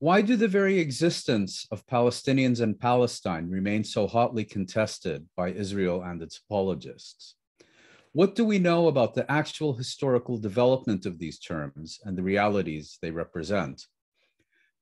Why 0.00 0.22
do 0.22 0.36
the 0.36 0.46
very 0.46 0.78
existence 0.78 1.66
of 1.72 1.84
Palestinians 1.88 2.60
and 2.60 2.78
Palestine 2.78 3.50
remain 3.50 3.82
so 3.82 4.06
hotly 4.06 4.44
contested 4.44 5.26
by 5.36 5.50
Israel 5.50 6.04
and 6.04 6.22
its 6.22 6.38
apologists? 6.38 7.34
What 8.12 8.36
do 8.36 8.44
we 8.44 8.60
know 8.60 8.86
about 8.86 9.16
the 9.16 9.28
actual 9.28 9.72
historical 9.74 10.38
development 10.38 11.04
of 11.04 11.18
these 11.18 11.40
terms 11.40 11.98
and 12.04 12.16
the 12.16 12.22
realities 12.22 12.98
they 13.02 13.10
represent? 13.10 13.86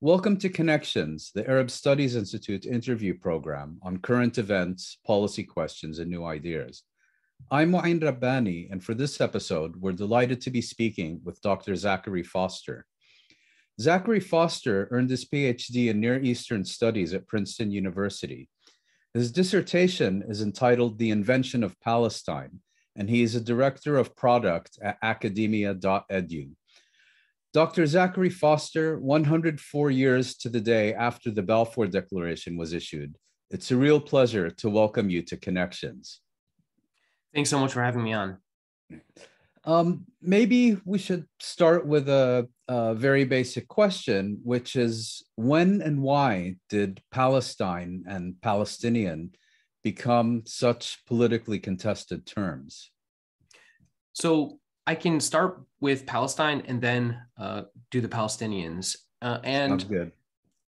Welcome 0.01 0.37
to 0.37 0.49
Connections, 0.49 1.31
the 1.33 1.49
Arab 1.49 1.71
Studies 1.71 2.15
Institute 2.15 2.67
interview 2.67 3.17
program 3.17 3.79
on 3.81 3.97
current 3.97 4.37
events, 4.37 4.99
policy 5.03 5.43
questions, 5.43 5.97
and 5.97 6.11
new 6.11 6.25
ideas. 6.25 6.83
I'm 7.49 7.71
Mouin 7.71 7.99
Rabbani, 8.03 8.67
and 8.69 8.83
for 8.83 8.93
this 8.93 9.19
episode, 9.19 9.77
we're 9.77 9.93
delighted 9.93 10.41
to 10.41 10.51
be 10.51 10.61
speaking 10.61 11.21
with 11.23 11.41
Dr. 11.41 11.75
Zachary 11.75 12.21
Foster. 12.21 12.85
Zachary 13.79 14.19
Foster 14.19 14.87
earned 14.89 15.09
his 15.09 15.25
PhD 15.25 15.89
in 15.89 15.99
Near 15.99 16.19
Eastern 16.19 16.65
Studies 16.65 17.13
at 17.13 17.27
Princeton 17.27 17.71
University. 17.71 18.49
His 19.13 19.31
dissertation 19.31 20.23
is 20.27 20.41
entitled 20.41 20.97
The 20.97 21.11
Invention 21.11 21.63
of 21.63 21.79
Palestine, 21.81 22.59
and 22.95 23.07
he 23.09 23.21
is 23.21 23.35
a 23.35 23.41
director 23.41 23.97
of 23.97 24.15
product 24.15 24.79
at 24.81 24.97
academia.edu. 25.03 26.51
Dr. 27.53 27.85
Zachary 27.85 28.29
Foster, 28.29 28.99
104 28.99 29.91
years 29.91 30.35
to 30.37 30.49
the 30.49 30.59
day 30.59 30.93
after 30.93 31.31
the 31.31 31.43
Balfour 31.43 31.87
Declaration 31.87 32.57
was 32.57 32.73
issued, 32.73 33.15
it's 33.49 33.71
a 33.71 33.77
real 33.77 33.99
pleasure 33.99 34.49
to 34.49 34.69
welcome 34.69 35.09
you 35.09 35.21
to 35.21 35.37
Connections. 35.37 36.19
Thanks 37.33 37.49
so 37.49 37.59
much 37.59 37.73
for 37.73 37.83
having 37.83 38.03
me 38.03 38.13
on. 38.13 38.37
Um, 39.63 40.05
maybe 40.21 40.77
we 40.83 40.97
should 40.97 41.25
start 41.39 41.85
with 41.85 42.09
a, 42.09 42.49
a, 42.67 42.93
very 42.93 43.25
basic 43.25 43.67
question, 43.67 44.39
which 44.43 44.75
is 44.75 45.23
when 45.35 45.81
and 45.81 46.01
why 46.01 46.55
did 46.69 47.01
Palestine 47.11 48.03
and 48.07 48.35
Palestinian 48.41 49.31
become 49.83 50.43
such 50.45 51.05
politically 51.05 51.59
contested 51.59 52.25
terms? 52.25 52.91
So 54.13 54.59
I 54.85 54.95
can 54.95 55.19
start 55.19 55.61
with 55.79 56.05
Palestine 56.05 56.63
and 56.67 56.81
then 56.81 57.21
uh, 57.37 57.63
do 57.91 58.01
the 58.01 58.07
Palestinians. 58.07 58.97
Uh, 59.21 59.39
and 59.43 59.87
good. 59.87 60.11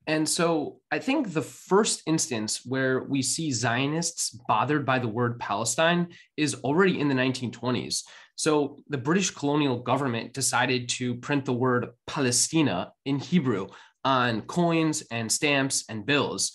And 0.07 0.27
so 0.27 0.79
I 0.89 0.99
think 0.99 1.33
the 1.33 1.41
first 1.41 2.01
instance 2.07 2.65
where 2.65 3.03
we 3.03 3.21
see 3.21 3.51
Zionists 3.51 4.29
bothered 4.47 4.85
by 4.85 4.99
the 4.99 5.07
word 5.07 5.37
Palestine 5.37 6.07
is 6.37 6.55
already 6.55 6.99
in 6.99 7.09
the 7.09 7.15
1920s. 7.15 8.03
So 8.37 8.77
the 8.87 8.99
British 8.99 9.31
colonial 9.31 9.79
government 9.79 10.33
decided 10.33 10.89
to 10.89 11.15
print 11.15 11.43
the 11.43 11.53
word 11.53 11.87
Palestina 12.05 12.93
in 13.03 13.17
Hebrew 13.19 13.67
on 14.05 14.41
coins 14.43 15.03
and 15.11 15.29
stamps 15.29 15.85
and 15.89 16.05
bills. 16.05 16.53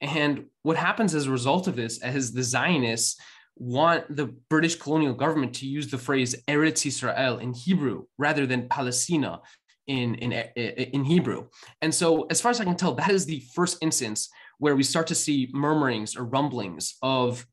And 0.00 0.46
what 0.62 0.78
happens 0.78 1.14
as 1.14 1.26
a 1.26 1.30
result 1.30 1.68
of 1.68 1.76
this, 1.76 2.02
as 2.02 2.32
the 2.32 2.42
Zionists 2.42 3.20
want 3.56 4.16
the 4.16 4.34
British 4.48 4.76
colonial 4.76 5.12
government 5.12 5.54
to 5.56 5.66
use 5.66 5.90
the 5.90 5.98
phrase 5.98 6.34
Eretz 6.48 6.86
Israel 6.86 7.38
in 7.38 7.52
Hebrew 7.52 8.04
rather 8.16 8.46
than 8.46 8.68
Palestina 8.68 9.40
in, 9.86 10.14
in, 10.16 10.32
in 10.32 11.04
Hebrew. 11.04 11.48
And 11.82 11.94
so, 11.94 12.24
as 12.30 12.40
far 12.40 12.50
as 12.50 12.60
I 12.60 12.64
can 12.64 12.76
tell, 12.76 12.94
that 12.94 13.10
is 13.10 13.26
the 13.26 13.42
first 13.54 13.78
instance 13.82 14.30
where 14.58 14.76
we 14.76 14.82
start 14.82 15.06
to 15.08 15.14
see 15.14 15.50
murmurings 15.52 16.16
or 16.16 16.24
rumblings 16.24 16.96
of 17.02 17.46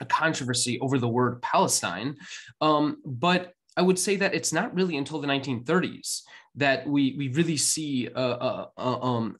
a 0.00 0.04
controversy 0.04 0.78
over 0.80 0.98
the 0.98 1.08
word 1.08 1.40
Palestine. 1.42 2.16
Um, 2.60 2.98
but 3.04 3.52
I 3.76 3.82
would 3.82 3.98
say 3.98 4.16
that 4.16 4.34
it's 4.34 4.52
not 4.52 4.74
really 4.74 4.96
until 4.96 5.20
the 5.20 5.28
1930s 5.28 6.22
that 6.56 6.86
we, 6.86 7.14
we 7.18 7.28
really 7.28 7.56
see 7.56 8.08
uh, 8.08 8.18
uh, 8.18 8.66
uh 8.76 9.00
um, 9.00 9.36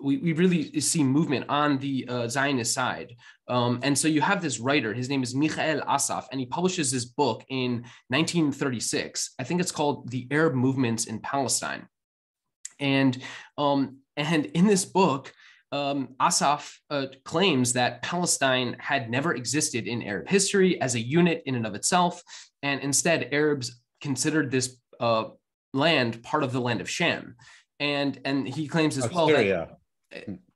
we, 0.00 0.18
we 0.18 0.32
really 0.32 0.80
see 0.80 1.02
movement 1.02 1.46
on 1.48 1.78
the 1.78 2.06
uh, 2.08 2.28
Zionist 2.28 2.72
side. 2.72 3.16
Um, 3.48 3.80
and 3.82 3.98
so 3.98 4.06
you 4.08 4.20
have 4.20 4.40
this 4.40 4.60
writer, 4.60 4.94
his 4.94 5.08
name 5.08 5.22
is 5.22 5.34
Michael 5.34 5.82
Asaf, 5.88 6.28
and 6.30 6.38
he 6.38 6.46
publishes 6.46 6.92
this 6.92 7.04
book 7.04 7.44
in 7.48 7.84
1936. 8.08 9.34
I 9.38 9.44
think 9.44 9.60
it's 9.60 9.72
called 9.72 10.10
The 10.10 10.28
Arab 10.30 10.54
Movements 10.54 11.06
in 11.06 11.20
Palestine. 11.20 11.88
And, 12.78 13.20
um, 13.56 13.98
and 14.16 14.46
in 14.46 14.66
this 14.66 14.84
book, 14.84 15.32
um, 15.72 16.14
Asaf 16.20 16.78
uh, 16.90 17.06
claims 17.24 17.72
that 17.74 18.02
Palestine 18.02 18.76
had 18.78 19.10
never 19.10 19.34
existed 19.34 19.86
in 19.86 20.02
Arab 20.02 20.28
history 20.28 20.80
as 20.80 20.94
a 20.94 21.00
unit 21.00 21.42
in 21.46 21.54
and 21.54 21.66
of 21.66 21.74
itself. 21.74 22.22
And 22.62 22.80
instead, 22.80 23.28
Arabs 23.32 23.80
considered 24.00 24.50
this 24.50 24.76
uh, 25.00 25.24
land 25.74 26.22
part 26.22 26.42
of 26.42 26.52
the 26.52 26.60
land 26.60 26.80
of 26.80 26.88
Sham. 26.88 27.36
And, 27.80 28.18
and 28.24 28.48
he 28.48 28.66
claims 28.66 28.98
as 28.98 29.10
well 29.12 29.26
that 29.28 29.78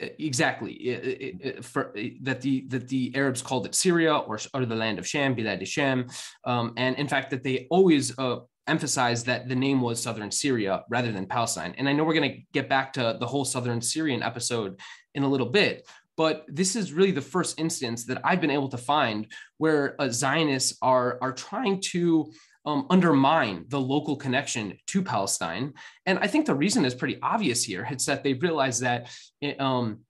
exactly 0.00 1.61
for 1.61 1.94
that 2.23 2.41
the 2.41 2.65
that 2.69 2.89
the 2.89 3.12
Arabs 3.15 3.43
called 3.43 3.67
it 3.67 3.75
Syria 3.75 4.17
or, 4.17 4.39
or 4.55 4.65
the 4.65 4.75
land 4.75 4.99
of 4.99 5.06
Sham, 5.06 5.37
Bilad 5.37 5.67
Sham, 5.67 6.06
um, 6.44 6.73
and 6.77 6.97
in 6.97 7.06
fact 7.06 7.31
that 7.31 7.43
they 7.43 7.67
always 7.71 8.19
uh, 8.19 8.39
emphasized 8.67 9.27
that 9.27 9.49
the 9.49 9.56
name 9.56 9.81
was 9.81 10.03
Southern 10.03 10.31
Syria 10.31 10.84
rather 10.89 11.12
than 11.12 11.27
Palestine. 11.27 11.75
And 11.78 11.89
I 11.89 11.93
know 11.93 12.05
we're 12.05 12.15
going 12.15 12.31
to 12.31 12.39
get 12.53 12.69
back 12.69 12.93
to 12.95 13.17
the 13.19 13.27
whole 13.27 13.45
Southern 13.45 13.81
Syrian 13.81 14.23
episode 14.23 14.81
in 15.15 15.23
a 15.23 15.28
little 15.28 15.49
bit, 15.49 15.89
but 16.17 16.45
this 16.49 16.77
is 16.77 16.93
really 16.93 17.11
the 17.11 17.21
first 17.21 17.59
instance 17.59 18.05
that 18.06 18.21
I've 18.25 18.41
been 18.41 18.50
able 18.50 18.69
to 18.69 18.78
find 18.78 19.27
where 19.59 20.00
uh, 20.00 20.09
Zionists 20.09 20.77
are 20.83 21.19
are 21.23 21.33
trying 21.33 21.81
to 21.93 22.31
um, 22.65 22.87
undermine 22.91 23.65
the 23.69 23.81
local 23.81 24.17
connection 24.17 24.79
to 24.89 25.03
Palestine. 25.03 25.73
And 26.06 26.19
I 26.19 26.27
think 26.27 26.47
the 26.47 26.55
reason 26.55 26.84
is 26.84 26.94
pretty 26.94 27.19
obvious 27.21 27.65
here. 27.65 27.87
It's 27.91 28.06
that 28.06 28.23
they 28.23 28.34
realize 28.34 28.81
that 28.81 29.11
it, 29.41 29.61
um, 29.61 30.00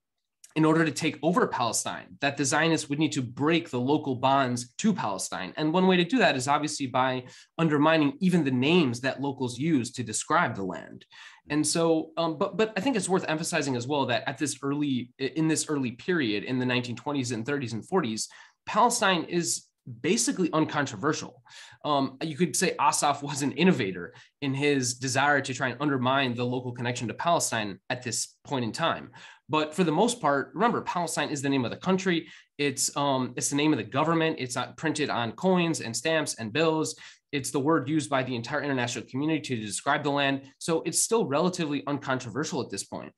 in 0.54 0.64
order 0.64 0.84
to 0.84 0.90
take 0.90 1.18
over 1.22 1.46
Palestine, 1.46 2.16
that 2.20 2.36
the 2.36 2.44
Zionists 2.44 2.88
would 2.88 2.98
need 2.98 3.12
to 3.12 3.22
break 3.22 3.70
the 3.70 3.80
local 3.80 4.16
bonds 4.16 4.72
to 4.78 4.92
Palestine. 4.92 5.52
And 5.56 5.72
one 5.72 5.86
way 5.86 5.96
to 5.96 6.04
do 6.04 6.18
that 6.18 6.36
is 6.36 6.48
obviously 6.48 6.86
by 6.86 7.24
undermining 7.58 8.16
even 8.20 8.44
the 8.44 8.50
names 8.50 9.00
that 9.00 9.20
locals 9.20 9.58
use 9.58 9.90
to 9.92 10.02
describe 10.02 10.54
the 10.54 10.64
land. 10.64 11.04
And 11.50 11.66
so, 11.66 12.10
um, 12.16 12.38
but 12.38 12.56
but 12.56 12.72
I 12.76 12.80
think 12.80 12.96
it's 12.96 13.08
worth 13.08 13.24
emphasizing 13.28 13.76
as 13.76 13.86
well 13.86 14.06
that 14.06 14.28
at 14.28 14.38
this 14.38 14.58
early 14.62 15.12
in 15.18 15.48
this 15.48 15.68
early 15.68 15.92
period 15.92 16.44
in 16.44 16.58
the 16.58 16.66
1920s 16.66 17.32
and 17.32 17.44
30s 17.44 17.72
and 17.72 17.82
40s, 17.82 18.28
Palestine 18.66 19.24
is 19.24 19.66
basically 20.00 20.50
uncontroversial. 20.52 21.42
Um, 21.84 22.18
you 22.22 22.36
could 22.36 22.54
say 22.54 22.74
Asaf 22.80 23.22
was 23.22 23.42
an 23.42 23.52
innovator 23.52 24.14
in 24.40 24.54
his 24.54 24.94
desire 24.94 25.40
to 25.40 25.54
try 25.54 25.68
and 25.68 25.76
undermine 25.80 26.34
the 26.34 26.44
local 26.44 26.72
connection 26.72 27.08
to 27.08 27.14
Palestine 27.14 27.78
at 27.90 28.02
this 28.02 28.36
point 28.44 28.64
in 28.64 28.72
time. 28.72 29.10
But 29.48 29.74
for 29.74 29.84
the 29.84 29.92
most 29.92 30.20
part, 30.20 30.52
remember, 30.54 30.80
Palestine 30.82 31.30
is 31.30 31.42
the 31.42 31.48
name 31.48 31.64
of 31.64 31.70
the 31.70 31.76
country. 31.76 32.28
It's 32.58 32.96
um, 32.96 33.34
it's 33.36 33.50
the 33.50 33.56
name 33.56 33.72
of 33.72 33.78
the 33.78 33.84
government. 33.84 34.36
It's 34.38 34.54
not 34.54 34.76
printed 34.76 35.10
on 35.10 35.32
coins 35.32 35.80
and 35.80 35.96
stamps 35.96 36.36
and 36.36 36.52
bills. 36.52 36.94
It's 37.32 37.50
the 37.50 37.60
word 37.60 37.88
used 37.88 38.08
by 38.08 38.22
the 38.22 38.36
entire 38.36 38.62
international 38.62 39.06
community 39.06 39.40
to 39.40 39.56
describe 39.56 40.04
the 40.04 40.10
land. 40.10 40.42
So 40.58 40.82
it's 40.82 41.02
still 41.02 41.26
relatively 41.26 41.82
uncontroversial 41.86 42.62
at 42.62 42.70
this 42.70 42.84
point. 42.84 43.12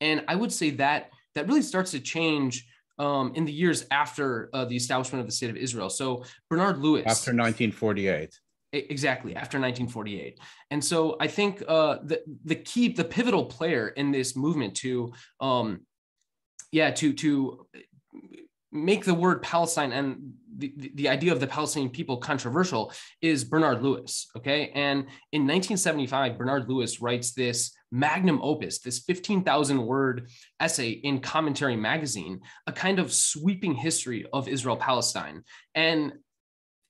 And 0.00 0.24
I 0.28 0.36
would 0.36 0.52
say 0.52 0.70
that 0.70 1.10
that 1.34 1.48
really 1.48 1.62
starts 1.62 1.92
to 1.92 2.00
change 2.00 2.66
um, 3.02 3.32
in 3.34 3.44
the 3.44 3.52
years 3.52 3.84
after 3.90 4.48
uh, 4.52 4.64
the 4.64 4.76
establishment 4.76 5.20
of 5.20 5.26
the 5.26 5.32
state 5.32 5.50
of 5.50 5.56
Israel. 5.56 5.90
So 5.90 6.24
Bernard 6.48 6.78
Lewis. 6.78 7.02
After 7.02 7.32
1948. 7.32 8.38
Exactly 8.74 9.36
after 9.36 9.60
1948, 9.60 10.40
and 10.70 10.82
so 10.82 11.18
I 11.20 11.26
think 11.26 11.62
uh, 11.68 11.98
the 12.04 12.22
the 12.46 12.54
key, 12.54 12.88
the 12.88 13.04
pivotal 13.04 13.44
player 13.44 13.88
in 13.88 14.12
this 14.12 14.34
movement 14.34 14.74
to, 14.76 15.12
um, 15.40 15.82
yeah, 16.70 16.90
to 16.92 17.12
to 17.12 17.66
make 18.72 19.04
the 19.04 19.12
word 19.12 19.42
Palestine 19.42 19.92
and 19.92 20.32
the, 20.56 20.72
the 20.94 21.08
idea 21.10 21.32
of 21.32 21.40
the 21.40 21.46
Palestinian 21.46 21.90
people 21.90 22.16
controversial 22.16 22.90
is 23.20 23.44
Bernard 23.44 23.82
Lewis. 23.82 24.28
Okay. 24.38 24.70
And 24.74 25.00
in 25.32 25.42
1975, 25.42 26.38
Bernard 26.38 26.66
Lewis 26.66 27.02
writes 27.02 27.32
this 27.32 27.72
magnum 27.92 28.40
opus, 28.42 28.80
this 28.80 29.00
15,000 29.00 29.86
word 29.86 30.28
essay 30.58 30.90
in 30.90 31.20
Commentary 31.20 31.76
Magazine, 31.76 32.40
a 32.66 32.72
kind 32.72 32.98
of 32.98 33.12
sweeping 33.12 33.74
history 33.74 34.26
of 34.32 34.48
Israel 34.48 34.76
Palestine. 34.76 35.44
And 35.74 36.14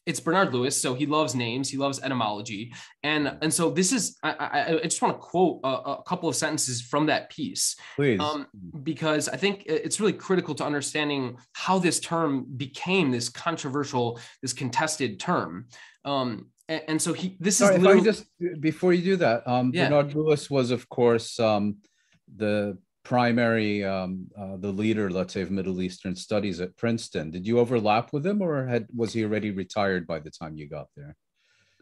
it's 0.06 0.21
Bernard 0.21 0.53
Lewis, 0.53 0.81
so 0.81 0.94
he 0.94 1.06
loves 1.06 1.35
names, 1.35 1.69
he 1.71 1.76
loves 1.76 2.00
etymology, 2.03 2.73
and 3.03 3.37
and 3.41 3.55
so 3.55 3.71
this 3.71 3.93
is 3.93 4.19
I, 4.23 4.32
I, 4.32 4.79
I 4.79 4.82
just 4.82 5.00
want 5.00 5.15
to 5.15 5.21
quote 5.21 5.61
a, 5.62 5.69
a, 5.69 6.03
couple 6.03 6.29
of 6.29 6.35
sentences 6.35 6.82
from 6.82 7.06
that 7.06 7.31
piece, 7.31 7.76
please, 7.94 8.19
um, 8.19 8.49
because 8.82 9.29
I 9.29 9.37
think 9.37 9.62
it's 9.67 10.00
really 10.00 10.12
critical 10.12 10.56
to 10.56 10.65
understanding 10.65 11.37
how 11.53 11.79
this 11.79 12.00
term 12.00 12.47
became 12.56 13.12
this 13.12 13.29
controversial, 13.29 14.19
this 14.41 14.53
contested 14.53 15.21
term. 15.21 15.67
Um, 16.05 16.49
and, 16.69 16.82
and 16.88 17.03
so 17.03 17.12
he 17.12 17.37
this 17.41 17.59
Sorry, 17.59 17.76
is 17.76 17.82
literally... 17.82 18.05
just 18.05 18.25
before 18.61 18.93
you 18.93 19.03
do 19.03 19.17
that, 19.17 19.47
um, 19.47 19.70
yeah. 19.75 19.88
Bernard 19.88 20.14
Lewis 20.14 20.50
was 20.50 20.70
of 20.70 20.88
course 20.88 21.38
um, 21.41 21.76
the 22.37 22.79
primary 23.05 23.85
um, 23.85 24.29
uh, 24.38 24.56
the 24.56 24.70
leader 24.70 25.11
let's 25.11 25.35
say 25.35 25.43
of 25.43 25.50
middle 25.50 25.82
eastern 25.82 26.14
studies 26.14 26.61
at 26.61 26.76
princeton 26.76 27.32
did 27.32 27.44
you 27.44 27.59
overlap 27.59 28.12
with 28.12 28.25
him 28.25 28.41
or 28.41 28.64
had 28.64 28.87
was 28.94 29.12
he 29.12 29.25
already 29.25 29.50
retired 29.50 30.06
by 30.06 30.20
the 30.20 30.31
time 30.31 30.56
you 30.56 30.69
got 30.69 30.87
there 30.97 31.17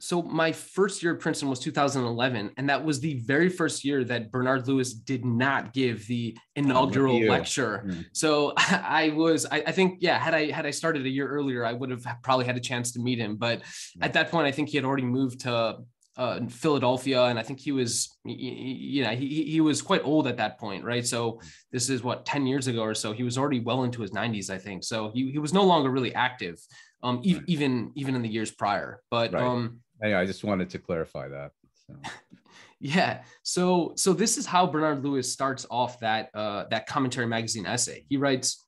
so 0.00 0.22
my 0.22 0.52
first 0.52 1.02
year 1.02 1.14
at 1.14 1.20
Princeton 1.20 1.48
was 1.48 1.60
2011, 1.60 2.52
and 2.56 2.68
that 2.68 2.84
was 2.84 3.00
the 3.00 3.14
very 3.20 3.48
first 3.48 3.84
year 3.84 4.02
that 4.04 4.30
Bernard 4.30 4.66
Lewis 4.66 4.92
did 4.92 5.24
not 5.24 5.72
give 5.72 6.06
the 6.06 6.36
inaugural 6.56 7.16
oh, 7.16 7.28
lecture. 7.28 7.84
Mm. 7.86 8.06
So 8.12 8.54
I 8.56 9.10
was, 9.14 9.46
I, 9.46 9.62
I, 9.66 9.72
think, 9.72 9.98
yeah, 10.00 10.18
had 10.18 10.34
I 10.34 10.50
had 10.50 10.66
I 10.66 10.70
started 10.70 11.06
a 11.06 11.08
year 11.08 11.28
earlier, 11.28 11.64
I 11.64 11.72
would 11.72 11.90
have 11.90 12.06
probably 12.22 12.46
had 12.46 12.56
a 12.56 12.60
chance 12.60 12.92
to 12.92 13.00
meet 13.00 13.18
him. 13.18 13.36
But 13.36 13.62
at 14.00 14.14
that 14.14 14.30
point, 14.30 14.46
I 14.46 14.52
think 14.52 14.70
he 14.70 14.76
had 14.76 14.84
already 14.84 15.04
moved 15.04 15.40
to 15.40 15.78
uh, 16.16 16.40
Philadelphia, 16.48 17.24
and 17.24 17.38
I 17.38 17.42
think 17.42 17.60
he 17.60 17.72
was, 17.72 18.16
you 18.24 19.04
know, 19.04 19.10
he 19.10 19.44
he 19.44 19.60
was 19.60 19.80
quite 19.80 20.02
old 20.04 20.26
at 20.26 20.36
that 20.36 20.58
point, 20.58 20.84
right? 20.84 21.06
So 21.06 21.40
this 21.72 21.88
is 21.88 22.02
what 22.02 22.26
10 22.26 22.46
years 22.46 22.66
ago 22.66 22.82
or 22.82 22.94
so. 22.94 23.12
He 23.12 23.22
was 23.22 23.38
already 23.38 23.60
well 23.60 23.84
into 23.84 24.02
his 24.02 24.10
90s, 24.10 24.50
I 24.50 24.58
think. 24.58 24.84
So 24.84 25.10
he 25.14 25.30
he 25.30 25.38
was 25.38 25.54
no 25.54 25.64
longer 25.64 25.88
really 25.88 26.14
active, 26.14 26.60
um, 27.02 27.20
e- 27.22 27.40
even 27.46 27.92
even 27.94 28.14
in 28.14 28.22
the 28.22 28.28
years 28.28 28.50
prior. 28.50 29.00
But 29.10 29.32
right. 29.32 29.42
um 29.42 29.80
I 30.02 30.24
just 30.24 30.44
wanted 30.44 30.70
to 30.70 30.78
clarify 30.78 31.28
that. 31.28 31.52
So. 31.86 31.94
yeah. 32.80 33.22
So 33.42 33.92
so 33.96 34.12
this 34.12 34.36
is 34.36 34.46
how 34.46 34.66
Bernard 34.66 35.04
Lewis 35.04 35.32
starts 35.32 35.66
off 35.70 36.00
that 36.00 36.30
uh, 36.34 36.64
that 36.70 36.86
commentary 36.86 37.26
magazine 37.26 37.66
essay. 37.66 38.04
He 38.08 38.16
writes, 38.16 38.66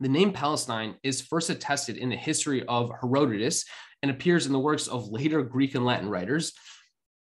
"The 0.00 0.08
name 0.08 0.32
Palestine 0.32 0.96
is 1.02 1.20
first 1.20 1.50
attested 1.50 1.96
in 1.96 2.08
the 2.08 2.16
history 2.16 2.64
of 2.66 2.90
Herodotus 3.00 3.64
and 4.02 4.10
appears 4.10 4.46
in 4.46 4.52
the 4.52 4.58
works 4.58 4.88
of 4.88 5.08
later 5.08 5.42
Greek 5.42 5.74
and 5.74 5.84
Latin 5.84 6.08
writers." 6.08 6.52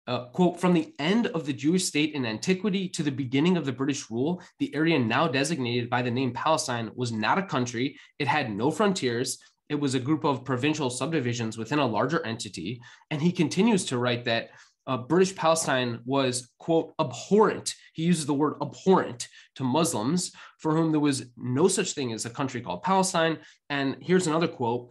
Uh, 0.08 0.26
quote, 0.30 0.60
from 0.60 0.74
the 0.74 0.92
end 0.98 1.28
of 1.28 1.46
the 1.46 1.54
Jewish 1.54 1.86
state 1.86 2.16
in 2.16 2.26
antiquity 2.26 2.90
to 2.90 3.04
the 3.04 3.12
beginning 3.12 3.58
of 3.58 3.64
the 3.64 3.72
British 3.72 4.10
rule, 4.10 4.42
the 4.58 4.74
area 4.74 4.98
now 4.98 5.28
designated 5.28 5.88
by 5.88 6.02
the 6.02 6.10
name 6.10 6.34
Palestine 6.34 6.90
was 6.96 7.12
not 7.12 7.38
a 7.38 7.44
country. 7.44 7.96
It 8.18 8.28
had 8.28 8.50
no 8.52 8.72
frontiers 8.72 9.38
it 9.70 9.76
was 9.76 9.96
a 9.96 10.00
group 10.00 10.24
of 10.26 10.44
provincial 10.44 10.90
subdivisions 10.90 11.58
within 11.58 11.80
a 11.80 11.86
larger 11.86 12.26
entity. 12.26 12.82
And 13.12 13.22
he 13.22 13.32
continues 13.32 13.86
to 13.86 13.98
write 13.98 14.26
that 14.26 14.50
uh, 14.88 14.98
British 14.98 15.36
Palestine 15.36 16.00
was, 16.06 16.50
quote, 16.58 16.94
abhorrent. 17.00 17.76
He 17.94 18.04
uses 18.04 18.26
the 18.26 18.34
word 18.34 18.56
abhorrent 18.62 19.28
to 19.56 19.64
Muslims, 19.64 20.32
for 20.58 20.76
whom 20.76 20.92
there 20.92 21.00
was 21.00 21.26
no 21.38 21.68
such 21.68 21.92
thing 21.92 22.12
as 22.12 22.26
a 22.26 22.30
country 22.30 22.62
called 22.62 22.82
Palestine. 22.82 23.38
And 23.70 23.98
here's 24.02 24.28
another 24.28 24.48
quote 24.48 24.90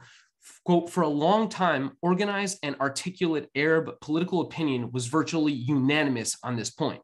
quote, 0.65 0.89
for 0.89 1.03
a 1.03 1.09
long 1.09 1.49
time, 1.49 1.93
organized 2.01 2.59
and 2.63 2.77
articulate 2.81 3.49
Arab 3.55 4.01
political 4.01 4.41
opinion 4.43 4.91
was 4.93 5.07
virtually 5.07 5.53
unanimous 5.53 6.39
on 6.43 6.57
this 6.57 6.71
point 6.71 7.01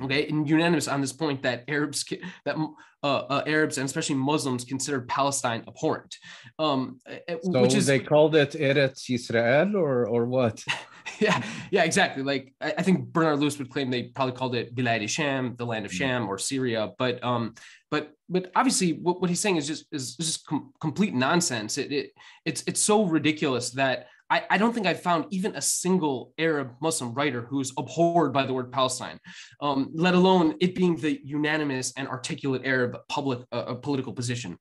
okay 0.00 0.26
and 0.26 0.48
unanimous 0.48 0.88
on 0.88 1.00
this 1.00 1.12
point 1.12 1.42
that 1.42 1.64
arabs 1.68 2.04
that 2.44 2.56
uh, 3.02 3.06
uh, 3.06 3.42
arabs 3.46 3.78
and 3.78 3.84
especially 3.84 4.14
muslims 4.14 4.64
considered 4.64 5.08
palestine 5.08 5.64
abhorrent. 5.68 6.16
Um 6.58 6.98
eh, 7.06 7.18
eh, 7.28 7.36
so 7.42 7.60
which 7.62 7.74
is 7.74 7.86
they 7.86 8.00
called 8.00 8.34
it 8.34 8.52
eretz 8.52 9.10
israel 9.10 9.76
or 9.76 10.06
or 10.06 10.26
what? 10.26 10.64
Yeah 11.18 11.42
yeah 11.72 11.82
exactly. 11.82 12.22
Like 12.22 12.54
I, 12.60 12.74
I, 12.78 12.82
think 12.82 13.12
bernard 13.12 13.40
lewis 13.40 13.58
would 13.58 13.70
claim 13.70 13.90
they 13.90 14.04
probably 14.04 14.34
called 14.34 14.54
it 14.54 14.74
bilad 14.74 15.06
sham 15.08 15.56
the 15.56 15.66
land 15.66 15.84
of 15.84 15.90
mm. 15.90 15.96
sham 15.96 16.28
or 16.28 16.38
syria 16.38 16.92
but 16.96 17.22
um 17.24 17.54
but 17.90 18.14
but 18.28 18.50
obviously 18.56 18.94
what, 18.94 19.20
what 19.20 19.28
he's 19.28 19.40
saying 19.40 19.56
is 19.56 19.66
just 19.66 19.84
is 19.92 20.16
just 20.16 20.46
com- 20.46 20.72
complete 20.80 21.14
nonsense. 21.14 21.76
It, 21.76 21.92
it 21.92 22.12
it's 22.44 22.64
it's 22.66 22.80
so 22.80 23.04
ridiculous 23.04 23.70
that 23.72 24.06
I, 24.30 24.44
I 24.50 24.58
don't 24.58 24.72
think 24.72 24.86
I've 24.86 25.02
found 25.02 25.26
even 25.30 25.54
a 25.56 25.60
single 25.60 26.32
Arab 26.38 26.72
Muslim 26.80 27.12
writer 27.14 27.42
who's 27.42 27.72
abhorred 27.76 28.32
by 28.32 28.46
the 28.46 28.52
word 28.52 28.72
Palestine, 28.72 29.18
um, 29.60 29.90
let 29.92 30.14
alone 30.14 30.56
it 30.60 30.74
being 30.74 30.96
the 30.96 31.20
unanimous 31.22 31.92
and 31.96 32.08
articulate 32.08 32.62
Arab 32.64 32.96
public 33.08 33.40
uh, 33.52 33.56
uh, 33.56 33.74
political 33.74 34.12
position. 34.12 34.58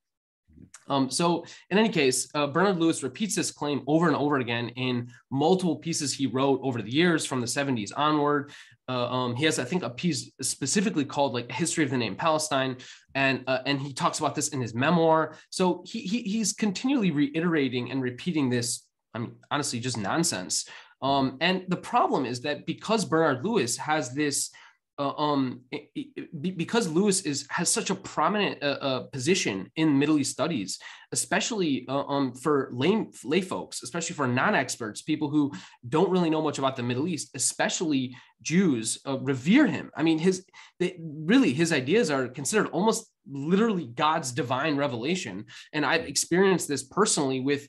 Um, 0.87 1.09
so, 1.09 1.45
in 1.69 1.77
any 1.77 1.89
case, 1.89 2.29
uh, 2.35 2.47
Bernard 2.47 2.77
Lewis 2.77 3.01
repeats 3.01 3.35
this 3.35 3.51
claim 3.51 3.81
over 3.87 4.07
and 4.07 4.15
over 4.15 4.37
again 4.37 4.69
in 4.69 5.09
multiple 5.29 5.77
pieces 5.77 6.13
he 6.13 6.27
wrote 6.27 6.59
over 6.63 6.81
the 6.81 6.91
years 6.91 7.25
from 7.25 7.39
the 7.39 7.47
70s 7.47 7.91
onward. 7.95 8.51
Uh, 8.89 9.07
um, 9.09 9.35
he 9.35 9.45
has, 9.45 9.57
I 9.57 9.63
think, 9.63 9.83
a 9.83 9.89
piece 9.89 10.31
specifically 10.41 11.05
called 11.05 11.33
like 11.33 11.49
"History 11.49 11.85
of 11.85 11.91
the 11.91 11.97
Name 11.97 12.15
Palestine," 12.15 12.75
and 13.15 13.43
uh, 13.47 13.59
and 13.65 13.79
he 13.79 13.93
talks 13.93 14.19
about 14.19 14.35
this 14.35 14.49
in 14.49 14.59
his 14.59 14.73
memoir. 14.73 15.37
So 15.49 15.83
he, 15.85 16.01
he 16.01 16.23
he's 16.23 16.51
continually 16.51 17.11
reiterating 17.11 17.89
and 17.91 18.01
repeating 18.01 18.49
this 18.49 18.85
I 19.13 19.19
mean, 19.19 19.35
honestly, 19.49 19.79
just 19.79 19.97
nonsense. 19.97 20.65
Um, 21.01 21.37
and 21.41 21.65
the 21.67 21.77
problem 21.77 22.25
is 22.25 22.41
that 22.41 22.65
because 22.65 23.05
Bernard 23.05 23.43
Lewis 23.43 23.75
has 23.77 24.13
this, 24.13 24.51
uh, 24.99 25.13
um, 25.17 25.61
it, 25.71 25.89
it, 25.95 26.57
because 26.57 26.87
Lewis 26.87 27.21
is 27.21 27.47
has 27.49 27.69
such 27.69 27.89
a 27.89 27.95
prominent 27.95 28.61
uh, 28.61 28.77
uh, 28.81 28.99
position 29.11 29.71
in 29.75 29.97
Middle 29.97 30.19
East 30.19 30.31
studies, 30.31 30.77
especially 31.11 31.85
uh, 31.89 32.03
um, 32.03 32.35
for 32.35 32.69
lay, 32.71 33.07
lay 33.23 33.41
folks, 33.41 33.81
especially 33.81 34.15
for 34.15 34.27
non-experts, 34.27 35.01
people 35.01 35.29
who 35.29 35.51
don't 35.89 36.11
really 36.11 36.29
know 36.29 36.41
much 36.41 36.59
about 36.59 36.75
the 36.75 36.83
Middle 36.83 37.07
East, 37.07 37.31
especially 37.33 38.15
Jews, 38.43 38.99
uh, 39.07 39.17
revere 39.19 39.65
him. 39.65 39.89
I 39.95 40.03
mean, 40.03 40.19
his 40.19 40.45
they, 40.79 40.99
really 40.99 41.53
his 41.53 41.73
ideas 41.73 42.11
are 42.11 42.27
considered 42.27 42.67
almost 42.67 43.11
literally 43.27 43.87
God's 43.87 44.31
divine 44.31 44.75
revelation, 44.77 45.45
and 45.73 45.83
I've 45.83 46.05
experienced 46.05 46.67
this 46.67 46.83
personally 46.83 47.39
with 47.39 47.67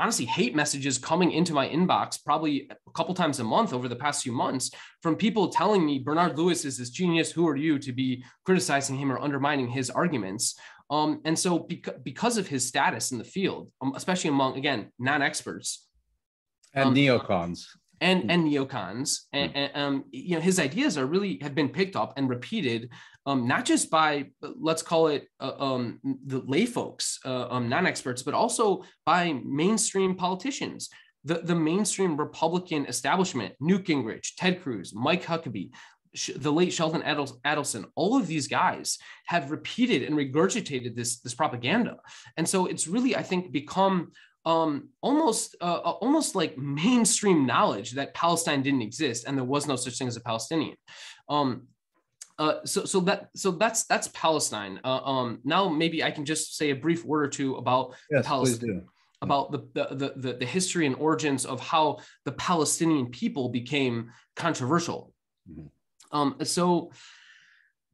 honestly 0.00 0.24
hate 0.24 0.54
messages 0.54 0.98
coming 0.98 1.32
into 1.32 1.52
my 1.52 1.68
inbox 1.68 2.22
probably 2.24 2.70
a 2.70 2.90
couple 2.92 3.14
times 3.14 3.40
a 3.40 3.44
month 3.44 3.72
over 3.72 3.88
the 3.88 3.96
past 3.96 4.22
few 4.22 4.32
months 4.32 4.70
from 5.02 5.16
people 5.16 5.48
telling 5.48 5.84
me 5.84 5.98
Bernard 5.98 6.38
Lewis 6.38 6.64
is 6.64 6.78
this 6.78 6.90
genius. 6.90 7.32
Who 7.32 7.48
are 7.48 7.56
you 7.56 7.78
to 7.78 7.92
be 7.92 8.24
criticizing 8.44 8.96
him 8.96 9.10
or 9.10 9.18
undermining 9.18 9.68
his 9.68 9.90
arguments? 9.90 10.58
Um, 10.90 11.20
and 11.24 11.38
so, 11.38 11.60
beca- 11.60 12.02
because 12.04 12.36
of 12.36 12.46
his 12.46 12.66
status 12.66 13.10
in 13.10 13.18
the 13.18 13.24
field, 13.24 13.70
um, 13.80 13.94
especially 13.96 14.28
among 14.28 14.56
again 14.58 14.92
non-experts 14.98 15.86
and 16.74 16.88
um, 16.88 16.94
neocons, 16.94 17.66
and 18.00 18.24
hmm. 18.24 18.30
and 18.30 18.46
neocons 18.46 19.20
and, 19.32 19.50
hmm. 19.50 19.56
and 19.56 19.72
um, 19.74 20.04
you 20.10 20.36
know 20.36 20.42
his 20.42 20.58
ideas 20.58 20.98
are 20.98 21.06
really 21.06 21.38
have 21.40 21.54
been 21.54 21.68
picked 21.68 21.96
up 21.96 22.12
and 22.16 22.28
repeated 22.28 22.90
um, 23.26 23.48
not 23.48 23.64
just 23.64 23.90
by 23.90 24.26
let's 24.40 24.82
call 24.82 25.08
it 25.08 25.28
uh, 25.40 25.52
um, 25.58 26.00
the 26.26 26.42
lay 26.46 26.66
folks 26.66 27.18
uh, 27.24 27.48
um, 27.50 27.68
non-experts 27.68 28.22
but 28.22 28.34
also 28.34 28.84
by 29.06 29.40
mainstream 29.44 30.14
politicians 30.14 30.90
the, 31.24 31.34
the 31.34 31.54
mainstream 31.54 32.16
republican 32.16 32.86
establishment 32.86 33.54
newt 33.60 33.84
gingrich 33.84 34.34
ted 34.36 34.62
cruz 34.62 34.92
mike 34.94 35.24
huckabee 35.24 35.70
the 36.36 36.52
late 36.52 36.72
Sheldon 36.72 37.02
Adelson, 37.02 37.86
all 37.96 38.16
of 38.16 38.26
these 38.26 38.46
guys 38.46 38.98
have 39.26 39.50
repeated 39.50 40.04
and 40.04 40.16
regurgitated 40.16 40.94
this, 40.94 41.18
this 41.20 41.34
propaganda. 41.34 41.96
And 42.36 42.48
so 42.48 42.66
it's 42.66 42.86
really, 42.86 43.16
I 43.16 43.22
think, 43.22 43.50
become 43.50 44.12
um, 44.46 44.90
almost 45.00 45.56
uh, 45.60 45.80
uh, 45.84 45.90
almost 46.00 46.34
like 46.34 46.58
mainstream 46.58 47.46
knowledge 47.46 47.92
that 47.92 48.14
Palestine 48.14 48.62
didn't 48.62 48.82
exist 48.82 49.24
and 49.26 49.36
there 49.36 49.44
was 49.44 49.66
no 49.66 49.76
such 49.76 49.96
thing 49.96 50.08
as 50.08 50.16
a 50.16 50.20
Palestinian. 50.20 50.76
Um, 51.28 51.68
uh, 52.38 52.54
so 52.64 52.84
so 52.84 53.00
that 53.00 53.30
so 53.36 53.50
that's 53.52 53.84
that's 53.84 54.08
Palestine. 54.08 54.80
Uh, 54.84 55.00
um, 55.04 55.40
now 55.44 55.68
maybe 55.68 56.02
I 56.02 56.10
can 56.10 56.24
just 56.24 56.56
say 56.56 56.70
a 56.70 56.74
brief 56.74 57.04
word 57.04 57.24
or 57.24 57.28
two 57.28 57.56
about 57.56 57.94
yes, 58.10 58.26
Palestine. 58.26 58.86
About 59.22 59.52
the, 59.52 59.60
the, 59.72 60.12
the, 60.16 60.32
the 60.34 60.44
history 60.44 60.84
and 60.84 60.94
origins 60.96 61.46
of 61.46 61.58
how 61.58 62.00
the 62.26 62.32
Palestinian 62.32 63.06
people 63.06 63.48
became 63.48 64.10
controversial. 64.36 65.14
Mm-hmm. 65.50 65.68
Um, 66.14 66.36
so 66.42 66.92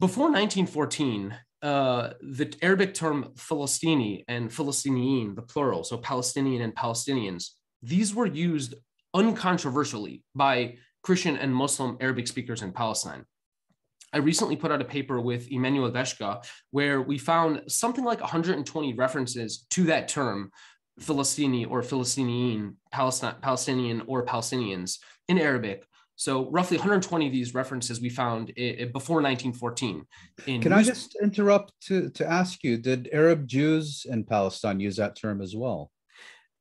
before 0.01 0.25
1914, 0.25 1.33
uh, 1.63 2.15
the 2.21 2.53
Arabic 2.63 2.95
term 2.95 3.33
Philistini 3.37 4.25
and 4.27 4.51
Philistiniyin, 4.51 5.37
the 5.37 5.43
plural, 5.43 5.85
so 5.85 5.99
Palestinian 5.99 6.63
and 6.63 6.75
Palestinians, 6.75 7.51
these 7.83 8.13
were 8.13 8.27
used 8.27 8.75
uncontroversially 9.15 10.23
by 10.35 10.77
Christian 11.03 11.37
and 11.37 11.55
Muslim 11.55 11.97
Arabic 12.01 12.27
speakers 12.29 12.63
in 12.63 12.73
Palestine. 12.73 13.25
I 14.13 14.19
recently 14.19 14.57
put 14.57 14.73
out 14.73 14.81
a 14.81 14.85
paper 14.85 15.21
with 15.21 15.51
Emanuel 15.51 15.91
Beška 15.91 16.45
where 16.71 17.01
we 17.01 17.19
found 17.19 17.63
something 17.69 18.05
like 18.05 18.21
120 18.21 18.95
references 18.95 19.67
to 19.71 19.85
that 19.85 20.09
term, 20.09 20.51
Philistini 21.01 21.69
or 21.69 21.83
Philistiniyin, 21.83 22.75
Palestinian 22.93 24.03
or 24.07 24.27
Palestinians 24.27 24.99
in 25.29 25.39
Arabic 25.39 25.85
so 26.21 26.51
roughly 26.51 26.77
120 26.77 27.29
of 27.29 27.33
these 27.33 27.55
references 27.55 27.99
we 27.99 28.11
found 28.11 28.53
before 28.55 29.23
1914. 29.23 30.05
Can 30.61 30.71
I 30.71 30.83
just 30.83 31.17
interrupt 31.23 31.73
to, 31.87 32.11
to 32.11 32.31
ask 32.31 32.63
you, 32.63 32.77
did 32.77 33.09
Arab 33.11 33.47
Jews 33.49 34.05
in 34.07 34.25
Palestine 34.25 34.81
use 34.81 34.97
that 34.97 35.17
term 35.17 35.41
as 35.41 35.57
well? 35.57 35.91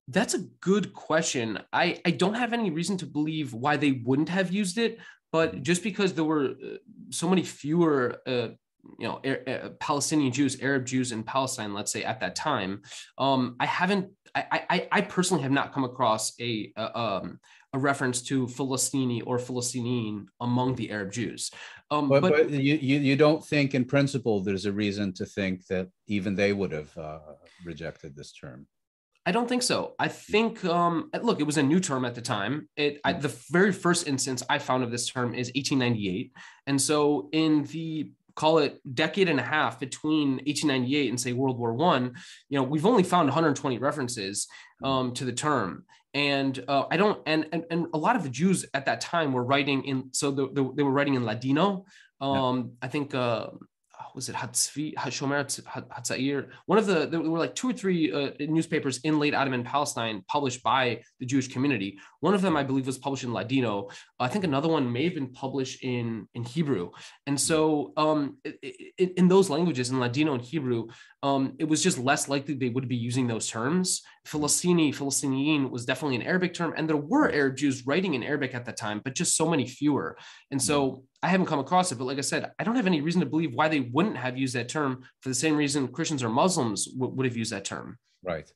That's 0.08 0.34
a 0.34 0.46
good 0.62 0.94
question. 0.94 1.60
I, 1.74 2.00
I 2.06 2.12
don't 2.12 2.36
have 2.36 2.54
any 2.54 2.72
reason 2.72 2.96
to 3.00 3.06
believe 3.06 3.54
why 3.54 3.76
they 3.76 4.02
wouldn't 4.06 4.30
have 4.30 4.50
used 4.50 4.78
it, 4.78 4.98
but 5.32 5.64
just 5.64 5.84
because 5.84 6.14
there 6.14 6.24
were 6.24 6.46
uh, 6.46 6.78
so 7.10 7.30
many 7.30 7.44
fewer 7.44 8.18
uh, 8.28 8.50
you 8.98 9.08
know 9.08 9.18
uh, 9.18 9.70
Palestinian 9.80 10.32
Jews, 10.32 10.62
Arab 10.62 10.86
Jews 10.86 11.12
in 11.12 11.24
Palestine, 11.24 11.74
let's 11.74 11.92
say 11.92 12.04
at 12.04 12.20
that 12.22 12.36
time, 12.36 12.82
um, 13.18 13.56
I 13.60 13.66
haven't. 13.66 14.12
I, 14.36 14.62
I, 14.70 14.88
I 14.92 15.02
personally 15.02 15.42
have 15.42 15.52
not 15.52 15.74
come 15.74 15.84
across 15.84 16.40
a, 16.40 16.72
a 16.78 17.00
um, 17.00 17.40
a 17.74 17.80
reference 17.80 18.22
to 18.24 18.48
Philistini 18.48 19.22
or 19.26 19.38
Philistinian 19.38 20.28
among 20.42 20.76
the 20.76 20.92
Arab 20.92 21.12
Jews. 21.12 21.52
Um, 21.92 22.10
but, 22.10 22.22
but, 22.22 22.32
but 22.32 22.50
you, 22.50 22.76
you, 22.76 23.00
you, 23.00 23.16
don't 23.16 23.46
think, 23.46 23.76
in 23.76 23.86
principle, 23.86 24.42
there's 24.42 24.66
a 24.66 24.72
reason 24.72 25.14
to 25.14 25.26
think 25.26 25.66
that 25.68 25.88
even 26.08 26.36
they 26.36 26.54
would 26.54 26.72
have 26.72 26.96
uh, 26.98 27.20
rejected 27.64 28.16
this 28.16 28.32
term. 28.32 28.68
I 29.30 29.32
don't 29.32 29.48
think 29.48 29.62
so. 29.62 29.94
I 30.00 30.08
think, 30.08 30.66
um, 30.66 31.12
look, 31.22 31.40
it 31.40 31.44
was 31.44 31.58
a 31.58 31.62
new 31.62 31.80
term 31.80 32.04
at 32.04 32.16
the 32.16 32.22
time. 32.22 32.68
It 32.76 33.00
I, 33.04 33.14
the 33.14 33.32
very 33.52 33.72
first 33.72 34.08
instance 34.08 34.42
I 34.50 34.58
found 34.58 34.84
of 34.84 34.90
this 34.90 35.08
term 35.08 35.36
is 35.36 35.52
1898, 35.54 36.32
and 36.66 36.82
so 36.82 37.30
in 37.32 37.64
the 37.66 38.12
call 38.34 38.58
it 38.58 38.82
decade 38.96 39.30
and 39.30 39.40
a 39.40 39.44
half 39.44 39.80
between 39.80 40.38
1898 40.48 41.10
and 41.10 41.22
say 41.22 41.34
World 41.34 41.60
War 41.60 41.76
One, 41.76 42.16
you 42.50 42.58
know, 42.58 42.64
we've 42.64 42.88
only 42.88 43.04
found 43.04 43.28
120 43.28 43.78
references 43.78 44.48
um, 44.84 45.14
to 45.14 45.26
the 45.26 45.34
term, 45.34 45.86
and 46.16 46.66
uh, 46.68 46.86
I 46.90 46.98
don't, 46.98 47.22
and, 47.28 47.46
and 47.52 47.66
and 47.70 47.86
a 47.94 48.00
lot 48.00 48.16
of 48.16 48.24
the 48.24 48.30
Jews 48.30 48.66
at 48.74 48.88
that 48.88 49.00
time 49.00 49.32
were 49.32 49.44
writing 49.44 49.84
in, 49.84 50.10
so 50.12 50.32
the, 50.32 50.48
the, 50.52 50.74
they 50.76 50.82
were 50.82 50.96
writing 50.98 51.14
in 51.14 51.24
Ladino. 51.24 51.86
Um, 52.20 52.58
yeah. 52.58 52.64
I 52.82 52.88
think. 52.88 53.14
Uh, 53.14 53.50
was 54.16 54.30
it 54.30 54.36
Hatzvi, 54.36 54.94
Hashomer 54.96 55.46
Hatzair? 55.90 56.50
One 56.66 56.78
of 56.78 56.86
the, 56.86 57.08
there 57.08 57.22
were 57.22 57.40
like 57.40 57.56
two 57.56 57.70
or 57.70 57.74
three 57.74 58.12
uh, 58.12 58.32
newspapers 58.40 59.00
in 59.00 59.20
late 59.20 59.34
Ottoman 59.34 59.64
Palestine 59.64 60.24
published 60.28 60.64
by 60.64 61.02
the 61.20 61.26
Jewish 61.26 61.48
community. 61.48 62.00
One 62.20 62.34
of 62.34 62.42
them, 62.42 62.58
I 62.58 62.64
believe, 62.64 62.88
was 62.88 62.98
published 62.98 63.24
in 63.24 63.34
Ladino. 63.34 63.90
I 64.20 64.28
think 64.28 64.44
another 64.44 64.68
one 64.68 64.92
may 64.92 65.06
have 65.06 65.14
been 65.14 65.32
published 65.32 65.84
in, 65.84 66.28
in 66.34 66.44
Hebrew. 66.44 66.92
And 67.28 67.40
so 67.40 67.94
um, 67.98 68.38
in, 68.98 69.10
in 69.18 69.28
those 69.28 69.50
languages, 69.50 69.90
in 69.90 70.00
Ladino 70.00 70.34
and 70.34 70.42
Hebrew, 70.42 70.88
um, 71.22 71.56
it 71.60 71.66
was 71.66 71.84
just 71.84 71.98
less 71.98 72.30
likely 72.30 72.54
they 72.54 72.70
would 72.70 72.88
be 72.88 72.96
using 72.96 73.28
those 73.28 73.48
terms. 73.48 74.02
Philistini, 74.26 74.94
Philistinian 74.94 75.70
was 75.70 75.86
definitely 75.86 76.16
an 76.16 76.22
Arabic 76.24 76.54
term, 76.54 76.74
and 76.78 76.88
there 76.88 76.98
were 76.98 77.32
Arab 77.32 77.58
Jews 77.58 77.86
writing 77.86 78.14
in 78.14 78.24
Arabic 78.24 78.54
at 78.56 78.66
that 78.66 78.78
time, 78.78 79.02
but 79.04 79.16
just 79.16 79.36
so 79.36 79.50
many 79.50 79.68
fewer. 79.68 80.18
And 80.52 80.62
so 80.62 81.04
I 81.22 81.28
haven't 81.28 81.48
come 81.48 81.60
across 81.60 81.92
it, 81.92 81.98
but 81.98 82.06
like 82.06 82.18
I 82.18 82.22
said, 82.22 82.52
I 82.60 82.64
don't 82.64 82.76
have 82.76 82.88
any 82.88 83.02
reason 83.02 83.20
to 83.20 83.28
believe 83.28 83.54
why 83.54 83.68
they 83.68 83.82
wouldn't 83.82 84.18
have 84.18 84.38
used 84.38 84.56
that 84.56 84.70
term 84.70 85.04
for 85.22 85.30
the 85.30 85.36
same 85.36 85.58
reason 85.58 85.88
Christians 85.90 86.24
or 86.24 86.30
Muslims 86.30 86.86
w- 86.86 87.14
would 87.14 87.26
have 87.26 87.36
used 87.36 87.52
that 87.52 87.66
term. 87.66 87.98
Right. 88.24 88.50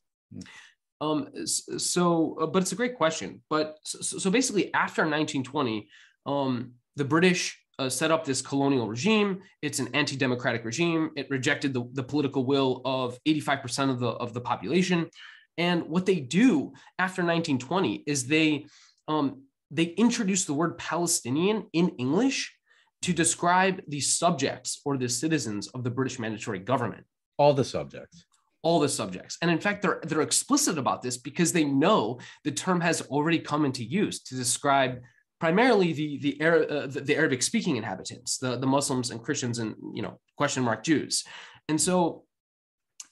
Um, 1.00 1.28
so, 1.46 2.38
uh, 2.40 2.46
but 2.46 2.62
it's 2.62 2.72
a 2.72 2.76
great 2.76 2.96
question. 2.96 3.42
But 3.50 3.76
so, 3.82 4.18
so 4.18 4.30
basically, 4.30 4.72
after 4.72 5.02
1920, 5.02 5.88
um, 6.24 6.72
the 6.96 7.04
British 7.04 7.58
uh, 7.78 7.88
set 7.88 8.10
up 8.10 8.24
this 8.24 8.40
colonial 8.40 8.88
regime. 8.88 9.40
It's 9.60 9.78
an 9.78 9.88
anti-democratic 9.94 10.64
regime. 10.64 11.10
It 11.16 11.28
rejected 11.30 11.74
the, 11.74 11.88
the 11.92 12.02
political 12.02 12.44
will 12.46 12.80
of 12.84 13.18
85% 13.26 13.90
of 13.90 13.98
the 13.98 14.08
of 14.08 14.32
the 14.32 14.40
population. 14.40 15.10
And 15.58 15.84
what 15.88 16.06
they 16.06 16.20
do 16.20 16.72
after 16.98 17.22
1920 17.22 18.04
is 18.06 18.26
they 18.26 18.66
um, 19.08 19.42
they 19.70 19.84
introduced 19.84 20.46
the 20.46 20.54
word 20.54 20.78
Palestinian 20.78 21.66
in 21.72 21.90
English 21.98 22.54
to 23.02 23.12
describe 23.12 23.82
the 23.88 24.00
subjects 24.00 24.80
or 24.84 24.96
the 24.96 25.08
citizens 25.08 25.68
of 25.68 25.84
the 25.84 25.90
British 25.90 26.18
mandatory 26.18 26.58
government. 26.58 27.04
All 27.36 27.52
the 27.52 27.64
subjects. 27.64 28.24
All 28.62 28.80
the 28.80 28.88
subjects. 28.88 29.36
And 29.42 29.50
in 29.50 29.58
fact, 29.58 29.82
they're, 29.82 30.00
they're 30.04 30.22
explicit 30.22 30.78
about 30.78 31.02
this 31.02 31.18
because 31.18 31.52
they 31.52 31.64
know 31.64 32.18
the 32.44 32.50
term 32.50 32.80
has 32.80 33.02
already 33.02 33.38
come 33.38 33.64
into 33.64 33.84
use 33.84 34.22
to 34.22 34.34
describe 34.34 35.00
primarily 35.38 35.92
the, 35.92 36.18
the, 36.18 36.40
uh, 36.40 36.86
the, 36.86 37.02
the 37.02 37.16
Arabic 37.16 37.42
speaking 37.42 37.76
inhabitants, 37.76 38.38
the, 38.38 38.56
the 38.56 38.66
Muslims 38.66 39.10
and 39.10 39.22
Christians 39.22 39.58
and, 39.58 39.74
you 39.92 40.00
know, 40.00 40.18
question 40.38 40.62
mark 40.62 40.82
Jews. 40.82 41.24
And 41.68 41.78
so 41.78 42.24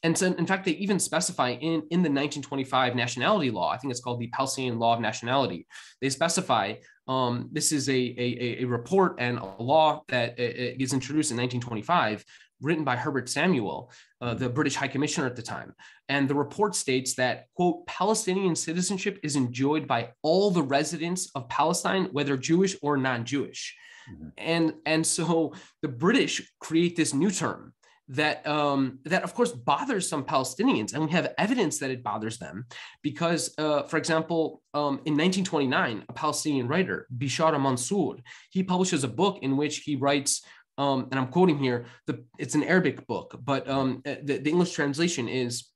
and 0.02 0.18
so, 0.18 0.26
in 0.26 0.46
fact, 0.46 0.64
they 0.64 0.72
even 0.72 0.98
specify 0.98 1.50
in, 1.50 1.82
in 1.90 2.02
the 2.02 2.10
1925 2.10 2.96
nationality 2.96 3.50
law, 3.50 3.70
I 3.70 3.76
think 3.76 3.90
it's 3.92 4.00
called 4.00 4.20
the 4.20 4.26
Palestinian 4.28 4.78
Law 4.78 4.94
of 4.94 5.00
Nationality. 5.00 5.66
They 6.00 6.10
specify 6.10 6.74
um, 7.08 7.48
this 7.52 7.72
is 7.72 7.88
a, 7.88 7.92
a, 7.92 8.62
a, 8.62 8.64
report 8.64 9.16
and 9.18 9.38
a 9.38 9.62
law 9.62 10.02
that 10.08 10.38
is 10.38 10.92
introduced 10.92 11.32
in 11.32 11.36
1925, 11.36 12.24
written 12.60 12.84
by 12.84 12.94
Herbert 12.94 13.28
Samuel, 13.28 13.90
uh, 14.20 14.34
the 14.34 14.48
British 14.48 14.76
High 14.76 14.88
Commissioner 14.88 15.26
at 15.26 15.34
the 15.34 15.42
time. 15.42 15.74
And 16.08 16.28
the 16.28 16.34
report 16.36 16.76
states 16.76 17.14
that, 17.14 17.46
quote, 17.56 17.84
Palestinian 17.86 18.54
citizenship 18.54 19.18
is 19.24 19.34
enjoyed 19.34 19.88
by 19.88 20.10
all 20.22 20.52
the 20.52 20.62
residents 20.62 21.30
of 21.34 21.48
Palestine, 21.48 22.08
whether 22.12 22.36
Jewish 22.36 22.76
or 22.82 22.96
non 22.96 23.24
Jewish. 23.24 23.76
Mm-hmm. 24.08 24.28
And, 24.38 24.74
and 24.86 25.06
so 25.06 25.54
the 25.80 25.88
British 25.88 26.40
create 26.60 26.94
this 26.94 27.14
new 27.14 27.30
term 27.30 27.72
that 28.12 28.46
um, 28.46 28.98
that 29.04 29.22
of 29.22 29.34
course 29.34 29.52
bothers 29.52 30.08
some 30.08 30.24
Palestinians, 30.24 30.92
and 30.92 31.04
we 31.04 31.10
have 31.10 31.34
evidence 31.38 31.78
that 31.78 31.90
it 31.90 32.02
bothers 32.02 32.38
them 32.38 32.66
because, 33.02 33.54
uh, 33.58 33.82
for 33.84 33.96
example, 33.96 34.62
um, 34.74 35.00
in 35.06 35.14
1929, 35.16 36.04
a 36.08 36.12
Palestinian 36.12 36.68
writer, 36.68 37.06
Bishara 37.16 37.60
Mansour, 37.60 38.22
he 38.50 38.62
publishes 38.62 39.02
a 39.02 39.08
book 39.08 39.38
in 39.42 39.56
which 39.56 39.78
he 39.78 39.96
writes. 39.96 40.42
Um, 40.78 41.08
and 41.10 41.20
I'm 41.20 41.28
quoting 41.28 41.58
here. 41.58 41.84
The, 42.06 42.24
it's 42.38 42.54
an 42.54 42.64
Arabic 42.64 43.06
book, 43.06 43.38
but 43.44 43.68
um, 43.68 44.02
uh, 44.06 44.16
the, 44.22 44.38
the 44.38 44.50
English 44.50 44.72
translation 44.72 45.28
is 45.28 45.68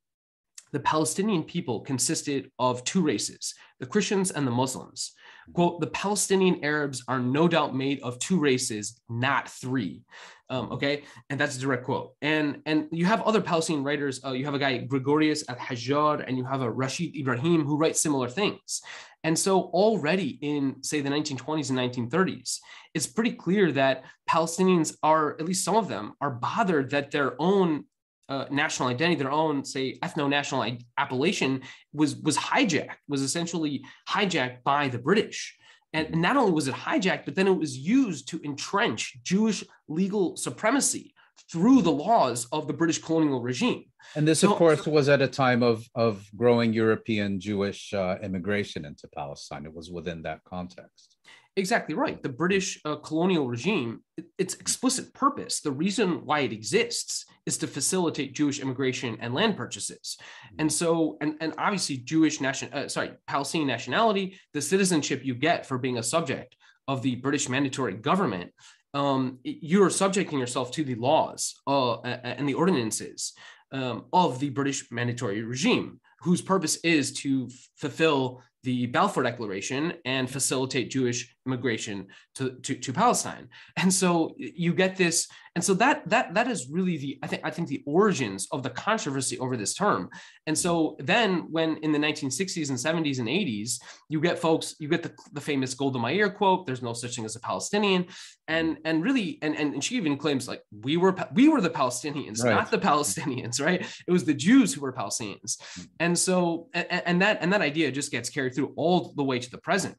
the 0.72 0.80
Palestinian 0.80 1.42
people 1.42 1.80
consisted 1.80 2.50
of 2.58 2.82
two 2.84 3.02
races, 3.02 3.54
the 3.78 3.86
Christians 3.86 4.30
and 4.30 4.46
the 4.46 4.50
Muslims. 4.50 5.12
Quote, 5.52 5.80
the 5.80 5.86
Palestinian 5.88 6.64
Arabs 6.64 7.04
are 7.08 7.20
no 7.20 7.46
doubt 7.46 7.74
made 7.74 8.00
of 8.00 8.18
two 8.18 8.38
races, 8.38 9.00
not 9.08 9.48
three. 9.48 10.02
Um, 10.48 10.70
okay, 10.72 11.02
and 11.28 11.40
that's 11.40 11.56
a 11.56 11.60
direct 11.60 11.84
quote. 11.84 12.12
And 12.22 12.62
and 12.66 12.88
you 12.92 13.04
have 13.04 13.22
other 13.22 13.40
Palestinian 13.40 13.84
writers. 13.84 14.24
Uh, 14.24 14.32
you 14.32 14.44
have 14.44 14.54
a 14.54 14.58
guy 14.58 14.78
Gregorius 14.78 15.44
al 15.48 15.56
Hajjar, 15.56 16.24
and 16.26 16.36
you 16.36 16.44
have 16.44 16.62
a 16.62 16.70
Rashid 16.70 17.16
Ibrahim 17.16 17.64
who 17.64 17.76
write 17.76 17.96
similar 17.96 18.28
things. 18.28 18.82
And 19.24 19.36
so 19.36 19.62
already 19.74 20.38
in 20.40 20.82
say 20.82 21.00
the 21.00 21.10
1920s 21.10 21.70
and 21.70 21.78
1930s, 22.10 22.60
it's 22.94 23.08
pretty 23.08 23.32
clear 23.32 23.72
that 23.72 24.04
Palestinians 24.30 24.96
are 25.02 25.32
at 25.40 25.44
least 25.44 25.64
some 25.64 25.74
of 25.74 25.88
them 25.88 26.12
are 26.20 26.30
bothered 26.30 26.90
that 26.90 27.10
their 27.10 27.34
own 27.40 27.84
uh, 28.28 28.46
national 28.50 28.88
identity, 28.88 29.16
their 29.16 29.30
own, 29.30 29.64
say, 29.64 29.98
ethno-national 29.98 30.78
appellation 30.98 31.62
was 31.92 32.16
was 32.16 32.36
hijacked, 32.36 32.96
was 33.08 33.22
essentially 33.22 33.84
hijacked 34.08 34.62
by 34.64 34.88
the 34.88 34.98
British. 34.98 35.56
And 35.96 36.20
not 36.20 36.36
only 36.36 36.52
was 36.52 36.68
it 36.68 36.74
hijacked, 36.74 37.24
but 37.24 37.34
then 37.34 37.46
it 37.46 37.58
was 37.58 37.74
used 37.78 38.28
to 38.28 38.40
entrench 38.44 39.16
Jewish 39.22 39.64
legal 39.88 40.36
supremacy 40.36 41.14
through 41.50 41.80
the 41.80 41.90
laws 41.90 42.46
of 42.52 42.66
the 42.66 42.74
British 42.74 42.98
colonial 42.98 43.40
regime. 43.40 43.84
And 44.14 44.28
this, 44.28 44.40
so, 44.40 44.50
of 44.50 44.58
course, 44.58 44.86
was 44.86 45.08
at 45.08 45.22
a 45.22 45.26
time 45.26 45.62
of, 45.62 45.88
of 45.94 46.22
growing 46.36 46.74
European 46.74 47.40
Jewish 47.40 47.94
uh, 47.94 48.16
immigration 48.22 48.84
into 48.84 49.08
Palestine. 49.08 49.64
It 49.64 49.72
was 49.72 49.90
within 49.90 50.20
that 50.22 50.44
context. 50.44 51.16
Exactly 51.58 51.94
right. 51.94 52.22
The 52.22 52.28
British 52.28 52.78
uh, 52.84 52.96
colonial 52.96 53.48
regime, 53.48 54.02
it, 54.18 54.26
its 54.36 54.54
explicit 54.54 55.14
purpose, 55.14 55.60
the 55.60 55.72
reason 55.72 56.26
why 56.26 56.40
it 56.40 56.52
exists 56.52 57.24
is 57.46 57.56
to 57.58 57.66
facilitate 57.66 58.34
Jewish 58.34 58.60
immigration 58.60 59.16
and 59.20 59.32
land 59.32 59.56
purchases. 59.56 60.18
And 60.58 60.70
so, 60.70 61.16
and, 61.22 61.36
and 61.40 61.54
obviously 61.56 61.96
Jewish 61.96 62.42
nation, 62.42 62.70
uh, 62.74 62.88
sorry, 62.88 63.12
Palestinian 63.26 63.68
nationality, 63.68 64.38
the 64.52 64.60
citizenship 64.60 65.24
you 65.24 65.34
get 65.34 65.64
for 65.64 65.78
being 65.78 65.96
a 65.96 66.02
subject 66.02 66.56
of 66.88 67.00
the 67.00 67.14
British 67.16 67.48
mandatory 67.48 67.94
government, 67.94 68.52
um, 68.92 69.38
you're 69.42 69.90
subjecting 69.90 70.38
yourself 70.38 70.72
to 70.72 70.84
the 70.84 70.94
laws 70.94 71.54
uh, 71.66 72.00
and 72.00 72.46
the 72.46 72.54
ordinances 72.54 73.32
um, 73.72 74.04
of 74.12 74.40
the 74.40 74.50
British 74.50 74.90
mandatory 74.90 75.42
regime, 75.42 76.00
whose 76.20 76.42
purpose 76.42 76.76
is 76.76 77.12
to 77.12 77.48
fulfill 77.76 78.42
the 78.66 78.86
Balfour 78.86 79.22
Declaration 79.22 79.94
and 80.04 80.28
facilitate 80.28 80.90
Jewish 80.90 81.36
immigration 81.46 82.08
to, 82.34 82.50
to, 82.62 82.74
to, 82.74 82.92
Palestine. 82.92 83.48
And 83.76 83.94
so 83.94 84.34
you 84.36 84.74
get 84.74 84.96
this, 84.96 85.28
and 85.54 85.64
so 85.64 85.72
that 85.74 86.06
that 86.10 86.34
that 86.34 86.48
is 86.48 86.68
really 86.68 86.98
the 86.98 87.18
I 87.22 87.28
think 87.28 87.42
I 87.44 87.50
think 87.50 87.68
the 87.68 87.82
origins 87.86 88.46
of 88.52 88.62
the 88.62 88.68
controversy 88.68 89.38
over 89.38 89.56
this 89.56 89.72
term. 89.72 90.10
And 90.46 90.58
so 90.58 90.96
then 90.98 91.50
when 91.50 91.78
in 91.78 91.92
the 91.92 91.98
1960s 91.98 92.68
and 92.68 92.78
70s 92.78 93.20
and 93.20 93.28
80s, 93.28 93.80
you 94.10 94.20
get 94.20 94.38
folks, 94.38 94.74
you 94.78 94.88
get 94.88 95.02
the, 95.02 95.12
the 95.32 95.40
famous 95.40 95.72
Golda 95.72 95.98
Meir 95.98 96.28
quote, 96.28 96.66
there's 96.66 96.82
no 96.82 96.92
such 96.92 97.16
thing 97.16 97.24
as 97.24 97.36
a 97.36 97.40
Palestinian. 97.40 98.06
And 98.48 98.76
and 98.84 99.02
really, 99.02 99.38
and, 99.40 99.54
and 99.56 99.82
she 99.82 99.96
even 99.96 100.18
claims 100.18 100.46
like 100.46 100.62
we 100.82 100.98
were 100.98 101.16
we 101.32 101.48
were 101.48 101.62
the 101.62 101.70
Palestinians, 101.70 102.44
right. 102.44 102.54
not 102.54 102.70
the 102.70 102.78
Palestinians, 102.78 103.58
right? 103.60 103.80
It 104.06 104.10
was 104.10 104.24
the 104.24 104.34
Jews 104.34 104.74
who 104.74 104.82
were 104.82 104.92
Palestinians. 104.92 105.56
Mm. 105.56 105.88
And 106.00 106.18
so 106.18 106.68
and, 106.74 107.02
and 107.06 107.22
that 107.22 107.38
and 107.40 107.50
that 107.52 107.62
idea 107.62 107.90
just 107.90 108.10
gets 108.10 108.28
carried 108.28 108.52
through 108.56 108.72
all 108.76 109.12
the 109.14 109.22
way 109.22 109.38
to 109.38 109.50
the 109.50 109.58
present. 109.58 109.96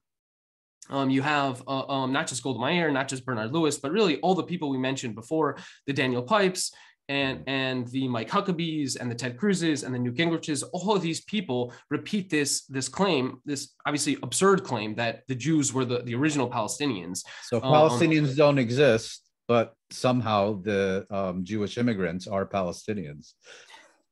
Um, 0.89 1.09
you 1.09 1.21
have 1.21 1.63
uh, 1.67 1.85
um, 1.87 2.11
not 2.11 2.27
just 2.27 2.43
Golda 2.43 2.59
Meir, 2.59 2.91
not 2.91 3.07
just 3.07 3.25
Bernard 3.25 3.53
Lewis, 3.53 3.77
but 3.77 3.91
really 3.91 4.19
all 4.21 4.35
the 4.35 4.43
people 4.43 4.69
we 4.69 4.77
mentioned 4.77 5.15
before, 5.15 5.57
the 5.85 5.93
Daniel 5.93 6.23
Pipes 6.23 6.71
and, 7.09 7.43
and 7.47 7.87
the 7.89 8.07
Mike 8.07 8.29
Huckabees 8.29 8.97
and 8.99 9.09
the 9.09 9.15
Ted 9.15 9.37
Cruzes 9.37 9.85
and 9.85 9.93
the 9.93 9.99
Newt 9.99 10.15
Gingriches, 10.15 10.63
all 10.73 10.95
of 10.95 11.01
these 11.01 11.21
people 11.25 11.73
repeat 11.89 12.29
this, 12.29 12.65
this 12.65 12.89
claim, 12.89 13.41
this 13.45 13.73
obviously 13.85 14.17
absurd 14.23 14.63
claim 14.63 14.95
that 14.95 15.23
the 15.27 15.35
Jews 15.35 15.73
were 15.73 15.85
the, 15.85 16.03
the 16.03 16.15
original 16.15 16.49
Palestinians. 16.49 17.23
So 17.43 17.57
um, 17.57 17.63
Palestinians 17.63 18.31
um, 18.31 18.35
don't 18.35 18.57
exist, 18.57 19.23
but 19.47 19.73
somehow 19.89 20.61
the 20.61 21.05
um, 21.09 21.43
Jewish 21.43 21.77
immigrants 21.77 22.27
are 22.27 22.45
Palestinians. 22.45 23.33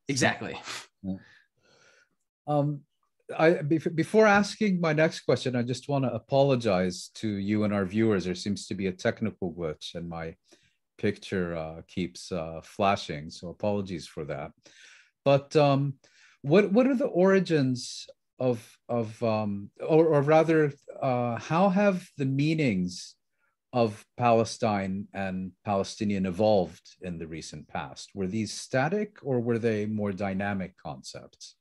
Exactly. 0.08 0.58
Um, 2.48 2.82
I 3.38 3.62
before 3.62 4.28
asking 4.28 4.80
my 4.80 4.94
next 4.94 5.22
question, 5.22 5.56
I 5.56 5.64
just 5.64 5.90
want 5.90 6.06
to 6.06 6.14
apologize 6.14 7.10
to 7.16 7.28
you 7.28 7.64
and 7.64 7.74
our 7.74 7.86
viewers. 7.86 8.26
There 8.26 8.36
seems 8.36 8.68
to 8.68 8.76
be 8.76 8.88
a 8.88 8.92
technical 8.92 9.54
glitch, 9.54 9.96
and 9.96 10.08
my 10.08 10.36
picture 10.98 11.56
uh, 11.56 11.82
keeps 11.88 12.32
uh, 12.32 12.62
flashing. 12.64 13.30
So 13.30 13.50
apologies 13.50 14.08
for 14.08 14.26
that. 14.26 14.52
But 15.24 15.56
um, 15.56 15.96
what 16.42 16.72
what 16.72 16.88
are 16.88 16.96
the 16.96 17.06
origins 17.06 18.08
of 18.40 18.78
of 18.88 19.22
um, 19.24 19.72
or, 19.80 20.08
or 20.08 20.22
rather, 20.22 20.74
uh, 21.02 21.40
how 21.40 21.70
have 21.70 22.08
the 22.18 22.26
meanings 22.26 23.16
of 23.74 24.06
Palestine 24.18 25.08
and 25.14 25.52
Palestinian 25.66 26.26
evolved 26.26 26.96
in 27.02 27.18
the 27.18 27.28
recent 27.28 27.68
past? 27.68 28.12
Were 28.14 28.28
these 28.28 28.54
static 28.54 29.18
or 29.24 29.40
were 29.40 29.60
they 29.60 29.86
more 29.86 30.12
dynamic 30.12 30.76
concepts? 30.78 31.56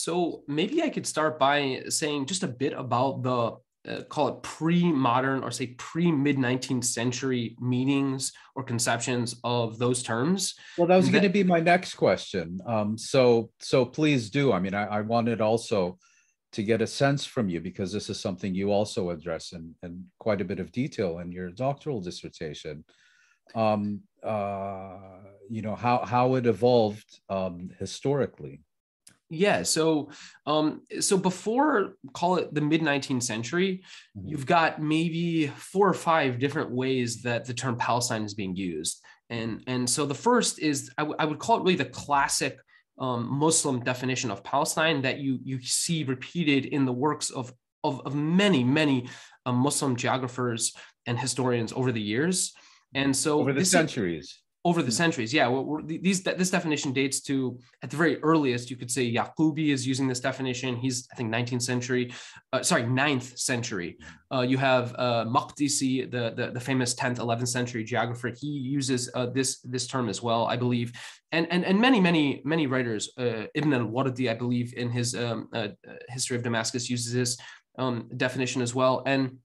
So 0.00 0.42
maybe 0.48 0.82
I 0.82 0.88
could 0.88 1.06
start 1.06 1.38
by 1.38 1.82
saying 1.88 2.26
just 2.26 2.42
a 2.42 2.48
bit 2.48 2.72
about 2.72 3.22
the 3.22 3.56
uh, 3.88 4.02
call 4.10 4.28
it 4.28 4.42
pre-modern 4.42 5.42
or 5.42 5.50
say 5.50 5.68
pre-mid 5.78 6.36
19th 6.36 6.84
century 6.84 7.56
meanings 7.60 8.32
or 8.54 8.62
conceptions 8.62 9.36
of 9.42 9.78
those 9.78 10.02
terms. 10.02 10.54
Well 10.76 10.86
that 10.86 10.96
was 10.96 11.06
that, 11.06 11.12
going 11.12 11.24
to 11.24 11.30
be 11.30 11.44
my 11.44 11.60
next 11.60 11.94
question. 11.94 12.60
Um, 12.66 12.98
so 12.98 13.50
so 13.58 13.84
please 13.84 14.30
do. 14.30 14.52
I 14.52 14.58
mean 14.58 14.74
I, 14.74 14.84
I, 14.86 15.00
wanted 15.00 15.40
also 15.40 15.98
to 16.52 16.62
get 16.62 16.82
a 16.82 16.86
sense 16.86 17.24
from 17.24 17.48
you 17.48 17.60
because 17.60 17.92
this 17.92 18.10
is 18.10 18.20
something 18.20 18.54
you 18.54 18.70
also 18.70 19.10
address 19.10 19.52
in, 19.52 19.74
in 19.82 20.04
quite 20.18 20.40
a 20.40 20.44
bit 20.44 20.60
of 20.60 20.72
detail 20.72 21.18
in 21.18 21.32
your 21.32 21.50
doctoral 21.50 22.00
dissertation. 22.00 22.84
Um, 23.54 24.02
uh, 24.22 24.98
you 25.48 25.62
know 25.62 25.74
how 25.74 26.04
how 26.04 26.34
it 26.34 26.46
evolved 26.46 27.20
um, 27.28 27.70
historically 27.78 28.60
yeah. 29.30 29.62
So, 29.62 30.10
um, 30.44 30.82
so 30.98 31.16
before 31.16 31.94
call 32.12 32.36
it 32.36 32.52
the 32.52 32.60
mid 32.60 32.82
19th 32.82 33.22
century, 33.22 33.82
mm-hmm. 34.16 34.28
you've 34.28 34.44
got 34.44 34.82
maybe 34.82 35.46
four 35.46 35.88
or 35.88 35.94
five 35.94 36.40
different 36.40 36.72
ways 36.72 37.22
that 37.22 37.44
the 37.44 37.54
term 37.54 37.76
Palestine 37.76 38.24
is 38.24 38.34
being 38.34 38.56
used, 38.56 39.00
and 39.30 39.62
and 39.68 39.88
so 39.88 40.04
the 40.04 40.14
first 40.14 40.58
is 40.58 40.90
I, 40.98 41.02
w- 41.02 41.16
I 41.18 41.24
would 41.24 41.38
call 41.38 41.58
it 41.58 41.62
really 41.62 41.76
the 41.76 41.84
classic 41.84 42.58
um, 42.98 43.32
Muslim 43.32 43.80
definition 43.80 44.32
of 44.32 44.42
Palestine 44.42 45.02
that 45.02 45.18
you 45.18 45.38
you 45.44 45.62
see 45.62 46.02
repeated 46.02 46.66
in 46.66 46.84
the 46.84 46.92
works 46.92 47.30
of 47.30 47.52
of, 47.84 48.02
of 48.04 48.16
many 48.16 48.64
many 48.64 49.08
uh, 49.46 49.52
Muslim 49.52 49.94
geographers 49.94 50.74
and 51.06 51.18
historians 51.18 51.72
over 51.72 51.92
the 51.92 52.02
years, 52.02 52.52
and 52.94 53.16
so 53.16 53.38
over 53.38 53.52
the 53.52 53.64
centuries 53.64 54.39
over 54.64 54.82
the 54.82 54.88
hmm. 54.88 55.02
centuries. 55.02 55.32
Yeah, 55.32 55.48
well, 55.48 55.80
these 55.84 56.22
this 56.22 56.50
definition 56.50 56.92
dates 56.92 57.20
to 57.22 57.58
at 57.82 57.90
the 57.90 57.96
very 57.96 58.22
earliest. 58.22 58.70
You 58.70 58.76
could 58.76 58.90
say 58.90 59.10
Yaqubi 59.10 59.68
is 59.68 59.86
using 59.86 60.06
this 60.06 60.20
definition. 60.20 60.76
He's 60.76 61.08
I 61.12 61.16
think 61.16 61.32
19th 61.32 61.62
century, 61.62 62.12
uh, 62.52 62.62
sorry 62.62 62.82
9th 62.82 63.38
century. 63.38 63.96
Hmm. 64.00 64.36
Uh, 64.36 64.42
you 64.42 64.58
have 64.58 64.94
uh, 64.98 65.24
Maqdisi, 65.24 66.10
the, 66.10 66.32
the, 66.36 66.52
the 66.52 66.60
famous 66.60 66.94
10th 66.94 67.18
11th 67.18 67.48
century 67.48 67.82
geographer. 67.84 68.30
He 68.38 68.48
uses 68.48 69.10
uh, 69.14 69.26
this 69.26 69.60
this 69.60 69.86
term 69.86 70.08
as 70.08 70.22
well, 70.22 70.46
I 70.46 70.56
believe. 70.56 70.92
And 71.32 71.46
and 71.50 71.64
and 71.64 71.80
many 71.80 72.00
many 72.00 72.42
many 72.44 72.66
writers. 72.66 73.10
Uh, 73.16 73.44
Ibn 73.54 73.72
al-Wardi, 73.72 74.28
I 74.28 74.34
believe, 74.34 74.74
in 74.74 74.90
his 74.90 75.14
um, 75.14 75.48
uh, 75.54 75.68
history 76.08 76.36
of 76.36 76.42
Damascus, 76.42 76.90
uses 76.90 77.12
this 77.12 77.38
um, 77.78 78.10
definition 78.16 78.60
as 78.60 78.74
well. 78.74 79.02
And 79.06 79.38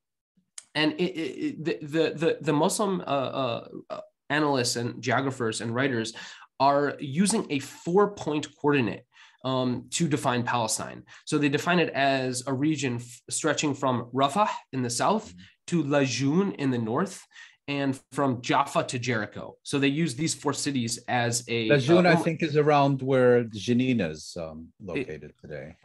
and 0.74 0.92
it, 0.94 1.04
it, 1.04 1.66
the, 1.66 1.78
the 1.82 2.04
the 2.14 2.38
the 2.42 2.54
Muslim 2.54 3.02
uh, 3.02 3.04
uh, 3.90 4.02
analysts 4.30 4.76
and 4.76 5.02
geographers 5.02 5.62
and 5.62 5.74
writers 5.74 6.14
are 6.60 6.96
using 7.00 7.46
a 7.50 7.60
four 7.60 8.12
point 8.12 8.48
coordinate 8.60 9.06
um, 9.44 9.86
to 9.92 10.08
define 10.08 10.44
Palestine. 10.44 11.04
So 11.26 11.38
they 11.38 11.50
define 11.50 11.80
it 11.80 11.90
as 11.90 12.44
a 12.48 12.54
region 12.54 12.96
f- 12.96 13.22
stretching 13.30 13.76
from 13.76 14.10
Rafah 14.14 14.50
in 14.74 14.82
the 14.82 14.90
south 14.90 15.30
mm-hmm. 15.30 15.40
to 15.68 15.84
Lajun 15.84 16.54
in 16.54 16.72
the 16.72 16.80
north 16.80 17.26
and 17.68 18.00
from 18.12 18.42
Jaffa 18.42 18.84
to 18.84 19.00
Jericho. 19.00 19.58
So 19.64 19.80
they 19.80 19.88
use 19.88 20.16
these 20.16 20.34
four 20.34 20.54
cities 20.54 21.00
as 21.08 21.44
a. 21.48 21.70
Lajun, 21.70 22.06
uh, 22.06 22.12
I 22.12 22.16
think, 22.16 22.44
is 22.44 22.58
around 22.58 23.02
where 23.02 23.44
Jenin 23.46 24.08
is 24.08 24.36
um, 24.40 24.70
located 24.84 25.24
it, 25.24 25.36
today. 25.40 25.76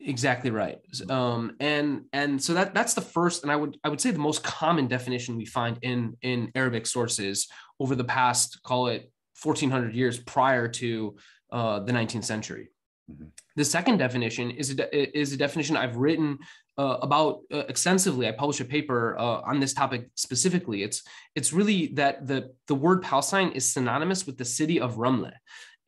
Exactly 0.00 0.50
right. 0.50 0.78
Um, 1.10 1.56
and 1.60 2.04
and 2.12 2.42
so 2.42 2.54
that 2.54 2.72
that's 2.72 2.94
the 2.94 3.02
first, 3.02 3.42
and 3.42 3.52
I 3.52 3.56
would 3.56 3.76
I 3.84 3.90
would 3.90 4.00
say 4.00 4.10
the 4.10 4.18
most 4.18 4.42
common 4.42 4.88
definition 4.88 5.36
we 5.36 5.44
find 5.44 5.78
in 5.82 6.16
in 6.22 6.50
Arabic 6.54 6.86
sources 6.86 7.48
over 7.78 7.94
the 7.94 8.04
past 8.04 8.62
call 8.62 8.86
it 8.86 9.12
1400 9.42 9.94
years 9.94 10.18
prior 10.18 10.68
to 10.68 11.16
uh, 11.52 11.80
the 11.80 11.92
19th 11.92 12.24
century. 12.24 12.70
Mm-hmm. 13.10 13.26
The 13.56 13.64
second 13.64 13.98
definition 13.98 14.50
is 14.50 14.70
a, 14.70 14.74
de- 14.74 15.18
is 15.18 15.32
a 15.32 15.36
definition 15.36 15.76
I've 15.76 15.96
written 15.96 16.38
uh, 16.78 16.98
about 17.02 17.40
uh, 17.52 17.64
extensively. 17.68 18.28
I 18.28 18.32
published 18.32 18.60
a 18.60 18.64
paper 18.64 19.18
uh, 19.18 19.40
on 19.44 19.60
this 19.60 19.74
topic 19.74 20.08
specifically. 20.14 20.82
It's 20.82 21.02
it's 21.34 21.52
really 21.52 21.88
that 21.94 22.26
the 22.26 22.54
the 22.68 22.74
word 22.74 23.02
Palestine 23.02 23.50
is 23.52 23.72
synonymous 23.72 24.26
with 24.26 24.38
the 24.38 24.44
city 24.44 24.80
of 24.80 24.96
Ramle, 24.96 25.32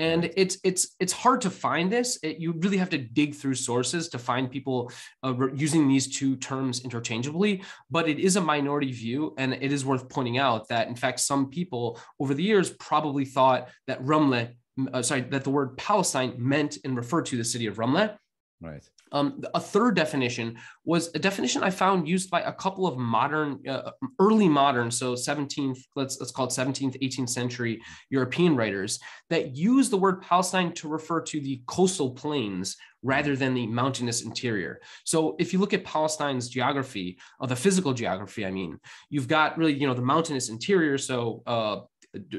and 0.00 0.30
it's 0.36 0.58
it's 0.64 0.96
it's 0.98 1.12
hard 1.12 1.40
to 1.42 1.50
find 1.50 1.92
this. 1.92 2.18
It, 2.22 2.38
you 2.38 2.52
really 2.52 2.78
have 2.78 2.90
to 2.90 2.98
dig 2.98 3.34
through 3.34 3.54
sources 3.54 4.08
to 4.08 4.18
find 4.18 4.50
people 4.50 4.90
uh, 5.22 5.34
using 5.54 5.86
these 5.86 6.08
two 6.08 6.36
terms 6.36 6.80
interchangeably 6.84 7.62
but 7.90 8.08
it 8.08 8.18
is 8.18 8.36
a 8.36 8.40
minority 8.40 8.92
view 8.92 9.34
and 9.38 9.54
it 9.54 9.72
is 9.72 9.84
worth 9.84 10.08
pointing 10.08 10.38
out 10.38 10.68
that 10.68 10.88
in 10.88 10.94
fact 10.94 11.20
some 11.20 11.50
people 11.50 11.98
over 12.18 12.34
the 12.34 12.42
years 12.42 12.70
probably 12.70 13.24
thought 13.24 13.68
that 13.86 14.02
Ramle 14.04 14.54
uh, 14.92 15.02
sorry 15.02 15.22
that 15.22 15.44
the 15.44 15.50
word 15.50 15.76
Palestine 15.76 16.34
meant 16.38 16.78
and 16.84 16.96
referred 16.96 17.26
to 17.26 17.36
the 17.36 17.44
city 17.44 17.66
of 17.66 17.76
Ramle 17.76 18.16
right 18.60 18.88
um, 19.12 19.42
a 19.54 19.60
third 19.60 19.96
definition 19.96 20.56
was 20.84 21.10
a 21.14 21.18
definition 21.18 21.62
I 21.62 21.70
found 21.70 22.08
used 22.08 22.30
by 22.30 22.42
a 22.42 22.52
couple 22.52 22.86
of 22.86 22.96
modern, 22.98 23.60
uh, 23.68 23.90
early 24.18 24.48
modern, 24.48 24.90
so 24.90 25.14
17th, 25.14 25.78
let's 25.96 26.18
let's 26.20 26.32
call 26.32 26.46
it 26.46 26.50
17th, 26.50 27.00
18th 27.02 27.30
century 27.30 27.80
European 28.10 28.56
writers 28.56 28.98
that 29.28 29.56
use 29.56 29.90
the 29.90 29.96
word 29.96 30.22
Palestine 30.22 30.72
to 30.74 30.88
refer 30.88 31.20
to 31.22 31.40
the 31.40 31.62
coastal 31.66 32.10
plains 32.10 32.76
rather 33.02 33.34
than 33.34 33.54
the 33.54 33.66
mountainous 33.66 34.22
interior. 34.22 34.80
So 35.04 35.36
if 35.38 35.52
you 35.52 35.58
look 35.58 35.72
at 35.72 35.84
Palestine's 35.84 36.48
geography, 36.48 37.18
or 37.40 37.48
the 37.48 37.56
physical 37.56 37.94
geography, 37.94 38.44
I 38.44 38.50
mean, 38.50 38.78
you've 39.08 39.28
got 39.28 39.58
really 39.58 39.74
you 39.74 39.86
know 39.86 39.94
the 39.94 40.02
mountainous 40.02 40.48
interior, 40.48 40.98
so 40.98 41.42
uh, 41.46 41.80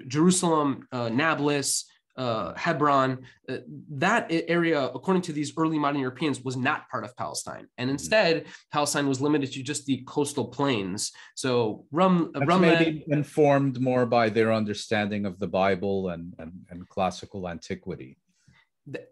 Jerusalem, 0.07 0.87
uh, 0.91 1.09
Nablus 1.09 1.85
uh, 2.17 2.53
Hebron, 2.55 3.19
uh, 3.49 3.57
that 3.89 4.27
area, 4.29 4.83
according 4.83 5.21
to 5.23 5.33
these 5.33 5.53
early 5.57 5.79
modern 5.79 6.01
Europeans, 6.01 6.41
was 6.41 6.57
not 6.57 6.89
part 6.89 7.03
of 7.03 7.15
Palestine, 7.15 7.67
and 7.77 7.87
mm-hmm. 7.87 7.95
instead 7.95 8.45
Palestine 8.71 9.07
was 9.07 9.21
limited 9.21 9.51
to 9.53 9.63
just 9.63 9.85
the 9.85 10.03
coastal 10.05 10.47
plains. 10.47 11.11
So 11.35 11.85
Rum, 11.91 12.31
That's 12.33 12.45
Rum 12.45 12.61
maybe 12.61 13.03
informed 13.07 13.79
more 13.79 14.05
by 14.05 14.29
their 14.29 14.51
understanding 14.51 15.25
of 15.25 15.39
the 15.39 15.47
Bible 15.47 16.09
and 16.09 16.33
and, 16.39 16.51
and 16.69 16.87
classical 16.89 17.47
antiquity. 17.47 18.17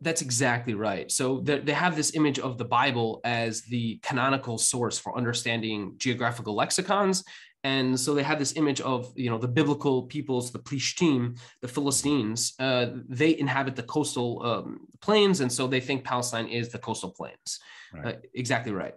that's 0.01 0.21
exactly 0.21 0.73
right. 0.73 1.11
So 1.11 1.39
they 1.41 1.73
have 1.73 1.95
this 1.95 2.15
image 2.15 2.39
of 2.39 2.57
the 2.57 2.65
Bible 2.65 3.21
as 3.23 3.61
the 3.61 3.99
canonical 4.01 4.57
source 4.57 4.97
for 4.97 5.15
understanding 5.15 5.93
geographical 5.97 6.55
lexicons, 6.55 7.23
and 7.63 7.99
so 7.99 8.13
they 8.13 8.23
had 8.23 8.39
this 8.39 8.55
image 8.55 8.81
of 8.81 9.11
you 9.15 9.29
know 9.29 9.37
the 9.37 9.47
biblical 9.47 10.03
peoples 10.03 10.51
the 10.51 10.59
plishtim 10.59 11.37
the 11.61 11.67
philistines 11.67 12.53
uh, 12.59 12.87
they 13.07 13.37
inhabit 13.37 13.75
the 13.75 13.83
coastal 13.83 14.41
um, 14.45 14.87
plains 15.01 15.41
and 15.41 15.51
so 15.51 15.67
they 15.67 15.79
think 15.81 16.03
palestine 16.03 16.47
is 16.47 16.69
the 16.69 16.79
coastal 16.79 17.11
plains 17.11 17.59
right. 17.93 18.15
uh, 18.15 18.17
exactly 18.33 18.71
right 18.71 18.95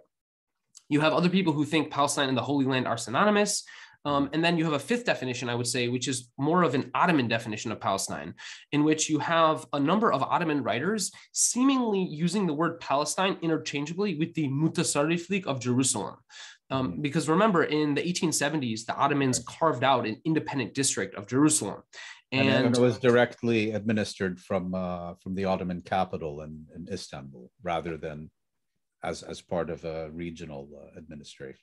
you 0.89 1.01
have 1.01 1.13
other 1.13 1.29
people 1.29 1.53
who 1.53 1.65
think 1.65 1.91
palestine 1.91 2.29
and 2.29 2.37
the 2.37 2.41
holy 2.41 2.65
land 2.65 2.87
are 2.87 2.97
synonymous 2.97 3.63
um, 4.05 4.29
and 4.33 4.43
then 4.43 4.57
you 4.57 4.65
have 4.65 4.73
a 4.73 4.79
fifth 4.79 5.05
definition, 5.05 5.49
I 5.49 5.55
would 5.55 5.67
say, 5.67 5.87
which 5.87 6.07
is 6.07 6.29
more 6.37 6.63
of 6.63 6.75
an 6.75 6.91
Ottoman 6.93 7.27
definition 7.27 7.71
of 7.71 7.79
Palestine, 7.79 8.33
in 8.73 8.83
which 8.83 9.09
you 9.09 9.19
have 9.19 9.65
a 9.71 9.79
number 9.79 10.11
of 10.11 10.21
Ottoman 10.21 10.61
writers 10.61 11.11
seemingly 11.31 12.03
using 12.03 12.45
the 12.45 12.53
word 12.53 12.81
Palestine 12.81 13.37
interchangeably 13.41 14.15
with 14.15 14.33
the 14.33 14.49
Mutasarrif 14.49 15.45
of 15.45 15.61
Jerusalem. 15.61 16.17
Um, 16.69 16.93
mm-hmm. 16.93 17.01
because 17.01 17.29
remember, 17.29 17.63
in 17.63 17.93
the 17.93 18.01
1870s, 18.01 18.85
the 18.85 18.95
Ottomans 18.95 19.39
carved 19.39 19.83
out 19.83 20.05
an 20.05 20.21
independent 20.25 20.73
district 20.73 21.15
of 21.15 21.27
Jerusalem. 21.27 21.83
And, 22.31 22.49
and 22.49 22.75
it 22.75 22.81
was 22.81 22.97
directly 22.97 23.71
administered 23.71 24.39
from 24.39 24.73
uh, 24.73 25.13
from 25.21 25.35
the 25.35 25.45
Ottoman 25.45 25.81
capital 25.81 26.41
in, 26.41 26.65
in 26.75 26.87
Istanbul, 26.91 27.51
rather 27.61 27.95
than 27.95 28.31
as 29.03 29.21
as 29.21 29.39
part 29.39 29.69
of 29.69 29.85
a 29.85 30.09
regional 30.09 30.67
uh, 30.75 30.97
administration. 30.97 31.61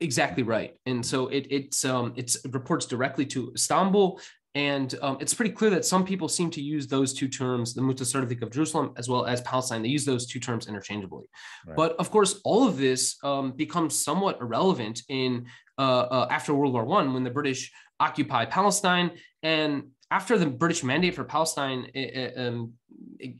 Exactly 0.00 0.42
right, 0.42 0.78
and 0.86 1.04
so 1.04 1.28
it 1.28 1.46
it's 1.50 1.84
um, 1.84 2.14
it's 2.16 2.42
it 2.44 2.54
reports 2.54 2.86
directly 2.86 3.26
to 3.26 3.52
Istanbul, 3.54 4.20
and 4.54 4.94
um, 5.02 5.16
it's 5.20 5.34
pretty 5.34 5.50
clear 5.50 5.70
that 5.70 5.84
some 5.84 6.04
people 6.04 6.28
seem 6.28 6.48
to 6.50 6.62
use 6.62 6.86
those 6.86 7.12
two 7.12 7.26
terms, 7.28 7.74
the 7.74 7.82
Mutasarrif 7.82 8.40
of 8.40 8.50
Jerusalem 8.50 8.92
as 8.96 9.08
well 9.08 9.26
as 9.26 9.40
Palestine. 9.40 9.82
They 9.82 9.88
use 9.88 10.04
those 10.04 10.26
two 10.26 10.38
terms 10.38 10.68
interchangeably. 10.68 11.24
Right. 11.66 11.76
But 11.76 11.96
of 11.96 12.10
course, 12.10 12.40
all 12.44 12.66
of 12.66 12.76
this 12.76 13.16
um, 13.24 13.52
becomes 13.52 14.02
somewhat 14.04 14.38
irrelevant 14.40 15.02
in 15.08 15.46
uh, 15.76 15.82
uh, 15.82 16.28
after 16.30 16.54
World 16.54 16.72
War 16.72 16.84
One 16.84 17.14
when 17.14 17.24
the 17.24 17.30
British 17.30 17.72
occupy 17.98 18.44
Palestine 18.44 19.12
and 19.42 19.84
after 20.10 20.38
the 20.38 20.46
British 20.46 20.84
mandate 20.84 21.14
for 21.14 21.24
Palestine 21.24 21.90
um, 22.36 22.74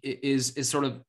is 0.02 0.50
is 0.52 0.68
sort 0.68 0.84
of 0.84 1.02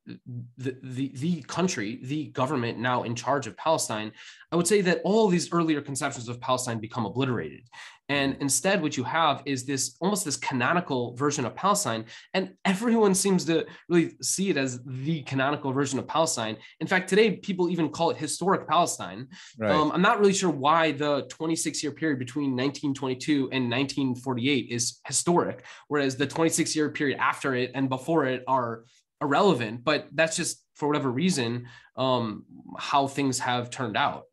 the, 0.58 0.78
the, 0.84 1.12
the 1.16 1.42
country, 1.44 2.00
the 2.04 2.26
government 2.28 2.78
now 2.78 3.04
in 3.04 3.16
charge 3.16 3.48
of 3.48 3.58
Palestine, 3.58 4.12
I 4.52 4.56
would 4.58 4.68
say 4.68 4.82
that 4.82 5.02
all 5.04 5.28
these 5.28 5.52
earlier 5.52 5.82
conceptions 5.82 6.30
of 6.30 6.40
Palestine 6.40 6.80
become 6.80 7.06
obliterated, 7.06 7.68
And 8.08 8.38
instead, 8.40 8.82
what 8.82 8.98
you 8.98 9.04
have 9.04 9.42
is 9.46 9.66
this 9.66 9.96
almost 10.00 10.26
this 10.26 10.38
canonical 10.38 11.16
version 11.16 11.46
of 11.46 11.56
Palestine. 11.56 12.06
And 12.34 12.54
everyone 12.64 13.16
seems 13.16 13.46
to 13.46 13.66
really 13.90 14.16
see 14.22 14.50
it 14.50 14.58
as 14.58 14.80
the 14.86 15.24
canonical 15.24 15.72
version 15.72 15.98
of 15.98 16.08
Palestine. 16.08 16.58
In 16.80 16.88
fact, 16.88 17.10
today, 17.10 17.38
people 17.38 17.70
even 17.70 17.90
call 17.90 18.12
it 18.12 18.18
historic 18.18 18.68
Palestine. 18.68 19.28
Right. 19.58 19.72
Um, 19.72 19.92
I'm 19.92 20.04
not 20.04 20.20
really 20.20 20.34
sure 20.34 20.52
why 20.52 20.92
the 20.92 21.26
26 21.30 21.82
year 21.82 21.92
period 21.92 22.20
between 22.20 22.52
1922 22.52 23.50
and 23.52 23.72
1948 23.72 24.68
is 24.70 25.00
historic, 25.06 25.66
whereas 25.88 26.16
the 26.16 26.28
26 26.28 26.76
year 26.76 26.90
period 26.90 27.18
after 27.20 27.56
it 27.56 27.72
and 27.74 27.90
before 27.90 28.26
it 28.26 28.44
are 28.48 28.84
irrelevant. 29.20 29.84
But 29.84 30.08
that's 30.14 30.36
just 30.36 30.64
for 30.76 30.88
whatever 30.88 31.10
reason 31.10 31.68
um, 31.96 32.46
how 32.78 33.08
things 33.08 33.40
have 33.40 33.70
turned 33.70 33.98
out. 33.98 34.26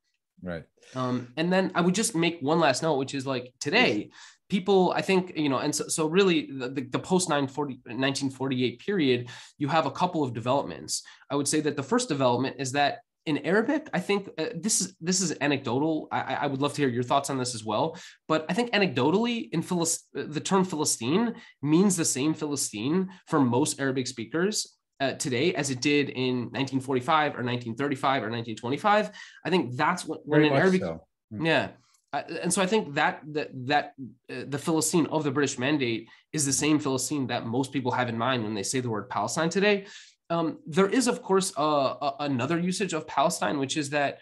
Right. 0.42 0.64
Um, 0.94 1.28
and 1.36 1.52
then 1.52 1.70
I 1.74 1.80
would 1.80 1.94
just 1.94 2.14
make 2.14 2.40
one 2.40 2.58
last 2.58 2.82
note, 2.82 2.96
which 2.96 3.14
is 3.14 3.26
like 3.26 3.52
today, 3.60 4.10
people, 4.48 4.92
I 4.94 5.00
think, 5.00 5.32
you 5.36 5.48
know, 5.48 5.58
and 5.58 5.74
so, 5.74 5.88
so 5.88 6.06
really 6.06 6.50
the, 6.50 6.68
the, 6.68 6.82
the 6.82 6.98
post 6.98 7.28
1948 7.28 8.78
period, 8.80 9.28
you 9.58 9.68
have 9.68 9.86
a 9.86 9.90
couple 9.90 10.22
of 10.22 10.34
developments. 10.34 11.02
I 11.30 11.36
would 11.36 11.48
say 11.48 11.60
that 11.60 11.76
the 11.76 11.82
first 11.82 12.08
development 12.08 12.56
is 12.58 12.72
that 12.72 12.98
in 13.24 13.38
Arabic, 13.38 13.88
I 13.94 14.00
think 14.00 14.28
uh, 14.36 14.46
this 14.54 14.80
is 14.80 14.96
this 15.00 15.20
is 15.20 15.32
anecdotal. 15.40 16.08
I, 16.10 16.34
I, 16.34 16.46
would 16.48 16.60
love 16.60 16.74
to 16.74 16.82
hear 16.82 16.88
your 16.88 17.04
thoughts 17.04 17.30
on 17.30 17.38
this 17.38 17.54
as 17.54 17.64
well. 17.64 17.96
But 18.26 18.44
I 18.48 18.52
think 18.52 18.72
anecdotally, 18.72 19.48
in 19.52 19.62
Philist- 19.62 20.08
the 20.12 20.40
term 20.40 20.64
Philistine 20.64 21.34
means 21.62 21.96
the 21.96 22.04
same 22.04 22.34
Philistine 22.34 23.10
for 23.28 23.38
most 23.38 23.80
Arabic 23.80 24.08
speakers 24.08 24.76
uh, 25.02 25.14
today 25.14 25.52
as 25.54 25.70
it 25.70 25.80
did 25.80 26.10
in 26.10 26.34
1945 26.52 27.32
or 27.32 27.42
1935 27.42 28.22
or 28.22 28.30
1925. 28.30 29.10
I 29.44 29.50
think 29.50 29.76
that's 29.76 30.06
what, 30.06 30.20
when 30.24 30.44
an 30.44 30.52
Arabic, 30.52 30.82
so. 30.82 31.04
Hmm. 31.30 31.44
yeah. 31.44 31.68
Uh, 32.12 32.22
and 32.42 32.52
so 32.52 32.62
I 32.62 32.66
think 32.66 32.94
that 32.94 33.20
that 33.32 33.48
that 33.66 33.94
uh, 34.30 34.44
the 34.46 34.58
Philistine 34.58 35.06
of 35.06 35.24
the 35.24 35.30
British 35.30 35.58
Mandate 35.58 36.08
is 36.32 36.46
the 36.46 36.52
same 36.52 36.78
Philistine 36.78 37.26
that 37.28 37.46
most 37.46 37.72
people 37.72 37.90
have 37.90 38.08
in 38.08 38.18
mind 38.18 38.44
when 38.44 38.54
they 38.54 38.62
say 38.62 38.80
the 38.80 38.90
word 38.90 39.08
Palestine 39.08 39.48
today. 39.48 39.86
Um, 40.30 40.58
there 40.66 40.88
is, 40.88 41.08
of 41.08 41.22
course, 41.22 41.52
another 41.56 42.58
usage 42.58 42.92
of 42.92 43.06
Palestine, 43.06 43.58
which 43.58 43.76
is 43.76 43.90
that 43.90 44.20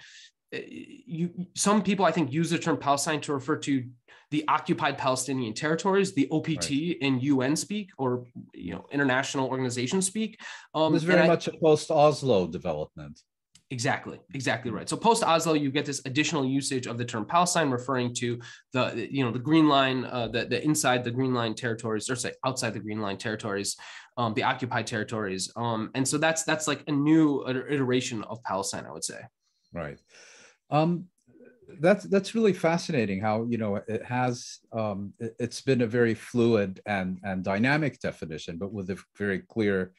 uh, 0.54 0.58
you 0.66 1.46
some 1.54 1.82
people 1.82 2.04
I 2.04 2.12
think 2.12 2.32
use 2.32 2.50
the 2.50 2.58
term 2.58 2.76
Palestine 2.76 3.20
to 3.22 3.32
refer 3.32 3.56
to 3.58 3.84
the 4.30 4.44
occupied 4.48 4.96
Palestinian 4.96 5.54
territories, 5.54 6.12
the 6.12 6.28
OPT 6.30 6.70
right. 6.70 6.96
in 7.00 7.20
UN 7.20 7.56
speak 7.56 7.90
or 7.98 8.24
you 8.54 8.72
know 8.72 8.86
international 8.90 9.48
organization 9.48 10.00
speak. 10.02 10.40
Um, 10.74 10.98
very 10.98 11.26
much 11.26 11.48
I, 11.48 11.52
a 11.54 11.60
post 11.60 11.90
Oslo 11.90 12.46
development. 12.46 13.20
Exactly, 13.72 14.18
exactly 14.34 14.72
right. 14.72 14.88
So 14.88 14.96
post 14.96 15.22
Oslo, 15.22 15.54
you 15.54 15.70
get 15.70 15.86
this 15.86 16.02
additional 16.04 16.44
usage 16.44 16.88
of 16.88 16.98
the 16.98 17.04
term 17.04 17.24
Palestine, 17.24 17.70
referring 17.70 18.12
to 18.14 18.40
the 18.72 19.08
you 19.10 19.24
know 19.24 19.30
the 19.30 19.38
Green 19.38 19.68
Line, 19.68 20.04
uh, 20.06 20.26
the 20.26 20.44
the 20.44 20.62
inside 20.64 21.04
the 21.04 21.10
Green 21.12 21.34
Line 21.34 21.54
territories, 21.54 22.10
or 22.10 22.16
say 22.16 22.32
outside 22.44 22.74
the 22.74 22.80
Green 22.80 23.00
Line 23.00 23.16
territories, 23.16 23.76
um, 24.16 24.34
the 24.34 24.42
occupied 24.42 24.88
territories. 24.88 25.52
Um, 25.54 25.90
and 25.94 26.06
so 26.06 26.18
that's 26.18 26.42
that's 26.42 26.66
like 26.66 26.82
a 26.88 26.92
new 26.92 27.46
iteration 27.46 28.24
of 28.24 28.42
Palestine, 28.42 28.86
I 28.86 28.92
would 28.92 29.04
say. 29.04 29.20
Right. 29.72 29.98
Um, 30.70 31.06
that's 31.80 32.04
that's 32.04 32.34
really 32.34 32.52
fascinating 32.52 33.20
how 33.20 33.46
you 33.48 33.58
know 33.58 33.76
it 33.76 34.04
has 34.04 34.58
um, 34.72 35.12
it, 35.18 35.34
has 35.38 35.60
been 35.60 35.82
a 35.82 35.86
very 35.86 36.14
fluid 36.14 36.80
and 36.86 37.18
and 37.22 37.44
dynamic 37.44 38.00
definition 38.00 38.56
but 38.58 38.72
with 38.72 38.90
a 38.90 38.98
very 39.16 39.40
clear 39.40 39.92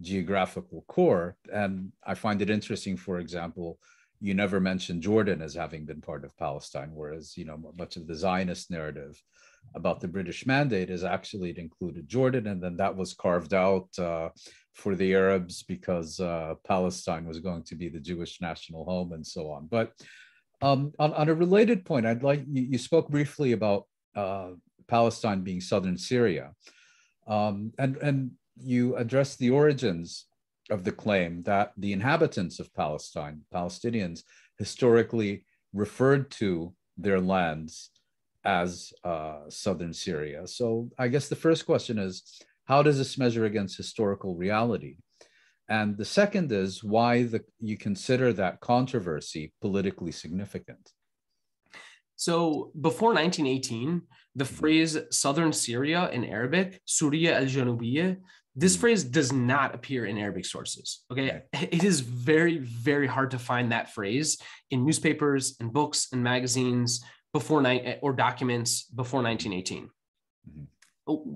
geographical 0.00 0.84
core. 0.86 1.36
And 1.52 1.92
i 2.06 2.14
find 2.14 2.40
it 2.42 2.50
interesting 2.50 2.96
for 2.96 3.18
example 3.18 3.78
you 4.20 4.34
never 4.34 4.60
mention 4.60 5.00
jordan 5.00 5.42
as 5.42 5.54
having 5.54 5.84
been 5.84 6.00
part 6.00 6.24
of 6.24 6.36
palestine 6.36 6.90
whereas 6.92 7.36
you 7.36 7.44
know 7.44 7.58
much 7.78 7.96
of 7.96 8.06
the 8.06 8.14
zionist 8.14 8.70
narrative 8.70 9.20
about 9.74 10.00
the 10.00 10.08
british 10.08 10.46
mandate 10.46 10.90
is 10.90 11.04
actually 11.04 11.50
it 11.50 11.58
included 11.58 12.08
jordan 12.08 12.46
and 12.48 12.62
then 12.62 12.76
that 12.76 12.96
was 12.96 13.14
carved 13.14 13.54
out 13.54 13.88
uh, 13.98 14.28
for 14.74 14.94
the 14.96 15.14
arabs 15.14 15.62
because 15.62 16.18
uh, 16.18 16.54
palestine 16.64 17.26
was 17.26 17.38
going 17.38 17.62
to 17.62 17.76
be 17.76 17.88
the 17.88 18.00
jewish 18.00 18.40
national 18.40 18.84
home 18.84 19.12
and 19.12 19.26
so 19.26 19.50
on. 19.50 19.66
But 19.66 19.92
um, 20.60 20.92
on, 20.98 21.12
on, 21.14 21.28
a 21.28 21.34
related 21.34 21.84
point, 21.84 22.06
I'd 22.06 22.22
like 22.22 22.42
you, 22.50 22.62
you 22.62 22.78
spoke 22.78 23.08
briefly 23.08 23.52
about 23.52 23.84
uh, 24.16 24.50
Palestine 24.88 25.42
being 25.42 25.60
southern 25.60 25.96
Syria, 25.96 26.52
um, 27.26 27.72
and 27.78 27.96
and 27.98 28.30
you 28.56 28.96
addressed 28.96 29.38
the 29.38 29.50
origins 29.50 30.26
of 30.70 30.84
the 30.84 30.92
claim 30.92 31.42
that 31.44 31.72
the 31.76 31.92
inhabitants 31.92 32.58
of 32.58 32.74
Palestine, 32.74 33.42
Palestinians, 33.54 34.22
historically 34.58 35.44
referred 35.72 36.30
to 36.30 36.74
their 36.96 37.20
lands 37.20 37.90
as 38.44 38.92
uh, 39.04 39.40
southern 39.48 39.92
Syria. 39.92 40.46
So 40.46 40.90
I 40.98 41.08
guess 41.08 41.28
the 41.28 41.36
first 41.36 41.66
question 41.66 41.98
is, 41.98 42.22
how 42.64 42.82
does 42.82 42.98
this 42.98 43.16
measure 43.18 43.44
against 43.44 43.76
historical 43.76 44.34
reality? 44.34 44.96
And 45.68 45.96
the 45.96 46.04
second 46.04 46.50
is 46.50 46.82
why 46.82 47.24
the, 47.24 47.44
you 47.60 47.76
consider 47.76 48.32
that 48.34 48.60
controversy 48.60 49.52
politically 49.60 50.12
significant. 50.12 50.92
So 52.16 52.72
before 52.80 53.12
1918, 53.12 54.02
the 54.34 54.44
mm-hmm. 54.44 54.54
phrase 54.54 54.98
Southern 55.10 55.52
Syria 55.52 56.08
in 56.10 56.24
Arabic, 56.24 56.80
Surya 56.86 57.34
al 57.36 57.44
Janubiyya, 57.44 58.16
this 58.56 58.72
mm-hmm. 58.72 58.80
phrase 58.80 59.04
does 59.04 59.32
not 59.32 59.74
appear 59.74 60.06
in 60.06 60.16
Arabic 60.16 60.46
sources. 60.46 61.04
Okay. 61.12 61.42
It 61.52 61.84
is 61.84 62.00
very, 62.00 62.58
very 62.58 63.06
hard 63.06 63.30
to 63.32 63.38
find 63.38 63.70
that 63.70 63.92
phrase 63.92 64.38
in 64.70 64.86
newspapers 64.86 65.56
and 65.60 65.72
books 65.72 66.08
and 66.12 66.22
magazines 66.22 67.04
before 67.32 67.60
night 67.60 67.98
or 68.00 68.14
documents 68.14 68.84
before 68.84 69.22
1918. 69.22 69.90
Mm-hmm 70.48 70.64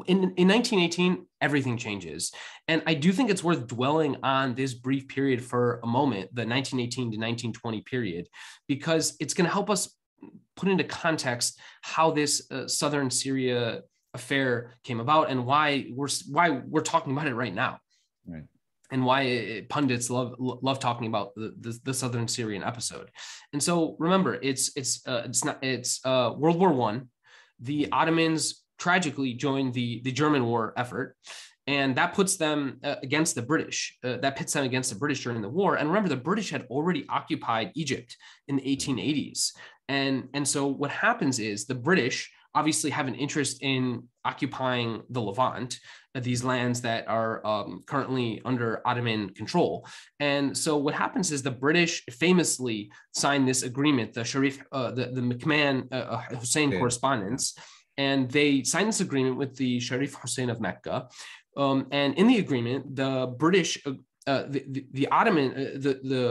in, 0.07 0.33
in 0.37 0.49
1918 0.49 1.27
everything 1.41 1.77
changes. 1.77 2.33
And 2.69 2.83
i 2.87 2.95
do 2.95 3.13
think 3.13 3.31
it's 3.31 3.45
worth 3.45 3.67
dwelling 3.67 4.17
on 4.23 4.55
this 4.55 4.75
brief 4.75 5.09
period 5.09 5.43
for 5.43 5.81
a 5.83 5.87
moment 5.87 6.35
the 6.35 6.47
1918 6.47 7.05
to 7.05 7.19
1920 7.19 7.81
period 7.83 8.29
because 8.69 9.17
it's 9.21 9.35
going 9.35 9.47
to 9.47 9.53
help 9.53 9.71
us 9.71 9.97
put 10.57 10.69
into 10.69 10.85
context 10.85 11.59
how 11.81 12.11
this 12.11 12.51
uh, 12.51 12.69
southern 12.69 13.11
syria 13.11 13.83
affair 14.15 14.75
came 14.85 15.01
about 15.01 15.31
and 15.31 15.47
why 15.47 15.87
we're 15.91 16.09
why 16.29 16.51
we're 16.51 16.81
talking 16.81 17.13
about 17.13 17.27
it 17.27 17.35
right 17.35 17.55
now. 17.55 17.79
Right. 18.27 18.45
And 18.91 19.05
why 19.07 19.23
it, 19.23 19.69
pundits 19.71 20.11
love 20.11 20.35
love 20.39 20.79
talking 20.79 21.07
about 21.07 21.35
the, 21.35 21.55
the, 21.59 21.79
the, 21.83 21.95
southern 21.95 22.29
syrian 22.29 22.63
episode. 22.63 23.11
And 23.55 23.63
so 23.63 23.97
remember 23.99 24.35
it's 24.35 24.77
it's 24.77 25.07
uh, 25.07 25.23
it's 25.25 25.45
not 25.45 25.65
it's 25.65 26.01
uh, 26.05 26.35
world 26.37 26.59
war 26.59 26.73
one. 26.73 27.09
The 27.61 27.89
ottomans 27.91 28.62
tragically 28.83 29.33
joined 29.33 29.73
the, 29.73 30.01
the 30.03 30.11
German 30.11 30.45
war 30.45 30.73
effort. 30.77 31.17
And 31.69 31.95
that 31.95 32.15
puts 32.15 32.37
them 32.37 32.81
uh, 32.83 32.97
against 33.05 33.37
the 33.37 33.43
British. 33.43 33.97
Uh, 34.03 34.17
that 34.17 34.35
pits 34.35 34.53
them 34.55 34.65
against 34.65 34.91
the 34.91 34.99
British 34.99 35.23
during 35.23 35.41
the 35.41 35.49
war. 35.49 35.77
And 35.77 35.89
remember, 35.89 36.09
the 36.09 36.17
British 36.17 36.51
had 36.51 36.67
already 36.69 37.07
occupied 37.09 37.71
Egypt 37.77 38.17
in 38.49 38.57
the 38.57 38.63
1880s. 38.63 39.53
And, 39.89 40.29
and 40.35 40.47
so 40.47 40.67
what 40.67 40.91
happens 40.91 41.39
is 41.39 41.65
the 41.65 41.77
British 41.77 42.33
obviously 42.57 42.91
have 42.91 43.07
an 43.07 43.15
interest 43.15 43.63
in 43.63 44.09
occupying 44.25 45.03
the 45.11 45.21
Levant, 45.21 45.79
uh, 46.17 46.21
these 46.21 46.43
lands 46.43 46.81
that 46.81 47.07
are 47.07 47.47
um, 47.47 47.83
currently 47.87 48.43
under 48.45 48.83
Ottoman 48.85 49.31
control. 49.31 49.87
And 50.19 50.59
so 50.59 50.77
what 50.77 50.95
happens 50.95 51.31
is 51.31 51.43
the 51.43 51.53
British 51.53 52.05
famously 52.11 52.91
signed 53.15 53.47
this 53.47 53.63
agreement, 53.63 54.13
the 54.13 54.25
Sharif, 54.25 54.61
uh, 54.73 54.91
the, 54.91 55.07
the 55.07 55.21
McMahon 55.21 55.87
uh, 55.93 55.97
uh 56.15 56.23
Hussein 56.41 56.73
correspondence 56.73 57.55
and 58.03 58.21
they 58.39 58.51
signed 58.73 58.89
this 58.93 59.05
agreement 59.09 59.37
with 59.43 59.53
the 59.63 59.73
Sharif 59.87 60.13
Hussein 60.21 60.51
of 60.55 60.59
Mecca. 60.67 60.97
Um, 61.63 61.79
and 62.01 62.11
in 62.21 62.27
the 62.33 62.39
agreement, 62.47 62.81
the 63.03 63.13
British, 63.45 63.71
uh, 63.87 63.93
uh, 64.33 64.45
the, 64.55 64.61
the, 64.75 64.83
the, 64.99 65.07
Ottoman, 65.19 65.49
uh, 65.53 65.57
the, 65.87 65.95
the, 66.13 66.23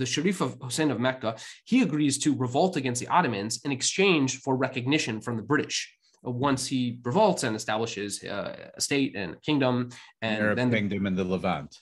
the 0.00 0.08
Sharif 0.14 0.40
of 0.40 0.50
Hussein 0.66 0.90
of 0.90 0.98
Mecca, 1.06 1.30
he 1.70 1.82
agrees 1.82 2.14
to 2.24 2.28
revolt 2.46 2.76
against 2.80 3.00
the 3.02 3.10
Ottomans 3.18 3.60
in 3.64 3.70
exchange 3.78 4.30
for 4.44 4.52
recognition 4.56 5.20
from 5.20 5.34
the 5.36 5.46
British. 5.52 5.78
Uh, 6.26 6.30
once 6.30 6.62
he 6.72 6.80
revolts 7.10 7.42
and 7.46 7.54
establishes 7.54 8.10
uh, 8.24 8.70
a 8.78 8.80
state 8.80 9.12
and 9.14 9.34
a 9.34 9.40
kingdom, 9.48 9.74
and 10.22 10.42
Arab 10.42 10.56
then 10.56 10.70
kingdom 10.70 11.06
in 11.06 11.14
the 11.14 11.24
Levant. 11.24 11.72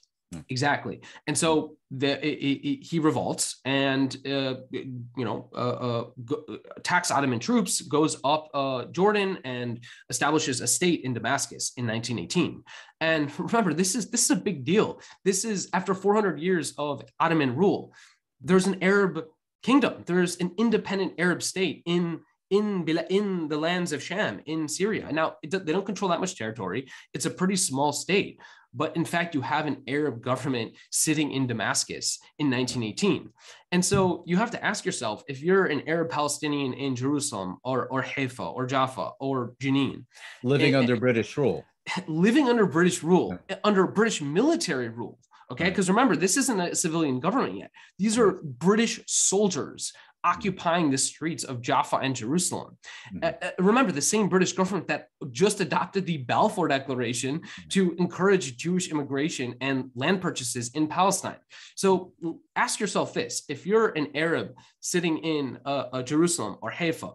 Exactly. 0.48 1.00
And 1.26 1.36
so 1.36 1.76
the, 1.90 2.24
it, 2.26 2.38
it, 2.38 2.82
he 2.82 2.98
revolts 2.98 3.60
and, 3.64 4.16
uh, 4.26 4.54
you 4.70 5.24
know, 5.24 5.50
uh, 5.54 6.04
uh, 6.18 6.56
attacks 6.76 7.10
Ottoman 7.10 7.38
troops, 7.38 7.80
goes 7.82 8.18
up 8.24 8.48
uh, 8.54 8.84
Jordan 8.86 9.38
and 9.44 9.80
establishes 10.10 10.60
a 10.60 10.66
state 10.66 11.02
in 11.04 11.14
Damascus 11.14 11.72
in 11.76 11.86
1918. 11.86 12.62
And 13.00 13.30
remember, 13.38 13.74
this 13.74 13.94
is, 13.94 14.10
this 14.10 14.24
is 14.24 14.30
a 14.30 14.36
big 14.36 14.64
deal. 14.64 15.00
This 15.24 15.44
is 15.44 15.68
after 15.72 15.94
400 15.94 16.40
years 16.40 16.74
of 16.78 17.04
Ottoman 17.20 17.54
rule. 17.56 17.92
There's 18.40 18.66
an 18.66 18.82
Arab 18.82 19.24
kingdom. 19.62 20.02
There's 20.06 20.36
an 20.38 20.52
independent 20.58 21.14
Arab 21.18 21.42
state 21.42 21.82
in 21.86 22.20
in 22.50 22.86
in 23.08 23.48
the 23.48 23.56
lands 23.56 23.92
of 23.92 24.02
Sham 24.02 24.42
in 24.44 24.68
Syria. 24.68 25.10
Now 25.10 25.36
they 25.42 25.72
don't 25.72 25.86
control 25.86 26.10
that 26.10 26.20
much 26.20 26.36
territory. 26.36 26.86
It's 27.14 27.24
a 27.24 27.30
pretty 27.30 27.56
small 27.56 27.92
state, 27.92 28.38
but 28.74 28.96
in 28.96 29.04
fact, 29.04 29.34
you 29.34 29.40
have 29.42 29.66
an 29.66 29.82
Arab 29.86 30.22
government 30.22 30.72
sitting 30.90 31.32
in 31.32 31.46
Damascus 31.46 32.18
in 32.38 32.50
1918. 32.50 33.30
And 33.70 33.84
so 33.84 34.22
you 34.26 34.36
have 34.36 34.50
to 34.52 34.64
ask 34.64 34.84
yourself 34.84 35.22
if 35.28 35.42
you're 35.42 35.66
an 35.66 35.82
Arab 35.86 36.10
Palestinian 36.10 36.72
in 36.72 36.96
Jerusalem 36.96 37.58
or, 37.64 37.86
or 37.88 38.02
Haifa 38.02 38.42
or 38.42 38.66
Jaffa 38.66 39.10
or 39.20 39.54
Jenin, 39.60 40.04
living 40.42 40.74
and, 40.74 40.82
under 40.82 40.96
eh, 40.96 40.98
British 40.98 41.36
rule, 41.36 41.64
living 42.06 42.48
under 42.48 42.66
British 42.66 43.02
rule, 43.02 43.38
yeah. 43.48 43.56
Eh, 43.56 43.60
under 43.64 43.86
British 43.86 44.22
military 44.22 44.88
rule. 44.88 45.18
Okay. 45.50 45.68
Because 45.68 45.90
remember, 45.90 46.16
this 46.16 46.38
isn't 46.38 46.60
a 46.60 46.74
civilian 46.74 47.20
government 47.20 47.58
yet. 47.58 47.70
These 47.98 48.16
are 48.16 48.40
British 48.42 49.00
soldiers 49.06 49.92
occupying 50.24 50.90
the 50.90 50.98
streets 50.98 51.44
of 51.44 51.60
Jaffa 51.60 51.96
and 51.96 52.14
Jerusalem. 52.14 52.76
Mm-hmm. 53.14 53.24
Uh, 53.24 53.46
uh, 53.46 53.50
remember, 53.58 53.92
the 53.92 54.00
same 54.00 54.28
British 54.28 54.52
government 54.52 54.88
that 54.88 55.08
just 55.30 55.60
adopted 55.60 56.06
the 56.06 56.18
Balfour 56.18 56.68
Declaration 56.68 57.40
mm-hmm. 57.40 57.68
to 57.70 57.94
encourage 57.98 58.56
Jewish 58.56 58.90
immigration 58.90 59.54
and 59.60 59.90
land 59.94 60.20
purchases 60.20 60.70
in 60.74 60.86
Palestine. 60.86 61.36
So 61.74 62.12
ask 62.56 62.80
yourself 62.80 63.14
this 63.14 63.42
if 63.48 63.66
you're 63.66 63.88
an 63.90 64.08
Arab 64.14 64.54
sitting 64.80 65.18
in 65.18 65.58
uh, 65.64 65.86
uh, 65.92 66.02
Jerusalem 66.02 66.58
or 66.62 66.70
Haifa, 66.70 67.12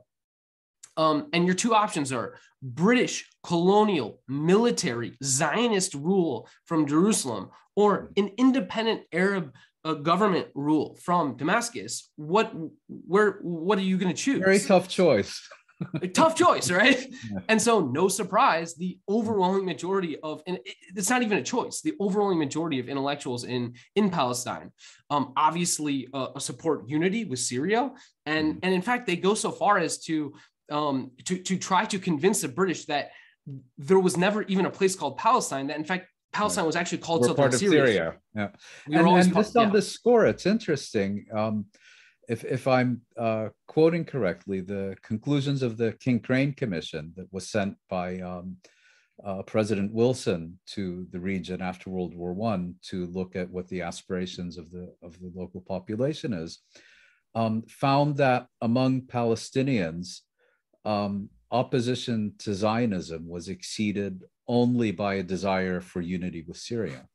um, 0.98 1.30
and 1.32 1.46
your 1.46 1.56
two 1.56 1.76
options 1.76 2.12
are 2.12 2.36
British 2.62 3.30
colonial 3.44 4.20
military 4.28 5.16
Zionist 5.24 5.94
rule 5.94 6.50
from 6.66 6.88
Jerusalem 6.88 7.52
or 7.76 8.12
an 8.18 8.32
independent 8.38 9.04
Arab 9.14 9.54
a 9.84 9.96
government 9.96 10.48
rule 10.54 10.98
from 11.04 11.38
Damascus, 11.38 12.12
what 12.16 12.52
where 12.88 13.40
what 13.42 13.78
are 13.78 13.84
you 13.84 13.98
going 13.98 14.14
to 14.14 14.22
choose? 14.22 14.40
Very 14.40 14.60
tough 14.60 14.88
choice. 14.88 15.48
tough 16.14 16.36
choice, 16.36 16.72
right? 16.72 17.08
Yeah. 17.32 17.40
And 17.50 17.62
so, 17.62 17.80
no 17.80 18.08
surprise, 18.08 18.76
the 18.76 18.98
overwhelming 19.08 19.66
majority 19.66 20.18
of, 20.20 20.42
and 20.48 20.60
it's 20.96 21.10
not 21.10 21.22
even 21.22 21.38
a 21.38 21.44
choice, 21.44 21.82
the 21.82 21.94
overwhelming 22.00 22.40
majority 22.40 22.80
of 22.80 22.90
intellectuals 22.90 23.44
in 23.44 23.76
in 23.96 24.10
Palestine, 24.10 24.72
um, 25.10 25.34
obviously 25.38 26.08
uh, 26.14 26.38
support 26.40 26.90
unity 26.90 27.26
with 27.26 27.40
Syria, 27.40 27.92
and 28.26 28.54
mm-hmm. 28.54 28.60
and 28.64 28.74
in 28.74 28.82
fact, 28.82 29.06
they 29.06 29.16
go 29.16 29.34
so 29.34 29.52
far 29.52 29.78
as 29.78 30.00
to 30.06 30.34
um, 30.72 31.12
to 31.26 31.38
to 31.38 31.58
try 31.58 31.86
to 31.86 32.00
convince 32.00 32.42
the 32.42 32.48
British 32.48 32.86
that 32.86 33.12
there 33.78 34.00
was 34.00 34.18
never 34.18 34.44
even 34.44 34.66
a 34.66 34.72
place 34.72 34.96
called 34.96 35.18
Palestine. 35.18 35.68
That 35.68 35.78
in 35.78 35.86
fact, 35.86 36.08
Palestine 36.34 36.66
was 36.66 36.76
actually 36.76 37.00
called 37.00 37.22
We're 37.22 37.34
part 37.34 37.54
of 37.54 37.60
Syria. 37.60 37.86
Syria. 37.86 38.16
Yeah, 38.36 38.48
we 38.88 38.96
and, 38.96 39.08
and 39.08 39.34
called, 39.34 39.46
just 39.46 39.58
on 39.58 39.68
yeah. 39.68 39.74
the 39.74 39.82
score, 39.82 40.26
it's 40.26 40.46
interesting. 40.46 41.26
Um, 41.34 41.66
if 42.28 42.44
if 42.44 42.68
I'm 42.68 43.02
uh, 43.18 43.50
quoting 43.68 44.06
correctly, 44.06 44.62
the 44.62 44.96
conclusions 45.02 45.64
of 45.64 45.78
the 45.78 45.94
King 45.94 46.20
Crane 46.20 46.54
Commission 46.54 47.14
that 47.16 47.32
was 47.32 47.50
sent 47.50 47.76
by 47.90 48.20
um, 48.20 48.58
uh, 49.26 49.42
President 49.44 49.94
Wilson 49.94 50.60
to 50.68 51.08
the 51.12 51.20
region 51.20 51.62
after 51.62 51.90
World 51.90 52.14
War 52.14 52.34
One 52.34 52.76
to 52.90 53.08
look 53.08 53.36
at 53.36 53.50
what 53.50 53.68
the 53.70 53.82
aspirations 53.82 54.58
of 54.58 54.70
the 54.72 54.94
of 55.02 55.20
the 55.20 55.32
local 55.34 55.62
population 55.62 56.34
is, 56.34 56.60
um, 57.34 57.64
found 57.68 58.18
that 58.18 58.48
among 58.62 59.02
Palestinians, 59.04 60.20
um, 60.86 61.30
opposition 61.52 62.34
to 62.40 62.54
Zionism 62.54 63.28
was 63.28 63.48
exceeded 63.48 64.24
only 64.48 64.92
by 64.92 65.16
a 65.16 65.24
desire 65.24 65.82
for 65.82 66.02
unity 66.02 66.44
with 66.48 66.58
Syria. 66.58 67.08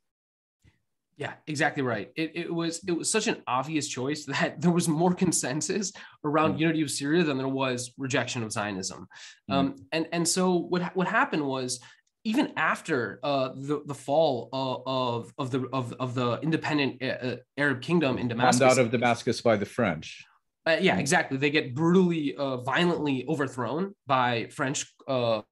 Yeah, 1.16 1.34
exactly 1.46 1.82
right. 1.82 2.10
It, 2.16 2.32
it 2.34 2.52
was 2.52 2.82
it 2.86 2.92
was 2.92 3.10
such 3.10 3.28
an 3.28 3.42
obvious 3.46 3.86
choice 3.86 4.24
that 4.26 4.56
there 4.60 4.70
was 4.70 4.88
more 4.88 5.14
consensus 5.14 5.92
around 6.24 6.54
mm. 6.54 6.60
unity 6.60 6.82
of 6.82 6.90
Syria 6.90 7.22
than 7.22 7.38
there 7.38 7.48
was 7.48 7.92
rejection 7.98 8.42
of 8.42 8.52
Zionism. 8.52 9.06
Mm. 9.50 9.54
Um, 9.54 9.76
and 9.92 10.08
and 10.12 10.26
so 10.26 10.56
what 10.56 10.96
what 10.96 11.06
happened 11.06 11.46
was 11.46 11.80
even 12.24 12.52
after 12.56 13.20
uh, 13.22 13.50
the 13.54 13.82
the 13.84 13.94
fall 13.94 14.48
of 14.52 15.32
of 15.38 15.50
the 15.50 15.68
of, 15.72 15.92
of 16.00 16.14
the 16.14 16.38
independent 16.40 17.02
uh, 17.02 17.06
uh 17.06 17.36
Arab 17.56 17.82
kingdom 17.82 18.16
in 18.18 18.28
Damascus, 18.28 18.60
Bombed 18.60 18.72
out 18.72 18.78
of 18.78 18.90
Damascus 18.90 19.40
by 19.40 19.56
the 19.56 19.66
French. 19.66 20.24
Uh, 20.64 20.76
yeah, 20.80 20.96
exactly. 20.98 21.36
They 21.38 21.50
get 21.50 21.74
brutally, 21.74 22.36
uh, 22.36 22.58
violently 22.58 23.26
overthrown 23.28 23.94
by 24.06 24.46
French 24.50 24.86
uh, 25.08 25.42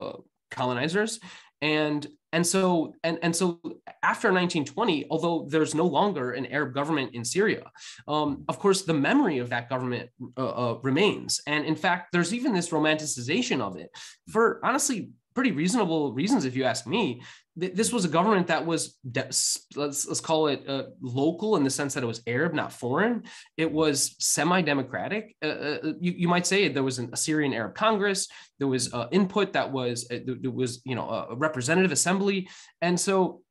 colonizers, 0.50 1.18
and 1.62 2.06
and 2.32 2.46
so 2.46 2.94
and 3.02 3.18
and 3.22 3.34
so 3.34 3.60
after 4.02 4.28
1920 4.28 5.06
although 5.10 5.46
there's 5.48 5.74
no 5.74 5.84
longer 5.84 6.32
an 6.32 6.46
arab 6.46 6.72
government 6.72 7.12
in 7.14 7.24
syria 7.24 7.64
um, 8.06 8.44
of 8.48 8.58
course 8.58 8.82
the 8.82 8.94
memory 8.94 9.38
of 9.38 9.50
that 9.50 9.68
government 9.68 10.10
uh, 10.36 10.48
uh, 10.48 10.78
remains. 10.82 11.40
And 11.46 11.64
in 11.64 11.76
fact 11.76 12.12
there's 12.12 12.34
even 12.34 12.52
this 12.52 12.70
romanticization 12.70 13.60
of 13.60 13.76
it. 13.76 13.90
For 14.28 14.64
honestly 14.64 15.10
pretty 15.40 15.52
reasonable 15.52 16.12
reasons 16.12 16.44
if 16.44 16.54
you 16.54 16.64
ask 16.64 16.86
me 16.86 17.22
this 17.56 17.90
was 17.94 18.04
a 18.04 18.08
government 18.08 18.46
that 18.48 18.66
was 18.66 18.98
let's 19.14 19.66
let's 19.74 20.20
call 20.20 20.48
it 20.48 20.68
uh, 20.68 20.84
local 21.00 21.56
in 21.56 21.64
the 21.64 21.70
sense 21.70 21.94
that 21.94 22.02
it 22.02 22.06
was 22.06 22.22
Arab, 22.26 22.52
not 22.52 22.72
foreign. 22.72 23.24
It 23.56 23.70
was 23.70 24.16
semi-democratic. 24.18 25.36
Uh, 25.42 25.46
uh, 25.46 25.92
you, 25.98 26.12
you 26.22 26.28
might 26.28 26.46
say 26.46 26.68
there 26.68 26.82
was 26.82 26.98
an 26.98 27.08
Assyrian 27.12 27.54
Arab 27.54 27.74
Congress. 27.74 28.28
There 28.58 28.68
was 28.68 28.92
uh, 28.92 29.08
input 29.12 29.54
that 29.54 29.72
was 29.72 30.06
uh, 30.10 30.18
there 30.26 30.50
was 30.50 30.82
you 30.84 30.94
know 30.94 31.08
a 31.08 31.34
representative 31.34 31.92
assembly, 31.92 32.48
and 32.82 32.98
so 32.98 33.42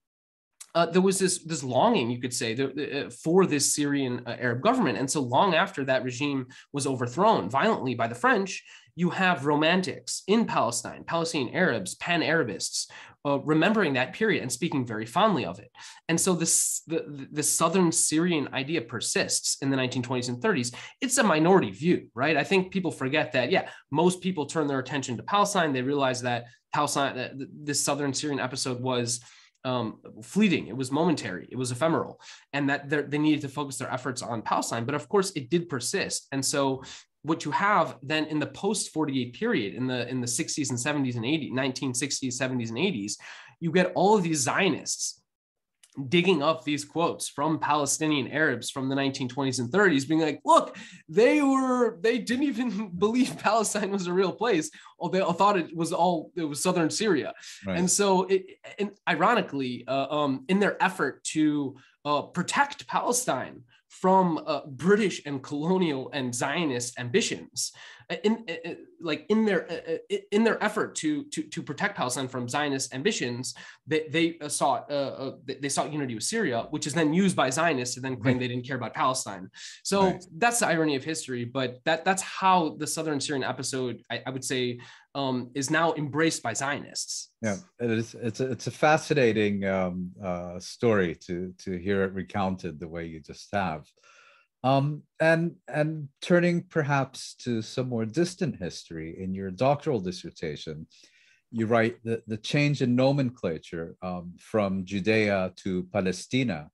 uh, 0.76 0.86
there 0.86 1.02
was 1.02 1.18
this 1.18 1.40
this 1.44 1.64
longing, 1.64 2.12
you 2.12 2.22
could 2.22 2.34
say, 2.34 2.54
uh, 2.54 3.10
for 3.10 3.46
this 3.46 3.76
Syrian 3.76 4.22
uh, 4.26 4.36
Arab 4.40 4.62
government. 4.62 4.98
And 4.98 5.10
so 5.10 5.22
long 5.22 5.56
after 5.56 5.84
that 5.86 6.04
regime 6.04 6.48
was 6.72 6.86
overthrown 6.86 7.50
violently 7.50 7.96
by 7.96 8.08
the 8.08 8.16
French, 8.16 8.64
you 9.00 9.10
have 9.10 9.46
romantics 9.46 10.24
in 10.28 10.44
Palestine, 10.44 11.06
Palestinian 11.06 11.56
Arabs, 11.56 11.96
Pan 11.96 12.22
Arabists, 12.22 12.92
uh, 13.26 13.40
remembering 13.40 13.94
that 13.94 14.12
period 14.12 14.42
and 14.42 14.52
speaking 14.52 14.86
very 14.86 15.06
fondly 15.06 15.46
of 15.46 15.58
it. 15.58 15.72
And 16.10 16.20
so 16.20 16.34
this 16.34 16.82
the, 16.86 17.28
the 17.32 17.42
southern 17.42 17.94
Syrian 17.94 18.50
idea 18.54 18.82
persists 18.82 19.56
in 19.62 19.70
the 19.70 19.78
1920s 19.78 20.28
and 20.28 20.42
30s. 20.42 20.76
It's 21.00 21.18
a 21.18 21.24
minority 21.24 21.72
view, 21.72 22.10
right? 22.14 22.36
I 22.36 22.44
think 22.44 22.74
people 22.74 22.92
forget 22.92 23.32
that, 23.32 23.52
yeah, 23.52 23.70
most 23.90 24.20
people 24.20 24.46
turn 24.46 24.68
their 24.68 24.80
attention 24.80 25.16
to 25.16 25.24
Palestine. 25.24 25.72
They 25.72 25.82
realize 25.82 26.22
that 26.24 26.48
Palestine, 26.74 27.16
that 27.16 27.32
this 27.54 27.80
southern 27.80 28.14
Syrian 28.14 28.42
episode 28.42 28.82
was 28.82 29.22
um, 29.64 30.00
fleeting. 30.24 30.68
It 30.68 30.76
was 30.76 30.92
momentary. 30.92 31.48
It 31.50 31.58
was 31.58 31.72
ephemeral, 31.72 32.20
and 32.54 32.70
that 32.70 32.90
they 32.90 33.18
needed 33.18 33.42
to 33.42 33.50
focus 33.50 33.78
their 33.78 33.92
efforts 33.92 34.22
on 34.22 34.42
Palestine. 34.42 34.86
But 34.86 34.96
of 34.96 35.10
course, 35.10 35.32
it 35.32 35.50
did 35.50 35.70
persist. 35.70 36.28
And 36.32 36.44
so, 36.44 36.84
what 37.24 37.46
you 37.46 37.52
have 37.52 37.98
then 38.02 38.26
in 38.26 38.40
the 38.40 38.48
post 38.48 38.92
48 38.94 39.34
period, 39.34 39.76
in 39.76 39.88
the 39.88 40.08
in 40.08 40.22
the 40.22 40.28
60s 40.28 40.70
and 40.70 40.80
70s 40.80 41.16
and 41.16 41.26
80s, 41.26 41.52
1960s, 41.52 42.40
70s, 42.40 42.70
and 42.70 42.78
80s, 42.78 43.14
you 43.60 43.72
get 43.72 43.92
all 43.96 44.16
of 44.16 44.24
these 44.24 44.40
Zionists 44.40 45.20
digging 46.08 46.42
up 46.42 46.64
these 46.64 46.86
quotes 46.86 47.28
from 47.28 47.60
Palestinian 47.60 48.30
Arabs 48.30 48.70
from 48.70 48.88
the 48.88 48.96
1920s 48.96 49.60
and 49.60 49.70
30s, 49.70 50.08
being 50.08 50.22
like, 50.22 50.40
look, 50.46 50.78
they 51.10 51.42
were, 51.42 51.98
they 52.02 52.20
didn't 52.20 52.46
even 52.46 52.90
believe 52.98 53.38
Palestine 53.40 53.92
was 53.92 54.08
a 54.08 54.14
real 54.14 54.32
place. 54.32 54.70
Or 54.98 55.10
they 55.10 55.20
thought 55.20 55.58
it 55.58 55.76
was 55.76 55.92
all, 55.92 56.32
it 56.36 56.44
was 56.44 56.64
Southern 56.64 56.90
Syria. 56.90 57.34
Right. 57.66 57.78
And 57.78 57.90
so 57.90 58.24
it, 58.26 58.46
and 58.78 58.92
ironically, 59.08 59.84
uh, 59.88 60.08
um, 60.10 60.46
in 60.48 60.60
their 60.60 60.82
effort 60.82 61.24
to 61.26 61.76
uh, 62.06 62.22
protect 62.22 62.88
Palestine 62.88 63.64
from 64.02 64.42
uh, 64.46 64.62
British 64.66 65.22
and 65.26 65.44
colonial 65.44 66.10
and 66.14 66.34
Zionist 66.34 66.98
ambitions, 67.00 67.74
uh, 68.10 68.16
in, 68.24 68.44
in, 68.48 68.58
uh, 68.66 68.76
like 69.02 69.26
in 69.30 69.46
their 69.46 69.70
uh, 69.72 70.16
in 70.32 70.44
their 70.44 70.62
effort 70.64 70.96
to 70.96 71.26
to 71.26 71.44
to 71.44 71.62
protect 71.62 71.96
Palestine 71.96 72.28
from 72.28 72.48
Zionist 72.48 72.94
ambitions, 72.94 73.54
they 73.86 74.08
they 74.10 74.48
sought 74.48 74.90
uh, 74.92 75.32
they 75.46 75.70
sought 75.70 75.92
unity 75.92 76.16
with 76.16 76.24
Syria, 76.24 76.68
which 76.70 76.88
is 76.88 76.94
then 76.94 77.14
used 77.14 77.36
by 77.36 77.50
Zionists 77.50 77.96
to 77.96 78.02
then 78.02 78.16
claim 78.16 78.40
they 78.40 78.48
didn't 78.48 78.66
care 78.66 78.78
about 78.78 78.94
Palestine. 78.94 79.50
So 79.84 80.04
right. 80.04 80.26
that's 80.38 80.60
the 80.60 80.68
irony 80.68 80.96
of 80.96 81.04
history. 81.04 81.46
But 81.46 81.80
that 81.86 82.06
that's 82.06 82.22
how 82.22 82.76
the 82.80 82.88
Southern 82.88 83.20
Syrian 83.20 83.44
episode, 83.44 84.02
I, 84.10 84.24
I 84.26 84.30
would 84.30 84.44
say, 84.44 84.80
um, 85.20 85.52
is 85.54 85.70
now 85.70 85.94
embraced 85.94 86.42
by 86.42 86.54
Zionists. 86.54 87.32
Yeah, 87.42 87.58
it 87.80 87.92
is. 87.92 88.16
It's 88.22 88.40
a, 88.40 88.52
it's 88.52 88.68
a 88.68 88.72
fascinating 88.72 89.66
um, 89.66 90.12
uh, 90.24 90.60
story 90.60 91.16
to 91.26 91.54
to 91.64 91.78
hear 91.78 92.04
it 92.04 92.14
recounted 92.14 92.80
the 92.80 92.88
way 92.88 93.06
you 93.06 93.20
just 93.20 93.50
have. 93.54 93.86
Um, 94.64 95.04
and 95.20 95.56
and 95.68 96.10
turning 96.22 96.64
perhaps 96.64 97.34
to 97.46 97.62
some 97.62 97.90
more 97.90 98.06
distant 98.06 98.56
history 98.58 99.22
in 99.24 99.34
your 99.34 99.52
doctoral 99.52 100.00
dissertation, 100.00 100.88
you 101.52 101.66
write 101.66 101.98
that 102.06 102.28
the 102.28 102.38
change 102.38 102.82
in 102.82 102.96
nomenclature 102.96 103.96
um, 104.02 104.34
from 104.40 104.86
Judea 104.86 105.54
to 105.64 105.84
Palestina 105.94 106.70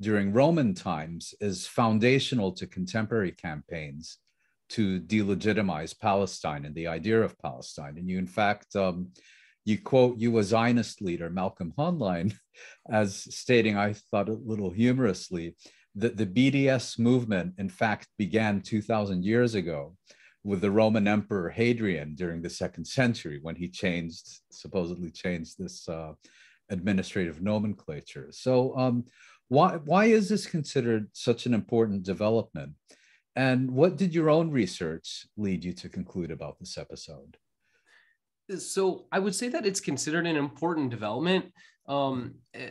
during 0.00 0.32
Roman 0.32 0.74
times 0.74 1.34
is 1.40 1.66
foundational 1.66 2.52
to 2.52 2.66
contemporary 2.66 3.32
campaigns 3.32 4.18
to 4.70 5.00
delegitimize 5.00 5.98
Palestine 5.98 6.64
and 6.64 6.74
the 6.74 6.86
idea 6.86 7.20
of 7.22 7.38
Palestine. 7.38 7.96
And 7.98 8.08
you, 8.08 8.18
in 8.18 8.26
fact, 8.26 8.76
um, 8.76 9.08
you 9.64 9.78
quote 9.78 10.18
you 10.18 10.36
a 10.38 10.42
Zionist 10.42 11.02
leader, 11.02 11.30
Malcolm 11.30 11.72
Hoenlein, 11.78 12.34
as 12.90 13.16
stating, 13.34 13.76
I 13.76 13.94
thought 14.10 14.28
a 14.28 14.32
little 14.32 14.70
humorously, 14.70 15.56
that 15.94 16.16
the 16.16 16.26
BDS 16.26 16.98
movement, 16.98 17.54
in 17.58 17.68
fact, 17.68 18.08
began 18.18 18.60
2,000 18.60 19.24
years 19.24 19.54
ago 19.54 19.96
with 20.44 20.60
the 20.60 20.70
Roman 20.70 21.08
Emperor 21.08 21.50
Hadrian 21.50 22.14
during 22.14 22.40
the 22.40 22.50
second 22.50 22.86
century 22.86 23.40
when 23.42 23.56
he 23.56 23.68
changed, 23.68 24.26
supposedly 24.50 25.10
changed 25.10 25.56
this 25.58 25.88
uh, 25.88 26.12
administrative 26.70 27.42
nomenclature. 27.42 28.28
So, 28.30 28.76
um, 28.76 29.04
why 29.48 29.76
why 29.76 30.06
is 30.06 30.28
this 30.28 30.46
considered 30.46 31.08
such 31.12 31.46
an 31.46 31.54
important 31.54 32.02
development? 32.02 32.74
And 33.38 33.70
what 33.70 33.96
did 33.96 34.12
your 34.12 34.30
own 34.30 34.50
research 34.50 35.28
lead 35.36 35.64
you 35.64 35.72
to 35.74 35.88
conclude 35.88 36.32
about 36.32 36.58
this 36.58 36.76
episode? 36.76 37.36
So 38.58 39.06
I 39.12 39.20
would 39.20 39.34
say 39.34 39.48
that 39.50 39.64
it's 39.64 39.78
considered 39.78 40.26
an 40.26 40.34
important 40.34 40.90
development 40.90 41.52
um, 41.86 42.34
eh, 42.52 42.70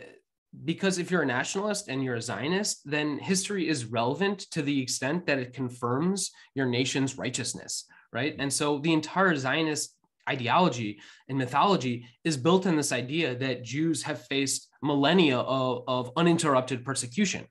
because 0.65 0.97
if 0.97 1.09
you're 1.09 1.21
a 1.21 1.25
nationalist 1.25 1.87
and 1.87 2.03
you're 2.03 2.15
a 2.15 2.21
Zionist, 2.21 2.81
then 2.83 3.17
history 3.17 3.69
is 3.69 3.85
relevant 3.85 4.39
to 4.51 4.61
the 4.61 4.81
extent 4.81 5.25
that 5.27 5.39
it 5.39 5.53
confirms 5.53 6.31
your 6.53 6.65
nation's 6.65 7.17
righteousness, 7.17 7.85
right? 8.11 8.35
And 8.37 8.51
so 8.51 8.79
the 8.79 8.91
entire 8.91 9.37
Zionist 9.37 9.95
ideology 10.27 10.99
and 11.29 11.37
mythology 11.37 12.05
is 12.23 12.37
built 12.37 12.65
on 12.67 12.75
this 12.75 12.91
idea 12.91 13.35
that 13.35 13.63
Jews 13.63 14.03
have 14.03 14.25
faced 14.27 14.69
millennia 14.81 15.39
of, 15.39 15.83
of 15.87 16.11
uninterrupted 16.15 16.85
persecution. 16.85 17.45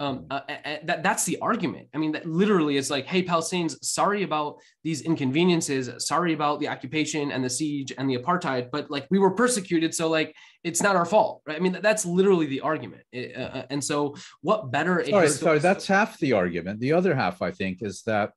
Um, 0.00 0.26
uh, 0.30 0.40
uh, 0.48 0.76
that, 0.84 1.02
that's 1.02 1.24
the 1.24 1.38
argument. 1.40 1.88
I 1.92 1.98
mean, 1.98 2.12
that 2.12 2.24
literally 2.24 2.76
it's 2.76 2.88
like, 2.88 3.06
hey, 3.06 3.24
Palestinians, 3.24 3.82
sorry 3.82 4.22
about 4.22 4.58
these 4.84 5.02
inconveniences, 5.02 5.90
sorry 5.98 6.32
about 6.34 6.60
the 6.60 6.68
occupation 6.68 7.32
and 7.32 7.44
the 7.44 7.50
siege 7.50 7.92
and 7.98 8.08
the 8.08 8.16
apartheid, 8.16 8.70
but 8.70 8.92
like 8.92 9.08
we 9.10 9.18
were 9.18 9.32
persecuted, 9.32 9.92
so 9.92 10.08
like 10.08 10.36
it's 10.62 10.82
not 10.82 10.94
our 10.94 11.04
fault, 11.04 11.42
right? 11.46 11.56
I 11.56 11.60
mean, 11.60 11.78
that's 11.82 12.06
literally 12.06 12.46
the 12.46 12.60
argument. 12.60 13.02
Uh, 13.14 13.40
uh, 13.40 13.66
and 13.70 13.82
so, 13.82 14.14
what 14.40 14.70
better? 14.70 15.04
Sorry, 15.04 15.28
sorry, 15.30 15.58
that's 15.58 15.88
half 15.88 16.16
the 16.18 16.32
argument. 16.32 16.78
The 16.78 16.92
other 16.92 17.16
half, 17.16 17.42
I 17.42 17.50
think, 17.50 17.82
is 17.82 18.02
that 18.02 18.30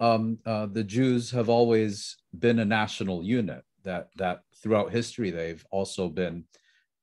um, 0.00 0.38
uh, 0.44 0.66
the 0.66 0.84
Jews 0.84 1.30
have 1.30 1.48
always 1.48 2.16
been 2.38 2.58
a 2.58 2.64
national 2.64 3.22
unit. 3.22 3.62
That 3.84 4.08
that 4.16 4.40
throughout 4.62 4.90
history 4.90 5.30
they've 5.30 5.64
also 5.70 6.08
been 6.08 6.44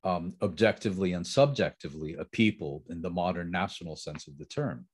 um, 0.04 0.34
objectively 0.42 1.14
and 1.14 1.26
subjectively 1.26 2.16
a 2.20 2.26
people 2.26 2.84
in 2.90 3.02
the 3.02 3.10
modern 3.10 3.52
national 3.52 3.96
sense 3.96 4.28
of 4.28 4.38
the 4.38 4.46
term. 4.46 4.86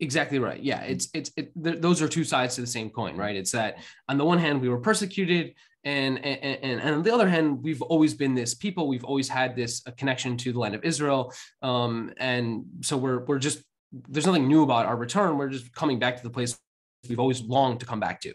Exactly 0.00 0.38
right. 0.38 0.62
Yeah, 0.62 0.82
it's 0.82 1.08
it's 1.14 1.30
it, 1.36 1.52
th- 1.62 1.80
those 1.80 2.02
are 2.02 2.08
two 2.08 2.24
sides 2.24 2.56
to 2.56 2.60
the 2.60 2.66
same 2.66 2.90
coin, 2.90 3.16
right? 3.16 3.36
It's 3.36 3.52
that 3.52 3.78
on 4.08 4.18
the 4.18 4.24
one 4.24 4.38
hand 4.38 4.60
we 4.60 4.68
were 4.68 4.80
persecuted, 4.80 5.54
and 5.84 6.18
and 6.24 6.38
and, 6.42 6.80
and 6.80 6.94
on 6.96 7.02
the 7.02 7.14
other 7.14 7.28
hand 7.28 7.62
we've 7.62 7.80
always 7.80 8.12
been 8.12 8.34
this 8.34 8.54
people. 8.54 8.88
We've 8.88 9.04
always 9.04 9.28
had 9.28 9.54
this 9.54 9.82
connection 9.96 10.36
to 10.38 10.52
the 10.52 10.58
land 10.58 10.74
of 10.74 10.84
Israel, 10.84 11.32
um, 11.62 12.12
and 12.18 12.64
so 12.82 12.96
we're 12.96 13.24
we're 13.24 13.38
just 13.38 13.62
there's 14.08 14.26
nothing 14.26 14.48
new 14.48 14.64
about 14.64 14.86
our 14.86 14.96
return. 14.96 15.38
We're 15.38 15.48
just 15.48 15.72
coming 15.72 16.00
back 16.00 16.16
to 16.16 16.22
the 16.24 16.30
place 16.30 16.58
we've 17.08 17.20
always 17.20 17.42
longed 17.42 17.80
to 17.80 17.86
come 17.86 18.00
back 18.00 18.20
to. 18.22 18.34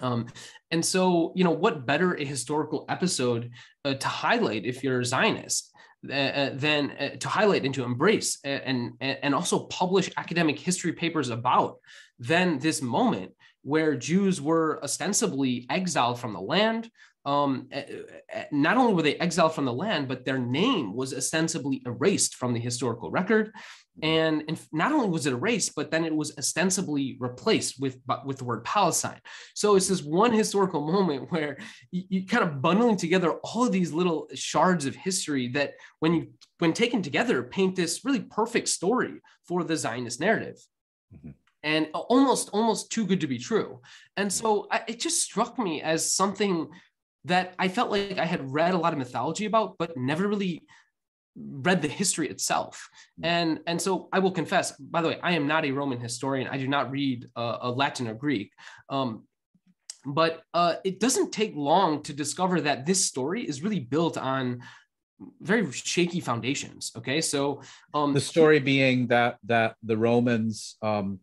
Um, 0.00 0.26
and 0.70 0.84
so, 0.84 1.32
you 1.34 1.44
know, 1.44 1.50
what 1.50 1.86
better 1.86 2.14
a 2.14 2.24
historical 2.24 2.84
episode 2.88 3.50
uh, 3.84 3.94
to 3.94 4.08
highlight 4.08 4.66
if 4.66 4.82
you're 4.84 5.00
a 5.00 5.04
Zionist 5.04 5.70
uh, 6.08 6.12
uh 6.12 6.50
than 6.54 6.90
uh, 6.90 7.16
to 7.16 7.28
highlight 7.28 7.64
and 7.64 7.74
to 7.74 7.84
embrace 7.84 8.38
and, 8.44 8.92
and, 9.00 9.18
and 9.22 9.34
also 9.34 9.66
publish 9.66 10.10
academic 10.16 10.58
history 10.58 10.92
papers 10.92 11.30
about 11.30 11.76
than 12.18 12.58
this 12.58 12.82
moment 12.82 13.32
where 13.62 13.96
Jews 13.96 14.40
were 14.40 14.82
ostensibly 14.82 15.66
exiled 15.70 16.18
from 16.18 16.32
the 16.32 16.40
land, 16.40 16.90
um, 17.24 17.68
not 18.50 18.76
only 18.76 18.94
were 18.94 19.02
they 19.02 19.16
exiled 19.16 19.54
from 19.54 19.64
the 19.64 19.72
land, 19.72 20.08
but 20.08 20.24
their 20.24 20.38
name 20.38 20.94
was 20.94 21.14
ostensibly 21.14 21.80
erased 21.86 22.34
from 22.34 22.52
the 22.52 22.60
historical 22.60 23.10
record. 23.10 23.52
And, 24.02 24.42
and 24.48 24.60
not 24.72 24.90
only 24.90 25.08
was 25.08 25.26
it 25.26 25.34
erased, 25.34 25.74
but 25.76 25.90
then 25.90 26.04
it 26.04 26.14
was 26.14 26.36
ostensibly 26.36 27.16
replaced 27.20 27.78
with, 27.78 27.98
with 28.24 28.38
the 28.38 28.44
word 28.44 28.64
Palestine. 28.64 29.20
So 29.54 29.76
it's 29.76 29.88
this 29.88 30.02
one 30.02 30.32
historical 30.32 30.80
moment 30.80 31.30
where 31.30 31.58
you, 31.90 32.02
you 32.08 32.26
kind 32.26 32.42
of 32.42 32.60
bundling 32.62 32.96
together 32.96 33.32
all 33.44 33.64
of 33.64 33.72
these 33.72 33.92
little 33.92 34.28
shards 34.34 34.86
of 34.86 34.96
history 34.96 35.48
that 35.48 35.74
when 36.00 36.14
you 36.14 36.28
when 36.58 36.72
taken 36.72 37.02
together 37.02 37.42
paint 37.42 37.74
this 37.76 38.04
really 38.04 38.20
perfect 38.20 38.68
story 38.68 39.20
for 39.46 39.62
the 39.62 39.76
Zionist 39.76 40.20
narrative. 40.20 40.56
Mm-hmm 41.14 41.30
and 41.64 41.88
almost 41.94 42.50
almost 42.52 42.90
too 42.90 43.06
good 43.06 43.20
to 43.20 43.26
be 43.26 43.38
true 43.38 43.80
and 44.16 44.32
so 44.32 44.66
I, 44.70 44.82
it 44.88 45.00
just 45.00 45.22
struck 45.22 45.58
me 45.58 45.80
as 45.80 46.12
something 46.12 46.68
that 47.24 47.54
I 47.58 47.68
felt 47.68 47.90
like 47.90 48.18
I 48.18 48.24
had 48.24 48.52
read 48.52 48.74
a 48.74 48.78
lot 48.78 48.92
of 48.92 48.98
mythology 48.98 49.46
about, 49.46 49.76
but 49.78 49.96
never 49.96 50.26
really 50.26 50.64
read 51.36 51.80
the 51.80 51.88
history 51.88 52.28
itself. 52.28 52.88
Hmm. 53.18 53.24
And, 53.24 53.60
and 53.66 53.80
so 53.80 54.08
I 54.12 54.18
will 54.18 54.32
confess, 54.32 54.72
by 54.72 55.02
the 55.02 55.08
way, 55.08 55.18
I 55.22 55.32
am 55.32 55.46
not 55.46 55.64
a 55.64 55.70
Roman 55.70 56.00
historian. 56.00 56.48
I 56.48 56.58
do 56.58 56.68
not 56.68 56.90
read 56.90 57.28
uh, 57.36 57.58
a 57.62 57.70
Latin 57.70 58.08
or 58.08 58.14
Greek. 58.14 58.52
Um, 58.88 59.24
but 60.04 60.42
uh, 60.52 60.74
it 60.84 60.98
doesn't 60.98 61.32
take 61.32 61.54
long 61.54 62.02
to 62.02 62.12
discover 62.12 62.60
that 62.62 62.86
this 62.86 63.06
story 63.06 63.46
is 63.46 63.62
really 63.62 63.78
built 63.78 64.18
on 64.18 64.62
very 65.40 65.70
shaky 65.70 66.18
foundations. 66.18 66.90
Okay, 66.96 67.20
so 67.20 67.62
um, 67.94 68.12
the 68.12 68.20
story 68.20 68.58
being 68.58 69.06
that 69.06 69.38
that 69.44 69.76
the 69.84 69.96
Romans 69.96 70.76
um, 70.82 71.20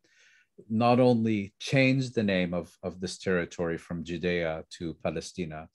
not 0.69 0.99
only 0.99 1.53
changed 1.59 2.15
the 2.15 2.23
name 2.23 2.53
of, 2.53 2.75
of 2.83 2.99
this 2.99 3.17
territory 3.17 3.77
from 3.77 4.03
Judea 4.03 4.63
to 4.77 4.95
Palestina, 5.03 5.67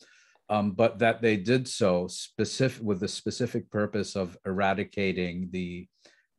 um, 0.48 0.72
but 0.72 0.98
that 0.98 1.22
they 1.22 1.36
did 1.36 1.66
so 1.66 2.06
specific 2.08 2.82
with 2.82 3.00
the 3.00 3.08
specific 3.08 3.70
purpose 3.70 4.16
of 4.16 4.36
eradicating 4.44 5.48
the 5.50 5.86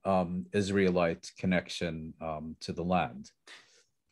um, 0.06 0.46
Israelite 0.54 1.32
connection 1.40 2.14
um, 2.22 2.56
to 2.62 2.72
the 2.72 2.84
land. 2.84 3.32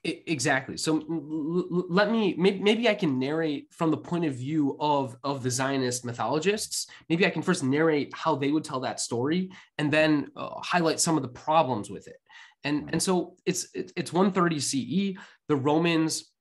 Exactly. 0.05 0.75
So 0.75 1.01
let 1.07 2.11
me 2.11 2.35
maybe, 2.37 2.59
maybe 2.59 2.89
I 2.89 2.93
can 2.93 3.17
narrate 3.19 3.67
from 3.71 3.89
the 3.89 3.97
point 3.97 4.25
of 4.25 4.33
view 4.33 4.75
of 4.77 5.15
of 5.23 5.43
the 5.43 5.49
Zionist 5.49 6.03
mythologists. 6.03 6.87
Maybe 7.07 7.25
I 7.25 7.29
can 7.29 7.41
first 7.41 7.63
narrate 7.63 8.11
how 8.13 8.35
they 8.35 8.51
would 8.51 8.65
tell 8.65 8.81
that 8.81 8.99
story, 8.99 9.49
and 9.77 9.93
then 9.93 10.29
uh, 10.35 10.59
highlight 10.61 10.99
some 10.99 11.15
of 11.15 11.23
the 11.23 11.29
problems 11.29 11.89
with 11.89 12.07
it. 12.07 12.17
And 12.65 12.89
and 12.91 13.01
so 13.01 13.37
it's 13.45 13.69
it's 13.73 14.11
130 14.11 14.59
CE. 14.59 15.17
The 15.47 15.55
Romans 15.55 16.32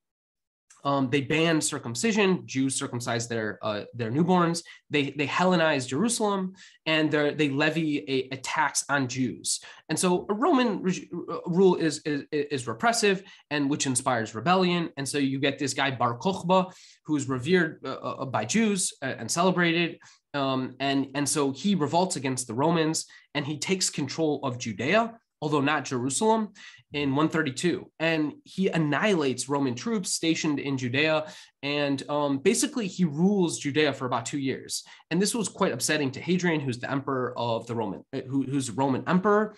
um, 0.85 1.11
they 1.11 1.21
banned 1.21 1.62
circumcision. 1.62 2.42
Jews 2.47 2.75
circumcised 2.75 3.29
their 3.29 3.59
uh, 3.62 3.85
their 3.95 4.11
newborns. 4.11 4.62
They 4.90 5.11
they 5.11 5.27
Hellenize 5.27 5.87
Jerusalem, 5.87 6.55
and 6.87 7.11
they 7.11 7.49
levy 7.49 7.99
a, 8.09 8.35
a, 8.35 8.37
tax 8.38 8.85
on 8.88 9.09
Jews. 9.09 9.61
And 9.88 9.99
so 9.99 10.27
a 10.29 10.35
Roman 10.35 10.83
re- 10.83 11.09
uh, 11.31 11.38
rule 11.47 11.77
is, 11.77 12.01
is, 12.05 12.25
is 12.33 12.66
repressive, 12.66 13.23
and 13.51 13.71
which 13.71 13.87
inspires 13.87 14.35
rebellion. 14.35 14.90
And 14.97 15.09
so 15.09 15.18
you 15.18 15.38
get 15.38 15.59
this 15.59 15.75
guy 15.75 15.90
Bar 15.92 16.18
Kokhba, 16.18 16.73
who's 17.05 17.29
revered 17.29 17.81
uh, 17.85 17.92
uh 17.92 18.25
by 18.25 18.45
Jews 18.45 18.92
uh, 19.03 19.14
and 19.18 19.31
celebrated. 19.31 19.99
Um, 20.35 20.75
and 20.81 21.09
and 21.14 21.29
so 21.29 21.53
he 21.53 21.75
revolts 21.75 22.16
against 22.16 22.47
the 22.47 22.55
Romans, 22.55 23.07
and 23.35 23.47
he 23.47 23.59
takes 23.59 23.90
control 23.90 24.40
of 24.42 24.59
Judea 24.59 25.18
although 25.42 25.61
not 25.61 25.85
Jerusalem, 25.85 26.52
in 26.92 27.11
132. 27.11 27.90
And 27.98 28.35
he 28.44 28.68
annihilates 28.68 29.48
Roman 29.48 29.74
troops 29.74 30.12
stationed 30.12 30.59
in 30.59 30.76
Judea. 30.76 31.26
And 31.62 32.02
um, 32.09 32.38
basically, 32.38 32.87
he 32.87 33.05
rules 33.05 33.59
Judea 33.59 33.92
for 33.92 34.07
about 34.07 34.26
two 34.26 34.38
years. 34.38 34.85
And 35.11 35.20
this 35.20 35.35
was 35.35 35.48
quite 35.48 35.72
upsetting 35.72 36.11
to 36.12 36.20
Hadrian, 36.20 36.61
who's 36.61 36.78
the 36.78 36.90
emperor 36.90 37.37
of 37.37 37.66
the 37.66 37.74
Roman, 37.74 38.05
uh, 38.12 38.20
who, 38.28 38.42
who's 38.42 38.70
Roman 38.70 39.05
emperor. 39.09 39.57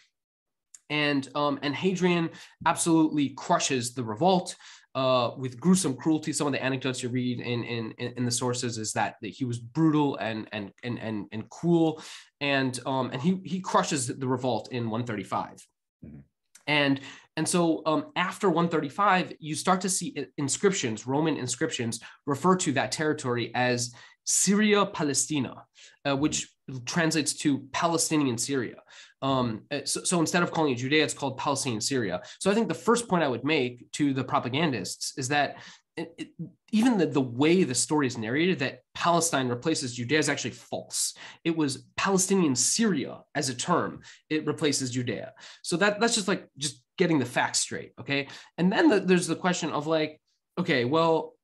And, 0.91 1.29
um, 1.35 1.59
and 1.63 1.75
Hadrian 1.75 2.31
absolutely 2.67 3.31
crushes 3.31 3.95
the 3.95 4.05
revolt. 4.05 4.57
Uh, 4.97 5.35
with 5.37 5.59
gruesome 5.59 5.97
cruelty. 5.97 6.33
Some 6.33 6.47
of 6.47 6.53
the 6.53 6.63
anecdotes 6.63 7.03
you 7.03 7.09
read 7.09 7.41
in 7.41 7.65
in 7.65 7.91
in 7.99 8.25
the 8.25 8.31
sources 8.31 8.79
is 8.79 8.93
that, 8.93 9.17
that 9.23 9.31
he 9.31 9.45
was 9.45 9.59
brutal 9.59 10.15
and 10.19 10.49
and 10.53 10.71
and 10.85 11.01
and, 11.01 11.27
and 11.33 11.51
cruel, 11.51 12.01
and 12.41 12.79
um, 12.87 13.11
and 13.11 13.21
he 13.21 13.41
he 13.45 13.59
crushes 13.59 14.07
the 14.07 14.29
revolt 14.29 14.69
in 14.71 14.89
135. 14.89 15.67
Mm-hmm. 16.05 16.19
And 16.67 17.01
and 17.37 17.49
so 17.49 17.83
um, 17.85 18.07
after 18.15 18.49
135, 18.49 19.35
you 19.41 19.57
start 19.57 19.81
to 19.81 19.89
see 19.89 20.27
inscriptions, 20.39 21.07
Roman 21.07 21.37
inscriptions, 21.37 22.01
refer 22.27 22.55
to 22.57 22.73
that 22.73 22.93
territory 22.93 23.51
as 23.55 23.93
Syria 24.25 24.87
Palestina, 24.87 25.65
uh, 26.05 26.17
which 26.17 26.49
translates 26.87 27.35
to 27.35 27.61
Palestinian 27.73 28.39
Syria. 28.39 28.77
Um, 29.21 29.63
uh, 29.71 29.81
so, 29.85 30.05
so, 30.05 30.21
instead 30.21 30.43
of 30.43 30.51
calling 30.51 30.73
it 30.73 30.77
Judea, 30.77 31.03
it's 31.03 31.15
called 31.15 31.39
Palestinian 31.39 31.81
Syria. 31.81 32.23
So 32.41 32.51
I 32.51 32.55
think 32.55 32.69
the 32.69 32.75
first 32.75 33.09
point 33.09 33.23
I 33.23 33.29
would 33.29 33.45
make 33.45 33.91
to 33.93 34.13
the 34.13 34.25
propagandists 34.25 35.15
is 35.17 35.29
that 35.29 35.57
it, 35.97 36.15
it, 36.19 36.29
even 36.73 36.99
the, 36.99 37.07
the 37.07 37.21
way 37.21 37.63
the 37.63 37.75
story 37.75 38.07
is 38.07 38.19
narrated 38.19 38.59
that 38.59 38.81
Palestine 38.95 39.49
replaces 39.49 39.95
Judea 39.95 40.19
is 40.19 40.29
actually 40.29 40.51
false. 40.51 41.15
It 41.45 41.57
was 41.57 41.85
Palestinian 41.97 42.57
Syria 42.57 43.21
as 43.35 43.49
a 43.49 43.55
term. 43.55 44.01
It 44.29 44.47
replaces 44.47 44.91
Judea. 44.91 45.33
So 45.63 45.77
that 45.77 46.01
that's 46.01 46.15
just 46.15 46.29
like 46.29 46.49
just 46.59 46.83
getting 46.99 47.19
the 47.19 47.25
facts 47.25 47.61
straight. 47.61 47.93
Okay. 48.01 48.29
And 48.59 48.73
then 48.73 48.89
the, 48.89 49.01
there's 49.01 49.27
the 49.27 49.37
question 49.37 49.71
of 49.71 49.87
like, 49.87 50.21
okay, 50.59 50.85
well, 50.85 51.35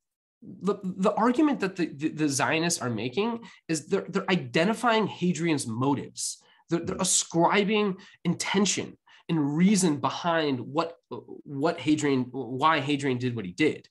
the, 0.42 0.76
the 0.82 1.12
argument 1.14 1.60
that 1.60 1.76
the, 1.76 1.86
the, 1.86 2.08
the 2.08 2.28
Zionists 2.28 2.80
are 2.80 2.90
making 2.90 3.40
is 3.68 3.86
they're, 3.86 4.06
they're 4.08 4.30
identifying 4.30 5.06
Hadrian's 5.06 5.66
motives. 5.66 6.42
They're, 6.70 6.80
they're 6.80 6.96
mm. 6.96 7.02
ascribing 7.02 7.96
intention 8.24 8.96
and 9.30 9.56
reason 9.56 9.96
behind 9.96 10.60
what 10.60 10.96
what 11.08 11.80
Hadrian 11.80 12.24
why 12.32 12.80
Hadrian 12.80 13.16
did 13.16 13.34
what 13.34 13.46
he 13.46 13.52
did. 13.52 13.88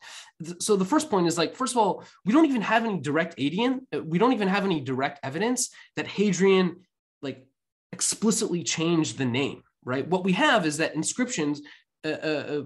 So 0.60 0.76
the 0.76 0.86
first 0.86 1.10
point 1.10 1.26
is 1.26 1.38
like 1.38 1.56
first 1.56 1.74
of 1.74 1.80
all, 1.80 2.04
we 2.26 2.34
don't 2.34 2.46
even 2.46 2.62
have 2.62 2.86
any 2.86 3.00
direct 3.00 3.40
Adian, 3.40 3.88
uh, 3.96 4.04
we 4.04 4.20
don't 4.20 4.34
even 4.34 4.50
have 4.50 4.66
any 4.66 4.82
direct 4.82 5.20
evidence 5.24 5.72
that 5.96 6.06
Hadrian 6.06 6.82
like 7.24 7.48
explicitly 7.92 8.62
changed 8.64 9.18
the 9.18 9.26
name 9.26 9.64
right? 9.84 10.08
What 10.08 10.24
we 10.24 10.34
have 10.34 10.66
is 10.66 10.78
that 10.78 10.96
inscriptions 10.96 11.62
uh, 12.06 12.10
uh, 12.10 12.62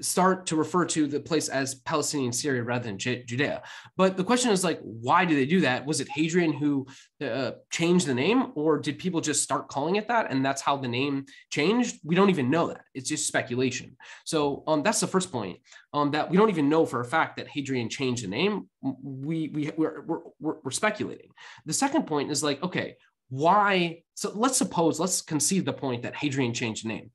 start 0.00 0.46
to 0.46 0.56
refer 0.56 0.84
to 0.84 1.06
the 1.06 1.20
place 1.20 1.48
as 1.48 1.74
Palestinian 1.74 2.32
Syria 2.32 2.62
rather 2.62 2.84
than 2.84 2.98
J- 2.98 3.24
Judea. 3.24 3.62
But 3.96 4.16
the 4.16 4.24
question 4.24 4.50
is 4.50 4.62
like, 4.62 4.80
why 4.82 5.24
did 5.24 5.36
they 5.36 5.46
do 5.46 5.60
that? 5.62 5.84
Was 5.84 6.00
it 6.00 6.08
Hadrian 6.08 6.52
who 6.52 6.86
uh, 7.22 7.52
changed 7.70 8.06
the 8.06 8.14
name, 8.14 8.52
or 8.54 8.78
did 8.78 8.98
people 8.98 9.20
just 9.20 9.42
start 9.42 9.68
calling 9.68 9.96
it 9.96 10.08
that, 10.08 10.30
and 10.30 10.44
that's 10.44 10.62
how 10.62 10.76
the 10.76 10.88
name 10.88 11.26
changed? 11.50 11.98
We 12.04 12.14
don't 12.14 12.30
even 12.30 12.50
know 12.50 12.68
that. 12.68 12.82
It's 12.94 13.08
just 13.08 13.26
speculation. 13.26 13.96
So 14.24 14.62
um, 14.66 14.82
that's 14.82 15.00
the 15.00 15.06
first 15.06 15.32
point. 15.32 15.58
Um, 15.92 16.10
that 16.12 16.30
we 16.30 16.36
don't 16.36 16.50
even 16.50 16.68
know 16.68 16.86
for 16.86 17.00
a 17.00 17.04
fact 17.04 17.36
that 17.36 17.48
Hadrian 17.48 17.88
changed 17.88 18.22
the 18.22 18.28
name. 18.28 18.68
We 18.82 19.48
we 19.48 19.70
we're, 19.76 20.02
we're, 20.38 20.56
we're 20.62 20.70
speculating. 20.70 21.30
The 21.66 21.72
second 21.72 22.06
point 22.06 22.30
is 22.30 22.42
like, 22.42 22.62
okay, 22.62 22.96
why? 23.30 24.02
So 24.14 24.32
let's 24.34 24.58
suppose 24.58 25.00
let's 25.00 25.22
concede 25.22 25.64
the 25.64 25.72
point 25.72 26.02
that 26.02 26.14
Hadrian 26.14 26.54
changed 26.54 26.84
the 26.84 26.88
name. 26.88 27.10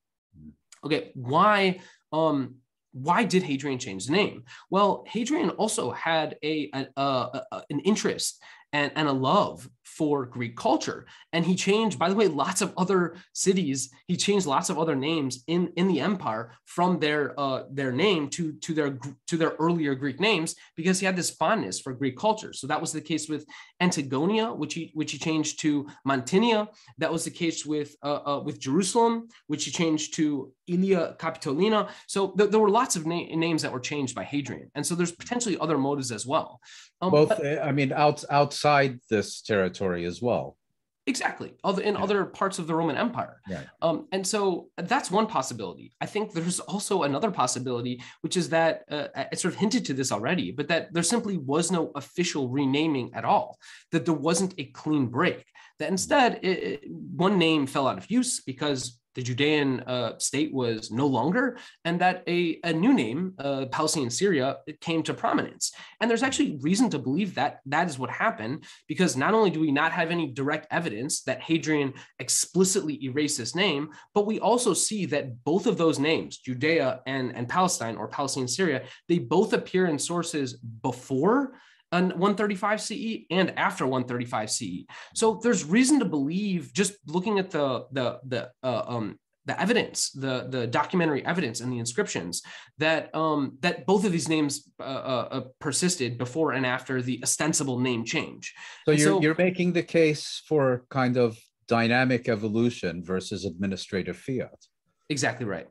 Okay, 0.84 1.11
why 1.15 1.79
um, 2.11 2.55
why 2.93 3.23
did 3.23 3.43
Hadrian 3.43 3.79
change 3.79 4.05
the 4.05 4.11
name? 4.11 4.43
Well, 4.69 5.03
Hadrian 5.07 5.49
also 5.51 5.91
had 5.91 6.38
a, 6.43 6.69
a, 6.73 6.88
a, 6.95 7.41
a 7.51 7.63
an 7.69 7.79
interest 7.79 8.41
and, 8.71 8.91
and 8.95 9.07
a 9.07 9.13
love 9.13 9.67
for 9.97 10.25
Greek 10.25 10.55
culture. 10.55 11.05
And 11.33 11.45
he 11.45 11.55
changed, 11.55 11.99
by 11.99 12.09
the 12.09 12.15
way, 12.15 12.27
lots 12.27 12.61
of 12.61 12.73
other 12.77 13.15
cities. 13.33 13.89
He 14.07 14.17
changed 14.17 14.45
lots 14.45 14.69
of 14.69 14.79
other 14.79 14.95
names 14.95 15.43
in, 15.47 15.71
in 15.75 15.87
the 15.87 15.99
empire 15.99 16.51
from 16.65 16.99
their 16.99 17.39
uh, 17.39 17.63
their 17.71 17.91
name 17.91 18.29
to, 18.29 18.53
to 18.53 18.73
their 18.73 18.97
to 19.27 19.37
their 19.37 19.53
earlier 19.59 19.93
Greek 19.95 20.19
names 20.19 20.55
because 20.75 20.99
he 20.99 21.05
had 21.05 21.15
this 21.15 21.31
fondness 21.31 21.79
for 21.79 21.93
Greek 21.93 22.17
culture. 22.17 22.53
So 22.53 22.67
that 22.67 22.81
was 22.81 22.91
the 22.91 23.01
case 23.01 23.29
with 23.29 23.45
Antigonia, 23.79 24.53
which 24.53 24.73
he 24.73 24.91
which 24.93 25.11
he 25.11 25.17
changed 25.17 25.59
to 25.61 25.87
Mantinia. 26.07 26.67
That 26.97 27.11
was 27.11 27.23
the 27.25 27.31
case 27.31 27.65
with 27.65 27.95
uh, 28.03 28.21
uh, 28.25 28.41
with 28.45 28.59
Jerusalem, 28.59 29.27
which 29.47 29.65
he 29.65 29.71
changed 29.71 30.15
to 30.15 30.51
Aelia 30.69 31.17
Capitolina. 31.17 31.89
So 32.07 32.31
th- 32.37 32.49
there 32.49 32.59
were 32.59 32.69
lots 32.69 32.95
of 32.95 33.05
na- 33.05 33.35
names 33.35 33.61
that 33.61 33.71
were 33.71 33.79
changed 33.79 34.15
by 34.15 34.23
Hadrian, 34.23 34.71
and 34.75 34.85
so 34.85 34.95
there's 34.95 35.11
potentially 35.11 35.57
other 35.59 35.77
motives 35.77 36.11
as 36.11 36.25
well. 36.25 36.59
Um, 37.04 37.12
Both, 37.12 37.30
but, 37.30 37.62
I 37.62 37.72
mean, 37.72 37.91
out, 37.91 38.24
outside 38.30 38.99
this 39.10 39.41
territory 39.41 40.06
as 40.06 40.22
well. 40.22 40.58
Exactly, 41.06 41.51
other 41.66 41.82
in 41.82 41.95
yeah. 41.95 42.04
other 42.04 42.24
parts 42.24 42.60
of 42.60 42.66
the 42.66 42.74
Roman 42.74 42.95
Empire. 42.95 43.41
Right. 43.49 43.68
Um, 43.82 44.08
and 44.14 44.26
so 44.26 44.70
that's 44.78 45.12
one 45.12 45.28
possibility. 45.28 45.91
I 45.99 46.06
think 46.06 46.32
there's 46.32 46.62
also 46.62 47.04
another 47.04 47.30
possibility, 47.30 48.01
which 48.22 48.38
is 48.38 48.47
that 48.49 48.84
uh, 48.89 49.08
I 49.14 49.36
sort 49.36 49.54
of 49.54 49.60
hinted 49.60 49.84
to 49.88 49.93
this 49.93 50.14
already, 50.14 50.51
but 50.51 50.70
that 50.70 50.93
there 50.93 51.04
simply 51.04 51.36
was 51.38 51.72
no 51.72 51.91
official 51.95 52.47
renaming 52.47 53.12
at 53.14 53.26
all. 53.26 53.60
That 53.91 54.06
there 54.06 54.14
wasn't 54.14 54.54
a 54.58 54.66
clean 54.82 55.08
break. 55.08 55.43
That 55.80 55.89
instead, 55.89 56.39
it, 56.41 56.58
it, 56.70 56.80
one 56.89 57.38
name 57.38 57.68
fell 57.68 57.88
out 57.88 57.97
of 57.97 58.10
use 58.10 58.41
because 58.41 58.97
the 59.16 59.22
Judean 59.22 59.82
uh, 59.82 60.18
state 60.18 60.53
was 60.53 60.91
no 60.91 61.07
longer, 61.07 61.57
and 61.86 61.99
that 62.01 62.24
a, 62.28 62.59
a 62.64 62.74
new 62.74 62.93
name, 62.93 63.34
uh, 63.38 63.66
Palestinian 63.72 64.09
Syria, 64.09 64.57
came 64.82 65.03
to 65.03 65.14
prominence. 65.14 65.72
And 65.99 66.09
there's 66.09 66.24
actually 66.24 66.57
reason 66.61 66.89
to 66.91 66.99
believe 66.99 67.36
that 67.36 67.59
that 67.68 67.88
is 67.88 67.99
what 67.99 68.09
happened, 68.09 68.66
because 68.88 69.16
not 69.16 69.34
only 69.34 69.49
do 69.49 69.59
we 69.59 69.72
not 69.72 69.91
have 69.91 70.11
any 70.11 70.28
direct 70.32 70.68
evidence 70.72 71.22
that 71.24 71.41
Hadrian 71.41 71.93
explicitly 72.20 73.03
erased 73.03 73.38
this 73.38 73.55
name, 73.55 73.89
but 74.14 74.26
we 74.26 74.39
also 74.39 74.74
see 74.74 75.05
that 75.07 75.43
both 75.43 75.68
of 75.68 75.78
those 75.78 75.99
names, 75.99 76.38
Judea 76.38 77.01
and, 77.05 77.36
and 77.36 77.47
Palestine 77.47 77.95
or 77.97 78.07
Palestinian 78.07 78.47
Syria, 78.47 78.84
they 79.07 79.20
both 79.20 79.53
appear 79.53 79.88
in 79.88 79.99
sources 79.99 80.53
before 80.53 81.53
135 82.01 82.81
CE 82.81 83.25
and 83.29 83.57
after 83.57 83.85
135 83.85 84.49
CE. 84.49 84.85
So 85.15 85.39
there's 85.41 85.63
reason 85.65 85.99
to 85.99 86.05
believe, 86.05 86.73
just 86.73 86.93
looking 87.07 87.39
at 87.39 87.51
the 87.51 87.85
the 87.91 88.19
the 88.25 88.51
uh, 88.63 88.83
um, 88.87 89.19
the 89.45 89.59
evidence, 89.59 90.11
the 90.11 90.47
the 90.49 90.67
documentary 90.67 91.25
evidence 91.25 91.61
and 91.61 91.71
the 91.71 91.79
inscriptions, 91.79 92.41
that 92.77 93.13
um, 93.15 93.57
that 93.61 93.85
both 93.85 94.05
of 94.05 94.11
these 94.11 94.29
names 94.29 94.69
uh, 94.79 94.83
uh, 94.83 95.27
uh 95.31 95.41
persisted 95.59 96.17
before 96.17 96.53
and 96.53 96.65
after 96.65 97.01
the 97.01 97.19
ostensible 97.23 97.79
name 97.79 98.05
change. 98.05 98.53
So 98.85 98.91
you're 98.91 98.99
so, 98.99 99.21
you're 99.21 99.35
making 99.37 99.73
the 99.73 99.83
case 99.83 100.41
for 100.47 100.85
kind 100.89 101.17
of 101.17 101.37
dynamic 101.67 102.27
evolution 102.27 103.03
versus 103.03 103.45
administrative 103.45 104.17
fiat. 104.17 104.67
Exactly 105.09 105.45
right 105.45 105.67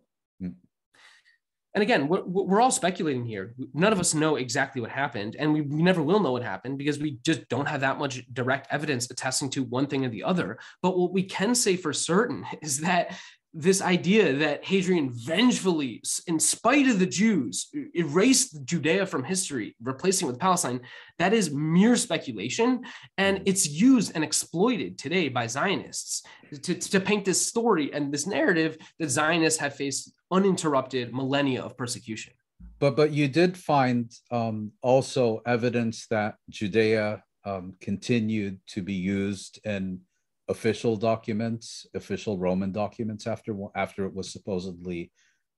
and 1.74 1.82
again 1.82 2.08
we're, 2.08 2.22
we're 2.22 2.60
all 2.60 2.70
speculating 2.70 3.24
here. 3.24 3.54
None 3.74 3.92
of 3.92 4.00
us 4.00 4.14
know 4.14 4.36
exactly 4.36 4.80
what 4.80 4.90
happened 4.90 5.36
and 5.38 5.52
we, 5.52 5.60
we 5.60 5.82
never 5.82 6.02
will 6.02 6.20
know 6.20 6.32
what 6.32 6.42
happened 6.42 6.78
because 6.78 6.98
we 6.98 7.18
just 7.24 7.48
don't 7.48 7.68
have 7.68 7.80
that 7.80 7.98
much 7.98 8.24
direct 8.32 8.68
evidence 8.70 9.10
attesting 9.10 9.50
to 9.50 9.64
one 9.64 9.86
thing 9.86 10.04
or 10.04 10.08
the 10.08 10.24
other. 10.24 10.58
But 10.82 10.98
what 10.98 11.12
we 11.12 11.22
can 11.22 11.54
say 11.54 11.76
for 11.76 11.92
certain 11.92 12.44
is 12.62 12.80
that 12.80 13.16
this 13.54 13.82
idea 13.82 14.32
that 14.32 14.64
Hadrian 14.64 15.10
vengefully, 15.12 16.02
in 16.26 16.40
spite 16.40 16.88
of 16.88 16.98
the 16.98 17.06
Jews, 17.06 17.70
erased 17.94 18.64
Judea 18.64 19.04
from 19.04 19.24
history, 19.24 19.76
replacing 19.82 20.26
it 20.26 20.30
with 20.30 20.40
Palestine, 20.40 20.80
that 21.18 21.34
is 21.34 21.52
mere 21.52 21.96
speculation. 21.96 22.82
And 23.18 23.42
it's 23.44 23.68
used 23.68 24.12
and 24.14 24.24
exploited 24.24 24.98
today 24.98 25.28
by 25.28 25.46
Zionists 25.46 26.22
to, 26.62 26.74
to 26.74 27.00
paint 27.00 27.26
this 27.26 27.44
story 27.44 27.92
and 27.92 28.12
this 28.12 28.26
narrative 28.26 28.78
that 28.98 29.10
Zionists 29.10 29.60
have 29.60 29.76
faced 29.76 30.12
uninterrupted 30.30 31.12
millennia 31.12 31.62
of 31.62 31.76
persecution. 31.76 32.32
But, 32.78 32.96
but 32.96 33.12
you 33.12 33.28
did 33.28 33.56
find 33.56 34.10
um, 34.30 34.72
also 34.82 35.42
evidence 35.44 36.06
that 36.08 36.36
Judea 36.48 37.22
um, 37.44 37.74
continued 37.80 38.60
to 38.68 38.82
be 38.82 38.94
used 38.94 39.60
in 39.66 40.00
official 40.48 40.96
documents, 40.96 41.86
official 41.94 42.38
Roman 42.38 42.72
documents 42.72 43.26
after 43.26 43.56
after 43.74 44.06
it 44.06 44.14
was 44.14 44.30
supposedly 44.30 45.12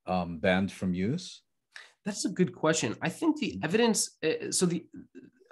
um, 0.07 0.39
banned 0.39 0.73
from 0.73 0.95
use? 0.95 1.43
That's 2.05 2.25
a 2.25 2.29
good 2.29 2.55
question. 2.55 2.97
I 3.01 3.09
think 3.09 3.39
the 3.39 3.59
evidence. 3.63 4.17
Uh, 4.23 4.51
so 4.51 4.67
the 4.67 4.87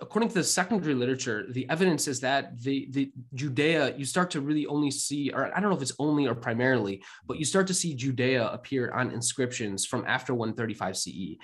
according 0.03 0.29
to 0.29 0.35
the 0.35 0.45
secondary 0.45 0.95
literature, 0.95 1.47
the 1.49 1.69
evidence 1.71 2.09
is 2.09 2.21
that 2.21 2.61
the 2.61 2.89
the 2.91 3.13
Judea 3.35 3.97
you 3.97 4.05
start 4.05 4.31
to 4.33 4.41
really 4.41 4.67
only 4.67 4.91
see, 4.91 5.31
or 5.31 5.57
I 5.57 5.61
don't 5.61 5.71
know 5.71 5.77
if 5.77 5.83
it's 5.83 5.95
only 5.99 6.27
or 6.27 6.35
primarily, 6.35 7.03
but 7.27 7.39
you 7.39 7.45
start 7.45 7.67
to 7.69 7.75
see 7.75 7.95
Judea 7.95 8.49
appear 8.49 8.91
on 8.91 9.11
inscriptions 9.11 9.87
from 9.87 10.05
after 10.07 10.35
135 10.35 10.97
CE. 10.97 11.39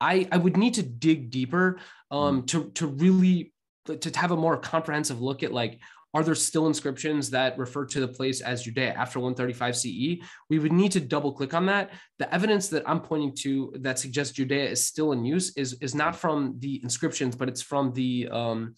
I 0.00 0.26
I 0.32 0.38
would 0.38 0.56
need 0.56 0.74
to 0.74 0.82
dig 0.82 1.30
deeper 1.30 1.78
um, 2.10 2.42
mm. 2.42 2.46
to 2.48 2.70
to 2.70 2.86
really 2.86 3.52
to 3.86 4.10
have 4.18 4.30
a 4.30 4.36
more 4.36 4.56
comprehensive 4.56 5.20
look 5.20 5.42
at 5.42 5.52
like 5.52 5.80
are 6.12 6.24
there 6.24 6.34
still 6.34 6.66
inscriptions 6.66 7.30
that 7.30 7.56
refer 7.56 7.84
to 7.86 8.00
the 8.00 8.08
place 8.08 8.40
as 8.40 8.62
Judea 8.62 8.92
after 8.94 9.20
135 9.20 9.76
CE? 9.76 10.24
We 10.48 10.58
would 10.58 10.72
need 10.72 10.92
to 10.92 11.00
double 11.00 11.32
click 11.32 11.54
on 11.54 11.66
that. 11.66 11.90
The 12.18 12.32
evidence 12.34 12.68
that 12.68 12.88
I'm 12.88 13.00
pointing 13.00 13.34
to 13.36 13.72
that 13.80 13.98
suggests 13.98 14.34
Judea 14.34 14.68
is 14.68 14.86
still 14.86 15.12
in 15.12 15.24
use 15.24 15.56
is, 15.56 15.74
is 15.80 15.94
not 15.94 16.16
from 16.16 16.56
the 16.58 16.82
inscriptions, 16.82 17.36
but 17.36 17.48
it's 17.48 17.62
from 17.62 17.92
the 17.92 18.28
um, 18.30 18.74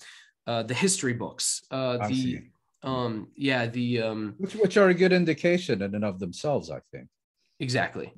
uh, 0.47 0.63
the 0.65 0.75
history 0.75 1.15
books. 1.15 1.63
Uh, 1.71 2.07
the 2.09 2.43
um, 2.83 3.29
yeah, 3.37 3.67
the 3.67 4.03
um, 4.03 4.35
which, 4.39 4.55
which 4.55 4.77
are 4.77 4.89
a 4.89 4.95
good 4.95 5.13
indication 5.13 5.83
in 5.83 5.95
and 5.95 6.05
of 6.05 6.19
themselves, 6.19 6.71
I 6.71 6.81
think. 6.91 7.09
Exactly. 7.61 8.13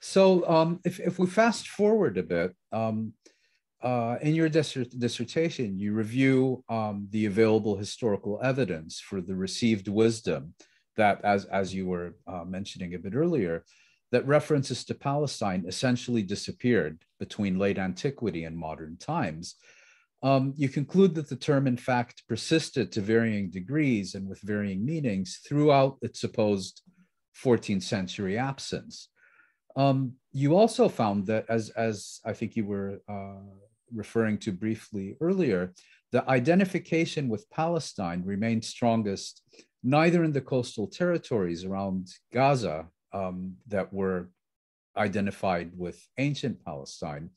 So 0.00 0.48
um, 0.48 0.80
if, 0.84 0.98
if 0.98 1.18
we 1.18 1.26
fast 1.26 1.68
forward 1.68 2.18
a 2.18 2.22
bit, 2.24 2.54
um, 2.72 3.14
uh, 3.82 4.16
in 4.22 4.34
your 4.34 4.48
dissertation, 4.48 5.78
you 5.78 5.92
review 5.92 6.64
um, 6.68 7.08
the 7.10 7.26
available 7.26 7.76
historical 7.76 8.38
evidence 8.42 9.00
for 9.00 9.20
the 9.20 9.34
received 9.34 9.88
wisdom 9.88 10.54
that, 10.96 11.20
as, 11.24 11.46
as 11.46 11.74
you 11.74 11.86
were 11.86 12.14
uh, 12.26 12.44
mentioning 12.44 12.94
a 12.94 12.98
bit 12.98 13.14
earlier, 13.14 13.64
that 14.12 14.26
references 14.26 14.84
to 14.84 14.94
Palestine 14.94 15.64
essentially 15.66 16.22
disappeared 16.22 17.02
between 17.18 17.58
late 17.58 17.78
antiquity 17.78 18.44
and 18.44 18.56
modern 18.56 18.96
times. 18.98 19.56
Um, 20.22 20.54
you 20.56 20.68
conclude 20.68 21.14
that 21.16 21.28
the 21.28 21.36
term, 21.36 21.66
in 21.66 21.76
fact, 21.76 22.22
persisted 22.28 22.92
to 22.92 23.00
varying 23.00 23.50
degrees 23.50 24.14
and 24.14 24.28
with 24.28 24.40
varying 24.42 24.84
meanings 24.84 25.40
throughout 25.48 25.98
its 26.02 26.20
supposed 26.20 26.82
14th 27.42 27.82
century 27.82 28.38
absence. 28.38 29.08
Um, 29.74 30.12
you 30.32 30.56
also 30.56 30.88
found 30.88 31.26
that, 31.26 31.46
as, 31.48 31.70
as 31.70 32.20
I 32.24 32.34
think 32.34 32.54
you 32.54 32.66
were 32.66 33.00
uh, 33.08 33.40
referring 33.94 34.38
to 34.38 34.52
briefly 34.52 35.16
earlier, 35.20 35.72
the 36.12 36.28
identification 36.28 37.28
with 37.28 37.48
Palestine 37.50 38.22
remained 38.24 38.64
strongest 38.64 39.42
neither 39.82 40.22
in 40.24 40.32
the 40.32 40.40
coastal 40.40 40.86
territories 40.86 41.64
around 41.64 42.08
Gaza 42.32 42.86
um, 43.12 43.54
that 43.66 43.92
were 43.92 44.30
identified 44.96 45.72
with 45.76 46.06
ancient 46.18 46.64
Palestine, 46.64 47.30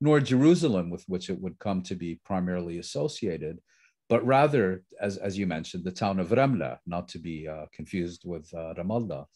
nor 0.00 0.20
Jerusalem, 0.20 0.90
with 0.90 1.04
which 1.06 1.30
it 1.30 1.40
would 1.40 1.58
come 1.58 1.82
to 1.82 1.94
be 1.94 2.20
primarily 2.24 2.78
associated, 2.78 3.60
but 4.08 4.24
rather, 4.26 4.82
as, 5.00 5.16
as 5.18 5.38
you 5.38 5.46
mentioned, 5.46 5.84
the 5.84 5.92
town 5.92 6.18
of 6.18 6.28
Ramla, 6.28 6.78
not 6.86 7.08
to 7.08 7.18
be 7.18 7.48
uh, 7.48 7.66
confused 7.72 8.22
with 8.24 8.52
uh, 8.54 8.74
Ramallah. 8.76 9.26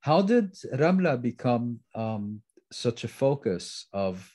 how 0.00 0.22
did 0.22 0.52
Ramla 0.74 1.20
become 1.20 1.80
um, 1.94 2.42
such 2.72 3.04
a 3.04 3.08
focus 3.08 3.86
of 3.92 4.30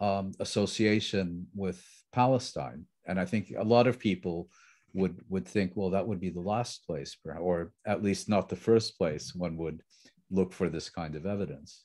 um, 0.00 0.32
association 0.40 1.46
with 1.54 1.84
Palestine? 2.12 2.84
And 3.06 3.18
I 3.18 3.24
think 3.24 3.52
a 3.56 3.64
lot 3.64 3.86
of 3.86 3.98
people 3.98 4.48
would 4.94 5.20
would 5.28 5.46
think, 5.46 5.72
well, 5.74 5.90
that 5.90 6.06
would 6.06 6.20
be 6.20 6.30
the 6.30 6.40
last 6.40 6.86
place, 6.86 7.16
or 7.24 7.72
at 7.86 8.02
least 8.02 8.28
not 8.28 8.48
the 8.48 8.56
first 8.56 8.98
place 8.98 9.34
one 9.34 9.56
would 9.56 9.82
look 10.30 10.52
for 10.52 10.68
this 10.68 10.90
kind 10.90 11.14
of 11.14 11.26
evidence. 11.26 11.84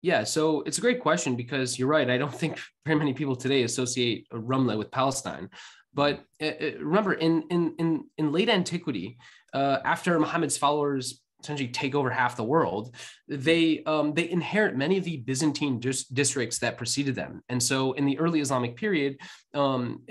Yeah, 0.00 0.22
so 0.24 0.62
it's 0.62 0.78
a 0.78 0.80
great 0.80 1.00
question 1.00 1.34
because 1.34 1.78
you're 1.78 1.88
right. 1.88 2.08
I 2.08 2.18
don't 2.18 2.34
think 2.34 2.60
very 2.86 2.98
many 2.98 3.12
people 3.12 3.36
today 3.36 3.62
associate 3.64 4.26
Ramla 4.32 4.78
with 4.78 4.90
Palestine. 4.90 5.50
But 5.94 6.22
uh, 6.40 6.46
uh, 6.46 6.70
remember, 6.80 7.14
in 7.14 7.42
in 7.50 7.74
in 7.78 8.04
in 8.18 8.32
late 8.32 8.48
antiquity, 8.48 9.18
uh, 9.52 9.78
after 9.84 10.18
Muhammad's 10.18 10.58
followers 10.58 11.20
essentially 11.42 11.68
take 11.68 11.94
over 11.94 12.10
half 12.10 12.36
the 12.36 12.44
world, 12.44 12.94
they 13.28 13.82
um, 13.84 14.12
they 14.14 14.28
inherit 14.30 14.76
many 14.76 14.98
of 14.98 15.04
the 15.04 15.18
Byzantine 15.18 15.78
dis- 15.78 16.06
districts 16.06 16.58
that 16.58 16.76
preceded 16.76 17.14
them. 17.14 17.42
And 17.48 17.62
so, 17.62 17.92
in 17.92 18.04
the 18.06 18.18
early 18.18 18.40
Islamic 18.40 18.76
period, 18.76 19.18
um, 19.54 20.02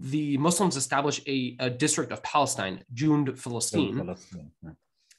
the 0.00 0.36
Muslims 0.38 0.76
establish 0.76 1.20
a, 1.26 1.56
a, 1.60 1.70
district 1.70 2.12
of 2.12 2.22
Palestine, 2.22 2.84
Jund 2.94 3.28
Filastin. 3.40 4.16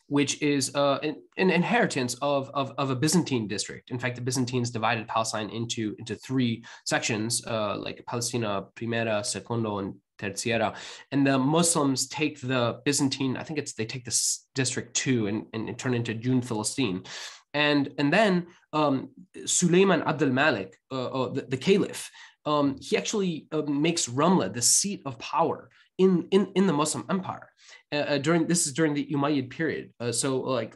Which 0.07 0.39
is 0.43 0.75
uh, 0.75 0.99
an, 1.01 1.15
an, 1.37 1.49
inheritance 1.49 2.13
of, 2.21 2.51
of, 2.53 2.73
of, 2.77 2.91
a 2.91 2.95
Byzantine 2.95 3.47
district. 3.47 3.89
In 3.89 3.97
fact, 3.97 4.15
the 4.15 4.21
Byzantines 4.21 4.69
divided 4.69 5.07
Palestine 5.07 5.49
into, 5.49 5.95
into 5.97 6.15
three 6.15 6.63
sections, 6.85 7.43
uh, 7.47 7.75
like 7.77 8.05
Palestina 8.05 8.65
Primera, 8.75 9.25
Segundo, 9.25 9.79
and 9.79 9.95
Tertiera. 10.19 10.75
And 11.11 11.25
the 11.25 11.37
Muslims 11.37 12.07
take 12.07 12.39
the 12.41 12.79
Byzantine, 12.85 13.37
I 13.37 13.43
think 13.43 13.59
it's 13.59 13.73
they 13.73 13.85
take 13.85 14.05
this 14.05 14.47
district 14.55 14.95
two 14.95 15.27
and, 15.27 15.45
and, 15.53 15.77
turn 15.77 15.93
into 15.93 16.13
Jund 16.13 16.45
Filastin. 16.45 17.05
And, 17.53 17.93
and 17.97 18.11
then 18.11 18.47
um, 18.73 19.09
Suleiman 19.45 20.03
Abdul 20.03 20.31
Malik, 20.31 20.77
uh, 20.91 21.07
uh, 21.07 21.29
the, 21.33 21.41
the 21.43 21.57
caliph, 21.57 22.09
um, 22.45 22.77
he 22.81 22.97
actually 22.97 23.47
uh, 23.51 23.61
makes 23.63 24.07
Ramla 24.07 24.53
the 24.53 24.61
seat 24.61 25.01
of 25.05 25.17
power 25.19 25.69
in, 25.97 26.27
in, 26.31 26.51
in 26.55 26.67
the 26.67 26.73
Muslim 26.73 27.05
empire. 27.09 27.49
Uh, 27.91 27.95
uh, 27.95 28.17
during 28.17 28.47
this 28.47 28.67
is 28.67 28.73
during 28.73 28.93
the 28.93 29.07
Umayyad 29.07 29.49
period, 29.49 29.93
uh, 29.99 30.11
so 30.11 30.37
like 30.37 30.75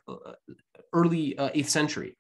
early 0.94 1.36
eighth 1.54 1.70
century, 1.70 2.16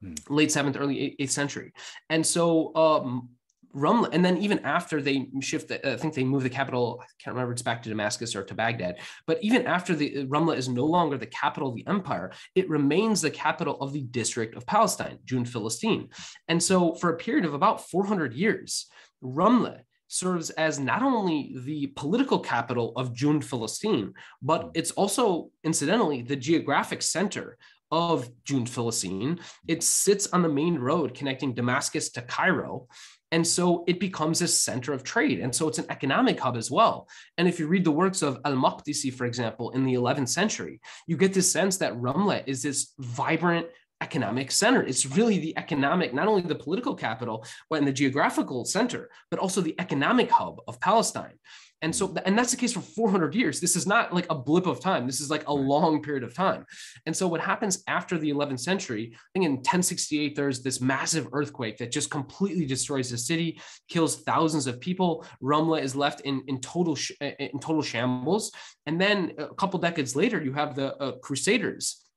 hmm. 0.00 0.14
late 0.28 0.50
seventh, 0.50 0.76
early 0.78 1.16
eighth 1.18 1.30
century, 1.30 1.72
and 2.08 2.24
so 2.24 2.74
um, 2.74 3.28
Ramla, 3.74 4.08
and 4.12 4.24
then 4.24 4.38
even 4.38 4.60
after 4.60 5.00
they 5.00 5.28
shift, 5.40 5.68
the, 5.68 5.86
uh, 5.86 5.94
I 5.94 5.96
think 5.96 6.14
they 6.14 6.24
move 6.24 6.42
the 6.42 6.50
capital. 6.50 7.00
I 7.02 7.06
can't 7.22 7.34
remember 7.34 7.52
it's 7.52 7.62
back 7.62 7.82
to 7.82 7.88
Damascus 7.88 8.34
or 8.34 8.42
to 8.44 8.54
Baghdad. 8.54 8.98
But 9.26 9.42
even 9.42 9.66
after 9.66 9.94
the 9.94 10.18
uh, 10.18 10.24
Ramla 10.24 10.56
is 10.56 10.68
no 10.68 10.84
longer 10.84 11.18
the 11.18 11.26
capital 11.26 11.70
of 11.70 11.74
the 11.74 11.86
empire, 11.86 12.32
it 12.54 12.68
remains 12.68 13.20
the 13.20 13.30
capital 13.30 13.80
of 13.80 13.92
the 13.92 14.02
district 14.02 14.56
of 14.56 14.66
Palestine, 14.66 15.18
Jund 15.24 15.48
Filastin. 15.48 16.08
And 16.48 16.62
so, 16.62 16.94
for 16.94 17.10
a 17.10 17.16
period 17.16 17.44
of 17.44 17.54
about 17.54 17.88
400 17.88 18.34
years, 18.34 18.86
Ramla 19.22 19.80
serves 20.08 20.50
as 20.50 20.80
not 20.80 21.02
only 21.02 21.54
the 21.64 21.88
political 21.88 22.38
capital 22.38 22.92
of 22.96 23.12
Jund 23.12 23.44
Filastin, 23.44 24.12
but 24.42 24.70
it's 24.74 24.90
also 24.92 25.50
incidentally 25.62 26.22
the 26.22 26.36
geographic 26.36 27.02
center 27.02 27.58
of 27.90 28.28
Jund 28.44 28.68
Filastin. 28.68 29.40
It 29.66 29.82
sits 29.82 30.26
on 30.28 30.42
the 30.42 30.48
main 30.48 30.78
road 30.78 31.14
connecting 31.14 31.54
Damascus 31.54 32.10
to 32.10 32.22
Cairo. 32.22 32.88
And 33.30 33.46
so 33.46 33.84
it 33.86 34.00
becomes 34.00 34.40
a 34.40 34.48
center 34.48 34.92
of 34.92 35.04
trade. 35.04 35.40
And 35.40 35.54
so 35.54 35.68
it's 35.68 35.78
an 35.78 35.86
economic 35.90 36.40
hub 36.40 36.56
as 36.56 36.70
well. 36.70 37.08
And 37.36 37.46
if 37.46 37.58
you 37.58 37.66
read 37.66 37.84
the 37.84 37.90
works 37.90 38.22
of 38.22 38.38
Al 38.44 38.54
Maqdisi, 38.54 39.12
for 39.12 39.26
example, 39.26 39.70
in 39.70 39.84
the 39.84 39.94
11th 39.94 40.28
century, 40.28 40.80
you 41.06 41.16
get 41.16 41.34
this 41.34 41.50
sense 41.52 41.76
that 41.78 41.94
Ramla 41.94 42.44
is 42.46 42.62
this 42.62 42.94
vibrant 42.98 43.66
economic 44.00 44.50
center. 44.50 44.82
It's 44.82 45.06
really 45.06 45.38
the 45.38 45.56
economic, 45.58 46.14
not 46.14 46.28
only 46.28 46.42
the 46.42 46.54
political 46.54 46.94
capital, 46.94 47.44
but 47.68 47.80
in 47.80 47.84
the 47.84 47.92
geographical 47.92 48.64
center, 48.64 49.10
but 49.30 49.40
also 49.40 49.60
the 49.60 49.74
economic 49.78 50.30
hub 50.30 50.60
of 50.68 50.80
Palestine. 50.80 51.38
And 51.80 51.94
so, 51.94 52.12
and 52.24 52.36
that's 52.36 52.50
the 52.50 52.56
case 52.56 52.72
for 52.72 52.80
400 52.80 53.34
years. 53.34 53.60
This 53.60 53.76
is 53.76 53.86
not 53.86 54.12
like 54.12 54.26
a 54.30 54.34
blip 54.34 54.66
of 54.66 54.80
time. 54.80 55.06
This 55.06 55.20
is 55.20 55.30
like 55.30 55.46
a 55.46 55.52
long 55.52 56.02
period 56.02 56.24
of 56.24 56.34
time. 56.34 56.66
And 57.06 57.16
so, 57.16 57.28
what 57.28 57.40
happens 57.40 57.84
after 57.86 58.18
the 58.18 58.30
11th 58.30 58.60
century, 58.60 59.12
I 59.14 59.18
think 59.32 59.44
in 59.44 59.52
1068, 59.52 60.34
there's 60.34 60.62
this 60.62 60.80
massive 60.80 61.28
earthquake 61.32 61.78
that 61.78 61.92
just 61.92 62.10
completely 62.10 62.66
destroys 62.66 63.10
the 63.10 63.18
city, 63.18 63.60
kills 63.88 64.22
thousands 64.22 64.66
of 64.66 64.80
people. 64.80 65.24
Ramla 65.42 65.80
is 65.80 65.94
left 65.94 66.22
in, 66.22 66.42
in 66.48 66.60
total 66.60 66.96
sh- 66.96 67.12
in 67.20 67.60
total 67.60 67.82
shambles. 67.82 68.50
And 68.86 69.00
then 69.00 69.32
a 69.38 69.54
couple 69.54 69.78
decades 69.78 70.16
later, 70.16 70.42
you 70.42 70.52
have 70.54 70.74
the 70.74 70.96
uh, 70.96 71.12
Crusaders 71.18 72.07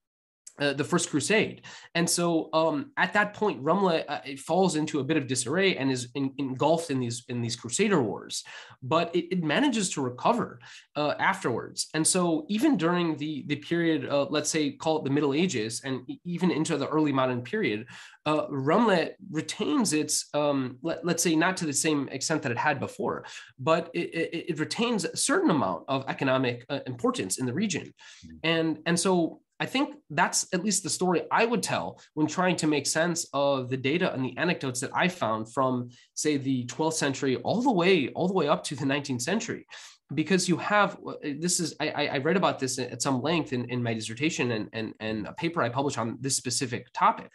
uh, 0.62 0.74
the 0.74 0.84
first 0.84 1.10
crusade. 1.10 1.64
And 1.96 2.10
so 2.10 2.50
um, 2.54 2.92
at 2.98 3.14
that 3.14 3.34
point 3.34 3.64
Ramla 3.64 4.04
uh, 4.08 4.20
it 4.24 4.40
falls 4.40 4.76
into 4.76 5.00
a 5.00 5.04
bit 5.04 5.18
of 5.18 5.28
disarray 5.28 5.76
and 5.76 5.92
is 5.92 6.10
in, 6.16 6.34
engulfed 6.38 6.92
in 6.92 7.00
these 7.00 7.26
in 7.28 7.42
these 7.42 7.56
crusader 7.56 8.02
wars 8.02 8.44
but 8.84 9.16
it, 9.16 9.26
it 9.32 9.44
manages 9.44 9.90
to 9.92 10.02
recover 10.02 10.60
uh, 10.96 11.14
afterwards. 11.20 11.88
And 11.94 12.06
so 12.06 12.46
even 12.50 12.78
during 12.78 13.18
the 13.18 13.44
the 13.48 13.56
period 13.56 14.08
uh, 14.10 14.28
let's 14.30 14.50
say 14.50 14.72
call 14.72 15.00
it 15.00 15.04
the 15.04 15.10
middle 15.10 15.34
ages 15.34 15.82
and 15.84 16.02
even 16.24 16.52
into 16.52 16.78
the 16.78 16.88
early 16.88 17.12
modern 17.12 17.42
period 17.42 17.88
uh, 18.26 18.46
Ramla 18.48 19.12
retains 19.32 19.94
its 19.94 20.30
um, 20.34 20.78
let, 20.84 21.04
us 21.08 21.24
say 21.24 21.36
not 21.36 21.58
to 21.58 21.66
the 21.66 21.74
same 21.74 22.08
extent 22.10 22.44
that 22.44 22.52
it 22.52 22.58
had 22.58 22.80
before 22.80 23.26
but 23.60 23.90
it, 23.94 24.14
it, 24.14 24.46
it 24.50 24.60
retains 24.60 25.06
a 25.06 25.18
certain 25.18 25.50
amount 25.50 25.84
of 25.88 26.06
economic 26.08 26.66
uh, 26.70 26.80
importance 26.86 27.40
in 27.40 27.46
the 27.46 27.54
region. 27.54 27.86
Mm-hmm. 28.26 28.38
and 28.44 28.80
and 28.86 29.00
so 29.00 29.42
I 29.62 29.68
think 29.68 29.94
that's 30.10 30.48
at 30.56 30.64
least 30.64 30.82
the 30.82 30.90
story 30.90 31.22
I 31.32 31.46
would 31.46 31.62
tell 31.62 32.02
when 32.16 32.26
trying 32.26 32.56
to 32.58 32.68
make 32.68 32.88
sense 32.88 33.28
of 33.32 33.70
the 33.70 33.78
data 33.78 34.12
and 34.12 34.26
the 34.26 34.36
anecdotes 34.36 34.80
that 34.80 34.90
I 34.92 35.08
found 35.08 35.54
from, 35.54 35.92
say, 36.16 36.38
the 36.38 36.66
12th 36.66 36.94
century 36.94 37.36
all 37.38 37.62
the 37.62 37.72
way 37.72 38.08
all 38.10 38.28
the 38.28 38.34
way 38.34 38.48
up 38.48 38.64
to 38.66 38.76
the 38.76 38.86
19th 38.86 39.22
century. 39.22 39.68
Because 40.16 40.50
you 40.50 40.58
have 40.58 40.98
uh, 41.08 41.14
this 41.40 41.60
is 41.60 41.76
I, 41.80 42.08
I 42.16 42.18
read 42.18 42.38
about 42.38 42.58
this 42.58 42.80
at 42.80 43.04
some 43.04 43.22
length 43.22 43.54
in, 43.54 43.70
in 43.70 43.84
my 43.84 43.94
dissertation 43.94 44.52
and, 44.52 44.68
and, 44.74 44.94
and 45.00 45.28
a 45.28 45.34
paper 45.34 45.62
I 45.62 45.70
published 45.70 46.00
on 46.00 46.18
this 46.20 46.36
specific 46.36 46.88
topic, 46.94 47.30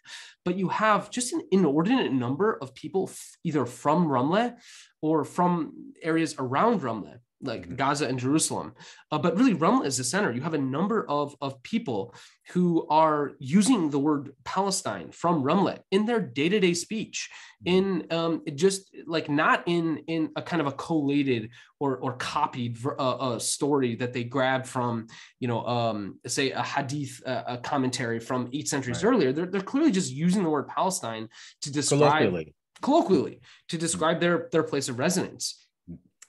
but 0.45 0.59
you 0.59 0.69
have 0.69 1.13
just 1.13 1.33
an 1.33 1.43
inordinate 1.53 2.13
number 2.13 2.59
of 2.61 2.75
people 2.75 3.09
either 3.45 3.65
from 3.65 4.09
Ramla 4.09 4.57
or 5.01 5.25
from 5.25 5.93
areas 6.03 6.35
around 6.41 6.81
Ramla 6.81 7.19
like 7.43 7.63
mm-hmm. 7.63 7.75
Gaza 7.75 8.07
and 8.07 8.19
Jerusalem. 8.19 8.75
Uh, 9.11 9.19
but 9.19 9.37
really, 9.37 9.55
Ramla 9.55 9.87
is 9.87 9.97
the 9.97 10.05
center. 10.05 10.33
You 10.33 10.41
have 10.41 10.55
a 10.55 10.59
number 10.59 11.09
of, 11.09 11.37
of 11.41 11.63
people 11.63 12.15
who 12.53 12.87
are 12.89 13.33
using 13.39 13.91
the 13.91 13.99
word 13.99 14.33
Palestine 14.45 15.11
from 15.11 15.43
Ramla 15.43 15.81
in 15.91 16.07
their 16.07 16.21
day 16.21 16.49
to 16.49 16.61
day 16.61 16.75
speech, 16.75 17.29
mm-hmm. 17.67 17.77
in 17.77 18.13
um, 18.13 18.43
just 18.55 18.95
like 19.07 19.29
not 19.29 19.65
in, 19.67 19.99
in 20.07 20.31
a 20.37 20.43
kind 20.43 20.61
of 20.61 20.67
a 20.67 20.73
collated 20.73 21.51
or, 21.79 21.97
or 21.99 22.15
copied 22.15 22.79
uh, 22.87 22.91
uh, 22.91 23.39
story 23.39 23.97
that 23.97 24.13
they 24.13 24.25
grabbed 24.25 24.67
from, 24.67 25.07
you 25.41 25.49
know, 25.49 25.67
um, 25.67 26.19
say 26.27 26.53
a 26.53 26.63
hadith 26.63 27.23
uh, 27.27 27.43
a 27.47 27.59
commentary 27.59 28.19
from 28.19 28.49
eight 28.53 28.69
centuries 28.69 29.05
right. 29.05 29.11
earlier. 29.11 29.33
They're, 29.33 29.47
they're 29.47 29.61
clearly 29.61 29.93
just 29.93 30.13
using 30.13 30.43
the 30.43 30.51
word 30.51 30.69
Palestine 30.69 31.29
to 31.63 31.73
describe. 31.73 32.01
Colloquially. 32.01 32.55
Colloquially, 32.83 33.41
to 33.71 33.79
describe 33.79 34.21
their, 34.21 34.49
their 34.53 34.63
place 34.63 34.91
of 34.91 34.99
residence. 34.99 35.66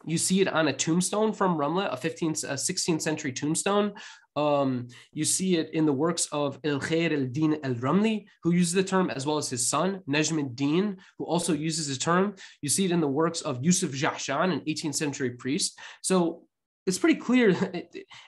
You 0.08 0.18
see 0.18 0.42
it 0.42 0.48
on 0.48 0.70
a 0.70 0.74
tombstone 0.74 1.34
from 1.34 1.58
Ramla, 1.58 1.94
a 1.94 1.98
15th, 1.98 2.44
a 2.46 2.54
16th 2.54 3.02
century 3.02 3.34
tombstone. 3.34 3.94
Um, 4.38 4.88
you 5.12 5.26
see 5.26 5.58
it 5.58 5.72
in 5.74 5.86
the 5.86 5.94
works 5.94 6.28
of 6.32 6.60
El 6.64 6.80
Khair 6.80 7.12
el 7.12 7.26
Din 7.26 7.58
el 7.64 7.76
Ramli, 7.76 8.26
who 8.44 8.52
uses 8.52 8.74
the 8.74 8.84
term, 8.84 9.10
as 9.10 9.26
well 9.26 9.38
as 9.38 9.50
his 9.50 9.68
son, 9.68 10.02
Najm 10.08 10.40
al-Din, 10.40 10.98
who 11.18 11.26
also 11.26 11.54
uses 11.54 11.88
the 11.88 11.96
term. 11.96 12.36
You 12.62 12.70
see 12.70 12.86
it 12.86 12.92
in 12.92 13.02
the 13.02 13.08
works 13.08 13.42
of 13.42 13.64
Yusuf 13.64 13.92
Jahshan, 13.92 14.54
an 14.54 14.62
18th 14.62 14.96
century 14.96 15.32
priest. 15.32 15.78
So 16.02 16.44
it's 16.88 16.98
pretty 16.98 17.20
clear, 17.20 17.56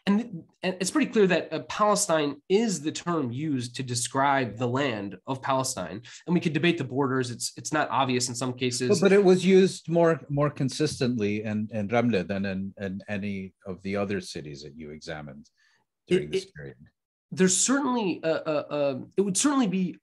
and, 0.06 0.44
it's 0.62 0.92
pretty 0.92 1.10
clear 1.10 1.26
that 1.28 1.54
uh, 1.54 1.60
Palestine 1.70 2.42
is 2.50 2.82
the 2.82 2.92
term 2.92 3.32
used 3.32 3.76
to 3.78 3.84
describe 3.84 4.58
the 4.58 4.68
land 4.68 5.18
of 5.26 5.42
Palestine. 5.42 6.02
And 6.28 6.34
we 6.34 6.42
could 6.42 6.52
debate 6.52 6.78
the 6.78 6.84
borders. 6.84 7.32
It's 7.32 7.54
it's 7.56 7.72
not 7.72 7.90
obvious 7.90 8.28
in 8.28 8.36
some 8.36 8.54
cases. 8.54 9.00
But, 9.00 9.14
it 9.14 9.24
was 9.24 9.46
used 9.46 9.88
more 9.88 10.20
more 10.30 10.50
consistently 10.50 11.44
in, 11.44 11.70
in 11.72 11.88
Ramla 11.88 12.28
than 12.28 12.46
in, 12.46 12.74
in 12.80 13.02
any 13.08 13.54
of 13.66 13.82
the 13.82 13.96
other 13.96 14.20
cities 14.20 14.62
that 14.64 14.76
you 14.76 14.92
examined 14.92 15.50
during 16.08 16.26
it, 16.26 16.32
this 16.32 16.44
it, 16.44 16.54
period. 16.54 16.76
There's 17.32 17.56
certainly 17.56 18.20
a, 18.24 18.34
a, 18.34 18.66
a, 18.70 19.02
it 19.16 19.22
would 19.22 19.38
certainly 19.38 19.68
be 19.68 19.98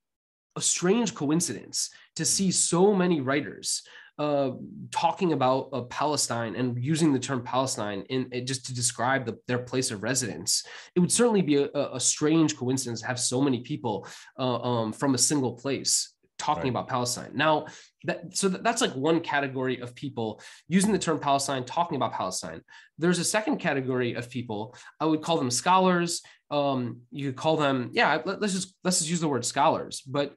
a 0.57 0.63
strange 0.63 1.15
coincidence 1.15 1.91
to 2.15 2.25
see 2.25 2.51
so 2.51 2.95
many 2.95 3.21
writers 3.21 3.83
uh, 4.19 4.51
talking 4.91 5.33
about 5.33 5.69
uh, 5.73 5.83
Palestine 5.83 6.57
and 6.57 6.83
using 6.83 7.13
the 7.13 7.19
term 7.19 7.43
Palestine 7.43 8.03
in, 8.09 8.29
in 8.33 8.47
just 8.47 8.67
to 8.67 8.75
describe 8.75 9.27
the, 9.27 9.39
their 9.47 9.59
place 9.59 9.91
of 9.91 10.03
residence, 10.03 10.65
it 10.95 11.01
would 11.01 11.13
certainly 11.13 11.43
be 11.43 11.57
a, 11.57 11.69
a 11.93 12.01
strange 12.01 12.57
coincidence 12.57 13.01
to 13.01 13.07
have 13.07 13.21
so 13.21 13.43
many 13.43 13.61
people 13.61 14.07
uh, 14.39 14.61
um, 14.61 14.93
from 14.93 15.15
a 15.15 15.19
single 15.19 15.53
place 15.55 16.15
talking 16.39 16.65
right. 16.65 16.71
about 16.71 16.89
Palestine. 16.89 17.31
Now, 17.35 17.67
that, 18.05 18.37
so 18.37 18.49
that's 18.49 18.81
like 18.81 18.93
one 18.93 19.21
category 19.21 19.81
of 19.81 19.95
people 19.95 20.41
using 20.69 20.93
the 20.93 20.99
term 20.99 21.19
Palestine, 21.19 21.65
talking 21.65 21.97
about 21.97 22.13
Palestine. 22.13 22.63
There's 22.99 23.19
a 23.19 23.25
second 23.25 23.59
category 23.59 24.15
of 24.15 24.31
people. 24.31 24.77
I 25.01 25.07
would 25.07 25.23
call 25.23 25.39
them 25.39 25.51
scholars. 25.51 26.23
Um, 26.51 27.01
you 27.11 27.29
could 27.29 27.37
call 27.37 27.57
them, 27.57 27.91
yeah. 27.93 28.21
Let, 28.25 28.41
let's 28.41 28.53
just 28.53 28.75
let's 28.85 28.99
just 28.99 29.11
use 29.11 29.21
the 29.21 29.29
word 29.29 29.45
scholars. 29.45 30.03
But 30.07 30.35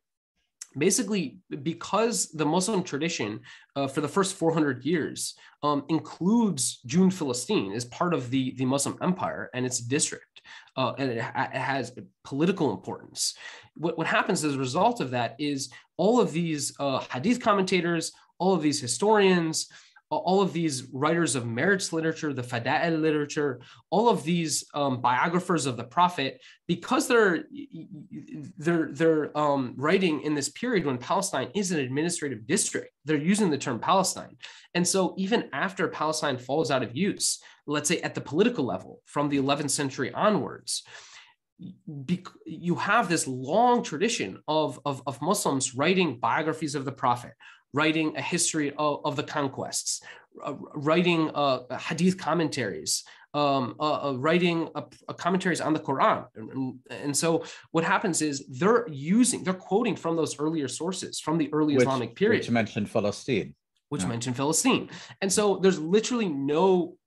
basically 0.78 1.38
because 1.64 2.32
the 2.32 2.46
muslim 2.46 2.84
tradition 2.84 3.40
uh, 3.76 3.88
for 3.88 4.02
the 4.02 4.08
first 4.08 4.36
400 4.36 4.86
years 4.86 5.36
um, 5.64 5.84
includes 5.90 6.80
Jund 6.88 7.12
Filastin 7.12 7.76
as 7.76 7.86
part 7.86 8.14
of 8.14 8.30
the, 8.30 8.54
the 8.58 8.66
muslim 8.66 8.98
empire 9.02 9.50
and 9.54 9.66
its 9.66 9.80
district 9.80 10.42
uh, 10.78 10.94
and 10.98 11.12
it, 11.12 11.22
ha- 11.22 11.50
it, 11.54 11.60
has 11.60 11.92
political 12.24 12.72
importance. 12.72 13.34
What, 13.76 13.98
what 13.98 14.08
happens 14.08 14.46
as 14.46 14.56
a 14.56 14.60
result 14.60 15.02
of 15.02 15.12
that 15.12 15.36
is 15.38 15.70
all 15.98 16.22
of 16.22 16.32
these 16.32 16.74
uh, 16.80 17.00
hadith 17.12 17.42
commentators 17.42 18.14
all 18.40 18.54
of 18.54 18.62
these 18.62 18.82
historians 18.82 19.68
all 20.18 20.42
of 20.42 20.54
these 20.54 20.88
writers 20.92 21.36
of 21.36 21.46
merits 21.46 21.94
literature, 21.94 22.34
the 22.34 22.42
Fada'il 22.42 23.00
literature, 23.00 23.60
all 23.92 24.10
of 24.10 24.24
these 24.24 24.66
um, 24.74 25.02
biographers 25.02 25.68
of 25.68 25.78
the 25.78 25.84
Prophet, 25.84 26.42
because 26.68 27.08
they're 27.08 27.44
they're 28.58 28.90
they're 28.92 29.38
um, 29.38 29.76
writing 29.78 30.22
in 30.22 30.34
this 30.34 30.50
period 30.50 30.86
when 30.86 30.98
Palestine 30.98 31.50
is 31.56 31.72
an 31.72 31.80
administrative 31.80 32.48
district, 32.48 32.92
they're 33.06 33.18
using 33.18 33.52
the 33.52 33.58
term 33.58 33.80
Palestine, 33.80 34.36
and 34.74 34.88
so 34.88 35.14
even 35.18 35.48
after 35.54 35.88
Palestine 35.88 36.38
falls 36.38 36.72
out 36.72 36.84
of 36.84 36.96
use, 36.96 37.40
let's 37.68 37.88
say 37.88 38.02
at 38.02 38.16
the 38.16 38.22
political 38.22 38.66
level 38.66 39.02
from 39.06 39.30
the 39.30 39.38
11th 39.38 39.70
century 39.70 40.12
onwards. 40.14 40.84
you 42.46 42.76
have 42.76 43.10
this 43.10 43.28
long 43.28 43.84
tradition 43.84 44.40
of, 44.48 44.80
of, 44.86 45.04
of 45.06 45.22
Muslims 45.22 45.76
writing 45.76 46.18
biographies 46.18 46.74
of 46.74 46.86
the 46.86 46.92
Prophet, 46.92 47.34
writing 47.74 48.16
a 48.18 48.22
history 48.22 48.74
of, 48.78 49.02
of 49.06 49.16
the 49.16 49.24
conquests, 49.24 50.02
uh, 50.44 50.54
writing 50.74 51.30
uh, 51.34 51.78
hadith 51.78 52.18
commentaries, 52.18 53.04
um, 53.34 53.76
uh, 53.80 54.10
uh 54.10 54.14
writing 54.18 54.70
commentaries 55.18 55.62
on 55.62 55.74
the 55.74 55.80
Quran. 55.80 56.26
And, 56.36 56.80
and, 56.90 57.16
so 57.16 57.44
what 57.72 57.84
happens 57.84 58.22
is 58.22 58.46
they're 58.48 58.88
using, 58.90 59.44
they're 59.44 59.54
quoting 59.54 59.96
from 59.96 60.16
those 60.16 60.40
earlier 60.40 60.68
sources 60.68 61.20
from 61.20 61.38
the 61.38 61.52
early 61.54 61.76
which, 61.76 61.84
Islamic 61.84 62.16
period. 62.16 62.40
Which 62.40 62.50
mentioned 62.50 62.92
Palestine. 62.92 63.54
Which 63.90 64.02
yeah. 64.02 64.08
mentioned 64.08 64.36
Palestine. 64.36 64.90
And 65.22 65.32
so 65.32 65.58
there's 65.58 65.80
literally 65.80 66.30
no 66.30 66.98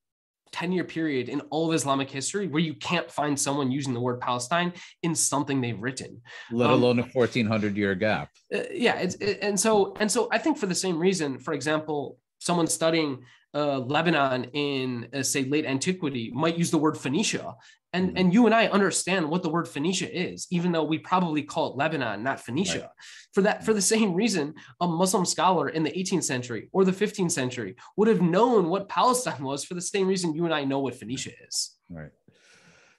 10 0.53 0.73
year 0.73 0.85
period 0.85 1.29
in 1.29 1.41
all 1.51 1.69
of 1.69 1.75
Islamic 1.75 2.11
history 2.11 2.47
where 2.47 2.63
you 2.63 2.75
can't 2.75 3.11
find 3.11 3.39
someone 3.39 3.71
using 3.71 3.95
the 3.95 4.01
word 4.01 4.21
Palestine 4.21 4.73
in 5.03 5.15
something 5.15 5.61
they've 5.61 5.81
written, 5.81 6.21
let 6.51 6.71
um, 6.71 6.83
alone 6.83 6.99
a 6.99 7.03
1400 7.03 7.77
year 7.77 7.95
gap. 7.95 8.31
Uh, 8.55 8.61
yeah. 8.73 8.99
It's, 8.99 9.15
it, 9.17 9.39
and 9.43 9.59
so, 9.59 9.95
and 9.99 10.11
so 10.11 10.29
I 10.31 10.39
think 10.39 10.59
for 10.59 10.67
the 10.67 10.75
same 10.75 10.99
reason, 10.99 11.39
for 11.39 11.55
example, 11.55 12.19
someone 12.39 12.67
studying 12.67 13.25
uh, 13.55 13.79
Lebanon 13.79 14.45
in, 14.53 15.09
uh, 15.15 15.23
say, 15.23 15.45
late 15.45 15.67
antiquity 15.67 16.31
might 16.35 16.57
use 16.57 16.71
the 16.71 16.79
word 16.79 16.97
Phoenicia. 16.97 17.55
And, 17.93 18.09
mm-hmm. 18.09 18.17
and 18.17 18.35
you 18.35 18.47
and 18.47 18.55
I 18.55 18.67
understand 18.69 19.29
what 19.29 19.43
the 19.43 19.51
word 19.51 19.69
Phoenicia 19.69 20.11
is, 20.15 20.47
even 20.51 20.73
though 20.73 20.85
we 20.85 20.99
probably 20.99 21.43
call 21.43 21.71
it 21.71 21.77
Lebanon, 21.77 22.23
not 22.23 22.41
Phoenicia. 22.41 22.81
Right. 22.81 22.89
For 23.35 23.43
that, 23.43 23.65
for 23.65 23.75
the 23.75 23.83
same 23.83 24.15
reason, 24.15 24.55
a 24.81 24.89
Muslim 24.89 25.25
scholar 25.25 25.69
in 25.69 25.83
the 25.83 25.91
18th 25.91 26.25
century 26.25 26.69
or 26.73 26.85
the 26.85 26.93
15th 26.93 27.33
century 27.33 27.77
would 27.97 28.09
have 28.09 28.23
known 28.23 28.69
what 28.69 28.89
Palestine 28.89 29.43
was 29.43 29.65
for 29.65 29.75
the 29.75 29.81
same 29.81 30.07
reason 30.07 30.35
you 30.35 30.45
and 30.45 30.55
I 30.55 30.65
know 30.65 30.79
what 30.79 30.95
Phoenicia 30.95 31.33
is. 31.47 31.77
Right. 31.91 32.11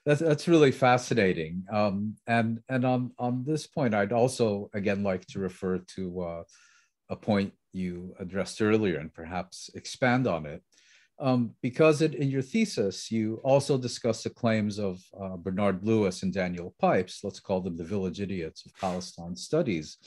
That's, 0.06 0.20
that's 0.20 0.48
really 0.48 0.70
fascinating. 0.70 1.64
Um, 1.72 2.16
and 2.26 2.60
and 2.68 2.84
on, 2.84 3.12
on 3.18 3.44
this 3.46 3.66
point, 3.66 3.94
I'd 3.94 4.12
also, 4.12 4.70
again, 4.74 5.02
like 5.02 5.26
to 5.28 5.38
refer 5.38 5.78
to 5.78 6.20
uh, 6.20 6.42
a 7.08 7.16
point 7.16 7.54
you 7.72 8.14
addressed 8.18 8.60
earlier 8.62 8.98
and 8.98 9.12
perhaps 9.12 9.70
expand 9.74 10.26
on 10.26 10.46
it. 10.46 10.62
Um, 11.20 11.54
because 11.62 12.02
it, 12.02 12.14
in 12.14 12.28
your 12.28 12.42
thesis, 12.42 13.10
you 13.10 13.40
also 13.44 13.78
discuss 13.78 14.24
the 14.24 14.30
claims 14.30 14.80
of 14.80 15.00
uh, 15.18 15.36
Bernard 15.36 15.84
Lewis 15.84 16.24
and 16.24 16.32
Daniel 16.32 16.74
Pipes, 16.80 17.20
let's 17.22 17.38
call 17.38 17.60
them 17.60 17.76
the 17.76 17.84
village 17.84 18.20
idiots 18.20 18.66
of 18.66 18.74
Palestine 18.80 19.36
studies, 19.36 19.98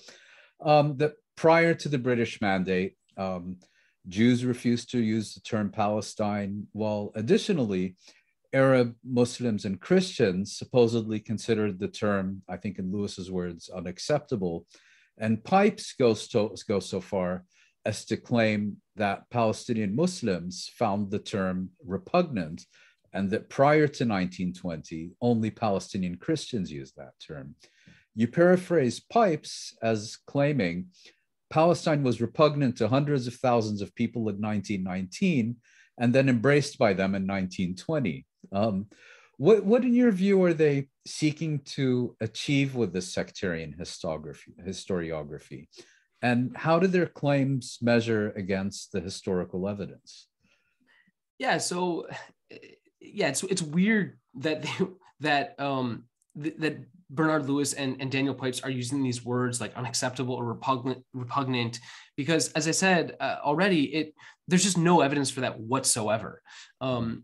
um, 0.65 0.97
that 0.97 1.13
prior 1.37 1.73
to 1.75 1.87
the 1.87 1.97
British 1.97 2.41
mandate, 2.41 2.97
um, 3.15 3.57
Jews 4.07 4.43
refused 4.43 4.91
to 4.91 4.99
use 4.99 5.33
the 5.33 5.41
term 5.41 5.71
Palestine, 5.71 6.67
while 6.73 7.11
additionally, 7.15 7.95
Arab 8.53 8.95
Muslims 9.03 9.65
and 9.65 9.79
Christians 9.79 10.57
supposedly 10.57 11.19
considered 11.19 11.79
the 11.79 11.87
term, 11.87 12.41
I 12.47 12.57
think 12.57 12.79
in 12.79 12.91
Lewis's 12.91 13.29
words, 13.29 13.69
unacceptable. 13.69 14.65
And 15.17 15.43
Pipes 15.43 15.93
goes, 15.93 16.27
to, 16.29 16.55
goes 16.67 16.89
so 16.89 17.01
far 17.01 17.43
as 17.87 18.03
to 18.03 18.17
claim 18.17 18.75
that 18.97 19.29
Palestinian 19.29 19.95
Muslims 19.95 20.69
found 20.77 21.09
the 21.09 21.19
term 21.19 21.69
repugnant 21.85 22.65
and 23.13 23.29
that 23.31 23.49
prior 23.49 23.87
to 23.87 24.03
1920, 24.03 25.11
only 25.21 25.49
Palestinian 25.49 26.17
Christians 26.17 26.69
used 26.69 26.97
that 26.97 27.13
term. 27.25 27.55
You 28.13 28.27
paraphrase 28.27 28.99
Pipes 28.99 29.73
as 29.81 30.17
claiming 30.27 30.87
Palestine 31.49 32.03
was 32.03 32.19
repugnant 32.19 32.75
to 32.77 32.89
hundreds 32.89 33.25
of 33.25 33.35
thousands 33.35 33.81
of 33.81 33.95
people 33.95 34.23
in 34.27 34.41
1919 34.41 35.55
and 35.97 36.13
then 36.13 36.27
embraced 36.27 36.77
by 36.77 36.91
them 36.91 37.15
in 37.15 37.25
1920. 37.25 38.25
Um, 38.51 38.87
what, 39.37 39.63
what, 39.63 39.85
in 39.85 39.93
your 39.93 40.11
view, 40.11 40.43
are 40.43 40.53
they 40.53 40.89
seeking 41.05 41.59
to 41.77 42.17
achieve 42.19 42.75
with 42.75 42.91
this 42.91 43.13
sectarian 43.13 43.73
historiography? 43.79 44.53
historiography? 44.67 45.67
And 46.21 46.55
how 46.55 46.79
do 46.79 46.87
their 46.87 47.05
claims 47.05 47.77
measure 47.81 48.31
against 48.35 48.91
the 48.91 48.99
historical 48.99 49.67
evidence? 49.67 50.27
Yeah 51.37 51.57
so 51.59 52.07
yeah 52.99 53.27
it's 53.29 53.43
it's 53.43 53.61
weird 53.61 54.17
that 54.35 54.63
they, 54.63 54.87
that 55.19 55.59
um 55.59 56.05
th- 56.41 56.55
that 56.57 56.77
Bernard 57.09 57.47
Lewis 57.47 57.73
and, 57.73 58.01
and 58.01 58.11
Daniel 58.11 58.35
Pipes 58.35 58.61
are 58.61 58.69
using 58.69 59.01
these 59.01 59.23
words 59.23 59.61
like 59.61 59.75
unacceptable 59.75 60.35
or 60.35 60.45
repugnant, 60.45 61.03
repugnant 61.13 61.79
because, 62.15 62.51
as 62.53 62.67
I 62.67 62.71
said 62.71 63.15
uh, 63.19 63.37
already, 63.43 63.83
it 63.93 64.13
there's 64.49 64.63
just 64.63 64.77
no 64.77 65.01
evidence 65.01 65.29
for 65.29 65.41
that 65.41 65.59
whatsoever. 65.59 66.41
Um, 66.79 67.23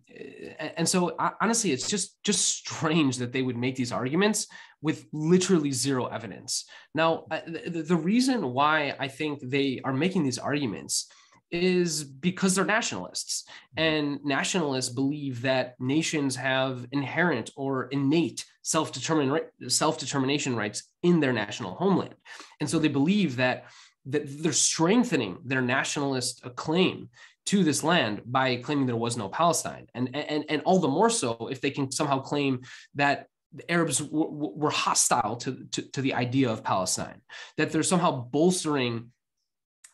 and, 0.59 0.71
and 0.77 0.89
so, 0.89 1.15
honestly, 1.41 1.71
it's 1.71 1.87
just 1.87 2.21
just 2.23 2.45
strange 2.45 3.17
that 3.17 3.31
they 3.31 3.41
would 3.41 3.57
make 3.57 3.75
these 3.75 3.91
arguments 3.91 4.47
with 4.81 5.05
literally 5.13 5.71
zero 5.71 6.05
evidence. 6.07 6.65
Now, 6.93 7.25
the, 7.29 7.85
the 7.87 7.95
reason 7.95 8.53
why 8.53 8.95
I 8.99 9.07
think 9.07 9.39
they 9.41 9.79
are 9.83 9.93
making 9.93 10.23
these 10.23 10.37
arguments 10.37 11.09
is 11.53 12.03
because 12.03 12.55
they're 12.55 12.65
nationalists. 12.65 13.43
Mm-hmm. 13.77 13.83
And 13.83 14.25
nationalists 14.25 14.89
believe 14.89 15.43
that 15.43 15.75
nations 15.79 16.35
have 16.35 16.85
inherent 16.91 17.51
or 17.55 17.85
innate 17.85 18.43
self-determination 18.63 20.55
rights 20.55 20.83
in 21.03 21.19
their 21.19 21.33
national 21.33 21.75
homeland. 21.75 22.15
And 22.59 22.69
so 22.69 22.79
they 22.79 22.87
believe 22.87 23.35
that, 23.37 23.65
that 24.07 24.23
they're 24.41 24.51
strengthening 24.51 25.37
their 25.45 25.61
nationalist 25.61 26.43
claim 26.55 27.09
to 27.45 27.63
this 27.63 27.83
land 27.83 28.21
by 28.25 28.55
claiming 28.57 28.85
there 28.85 28.95
was 28.95 29.17
no 29.17 29.29
Palestine. 29.29 29.87
And, 29.93 30.15
and, 30.15 30.45
and 30.49 30.61
all 30.63 30.79
the 30.79 30.87
more 30.87 31.09
so 31.09 31.49
if 31.51 31.61
they 31.61 31.71
can 31.71 31.91
somehow 31.91 32.19
claim 32.19 32.61
that 32.95 33.27
the 33.53 33.69
Arabs 33.69 33.99
w- 33.99 34.25
w- 34.25 34.53
were 34.55 34.69
hostile 34.69 35.35
to, 35.37 35.65
to, 35.71 35.81
to, 35.91 36.01
the 36.01 36.13
idea 36.13 36.49
of 36.49 36.63
Palestine, 36.63 37.21
that 37.57 37.71
they're 37.71 37.83
somehow 37.83 38.11
bolstering 38.11 39.11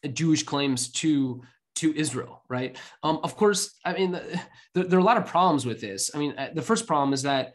Jewish 0.07 0.43
claims 0.43 0.91
to 0.93 1.41
to 1.75 1.95
Israel, 1.95 2.43
right? 2.49 2.77
Um, 3.03 3.19
of 3.23 3.37
course, 3.37 3.79
I 3.85 3.93
mean, 3.93 4.11
the, 4.11 4.41
the, 4.73 4.83
there 4.83 4.99
are 4.99 5.01
a 5.01 5.05
lot 5.05 5.17
of 5.17 5.25
problems 5.25 5.65
with 5.65 5.79
this. 5.79 6.11
I 6.13 6.17
mean, 6.17 6.33
uh, 6.37 6.49
the 6.53 6.61
first 6.61 6.85
problem 6.85 7.13
is 7.13 7.21
that 7.23 7.53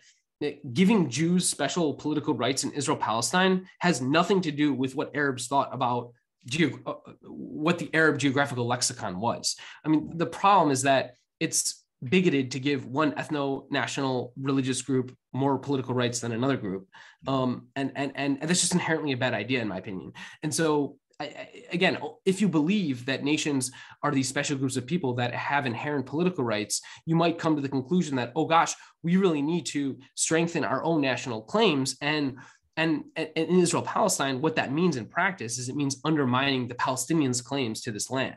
giving 0.73 1.11
Jews 1.11 1.49
special 1.49 1.95
political 1.95 2.35
rights 2.35 2.65
in 2.65 2.73
Israel 2.73 2.97
Palestine 2.97 3.67
has 3.81 4.01
nothing 4.01 4.41
to 4.43 4.51
do 4.51 4.73
with 4.73 4.95
what 4.95 5.15
Arabs 5.15 5.47
thought 5.47 5.69
about 5.73 6.13
ge- 6.47 6.75
uh, 6.87 6.95
what 7.23 7.79
the 7.79 7.91
Arab 7.95 8.19
geographical 8.19 8.67
lexicon 8.67 9.21
was. 9.21 9.57
I 9.85 9.89
mean, 9.89 10.17
the 10.17 10.27
problem 10.27 10.71
is 10.71 10.83
that 10.83 11.15
it's 11.41 11.85
bigoted 12.09 12.51
to 12.51 12.61
give 12.61 12.87
one 12.87 13.13
ethno 13.13 13.65
national 13.71 14.33
religious 14.37 14.83
group 14.83 15.17
more 15.33 15.59
political 15.59 15.95
rights 15.95 16.21
than 16.21 16.33
another 16.33 16.57
group 16.57 16.87
um, 17.27 17.69
and, 17.77 17.93
and 17.95 18.13
and 18.15 18.43
that's 18.43 18.61
just 18.61 18.75
inherently 18.75 19.13
a 19.13 19.17
bad 19.17 19.33
idea 19.33 19.63
in 19.63 19.69
my 19.69 19.79
opinion 19.79 20.13
and 20.43 20.55
so 20.55 20.97
I, 21.21 21.49
again 21.71 21.99
if 22.25 22.41
you 22.41 22.49
believe 22.49 23.07
that 23.07 23.23
nations 23.23 23.71
are 24.03 24.11
these 24.11 24.29
special 24.29 24.59
groups 24.59 24.77
of 24.77 24.85
people 24.87 25.15
that 25.15 25.33
have 25.33 25.65
inherent 25.65 26.07
political 26.07 26.43
rights 26.43 26.81
you 27.07 27.15
might 27.15 27.39
come 27.39 27.55
to 27.55 27.63
the 27.63 27.69
conclusion 27.69 28.17
that 28.17 28.33
oh 28.35 28.47
gosh 28.47 28.75
we 29.03 29.17
really 29.17 29.43
need 29.43 29.65
to 29.67 29.97
strengthen 30.17 30.65
our 30.65 30.83
own 30.83 31.01
national 31.01 31.43
claims 31.43 31.97
and 32.01 32.37
and, 32.77 33.05
and 33.15 33.29
in 33.37 33.61
Israel 33.61 33.83
Palestine, 33.83 34.41
what 34.41 34.57
that 34.57 34.73
means 34.73 34.97
in 34.97 35.07
practice 35.07 35.59
is 35.59 35.69
it 35.69 35.77
means 35.77 36.01
undermining 36.05 36.67
the 36.67 36.75
Palestinians' 36.75 37.43
claims 37.43 37.81
to 37.83 37.93
this 37.93 38.11
land. 38.11 38.37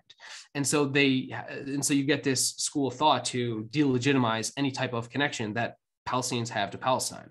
And 0.54 0.66
so 0.66 0.86
they 0.86 1.36
and 1.50 1.84
so 1.84 1.94
you 1.94 2.04
get 2.04 2.24
this 2.24 2.52
school 2.58 2.88
of 2.88 2.94
thought 2.94 3.26
to 3.26 3.68
delegitimize 3.72 4.52
any 4.56 4.72
type 4.72 4.94
of 4.94 5.10
connection 5.10 5.54
that 5.56 5.78
Palestinians 6.08 6.50
have 6.50 6.70
to 6.72 6.78
Palestine. 6.78 7.30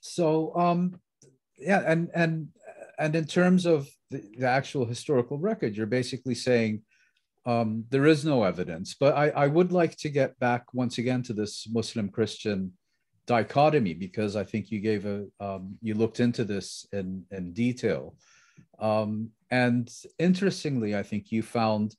So 0.00 0.54
um, 0.56 1.00
yeah, 1.56 1.82
and 1.86 2.10
and 2.14 2.48
and 2.98 3.14
in 3.14 3.24
terms 3.24 3.66
of 3.66 3.88
the, 4.10 4.22
the, 4.38 4.48
actual 4.48 4.84
historical 4.84 5.38
record, 5.38 5.76
you're 5.76 5.86
basically 5.86 6.34
saying 6.34 6.82
um, 7.46 7.84
there 7.90 8.06
is 8.06 8.24
no 8.24 8.44
evidence. 8.44 8.94
But 8.98 9.16
I, 9.16 9.30
I 9.30 9.46
would 9.46 9.72
like 9.72 9.96
to 9.98 10.08
get 10.08 10.38
back 10.38 10.72
once 10.72 10.98
again 10.98 11.22
to 11.24 11.32
this 11.32 11.66
Muslim 11.70 12.08
Christian 12.08 12.72
dichotomy 13.26 13.94
because 13.94 14.36
I 14.36 14.44
think 14.44 14.70
you 14.70 14.80
gave 14.80 15.06
a 15.06 15.26
um, 15.40 15.76
you 15.80 15.94
looked 15.94 16.20
into 16.20 16.44
this 16.44 16.86
in 16.92 17.24
in 17.30 17.52
detail, 17.52 18.16
um, 18.78 19.30
and 19.50 19.90
interestingly, 20.18 20.96
I 20.96 21.02
think 21.02 21.30
you 21.30 21.42
found 21.42 21.94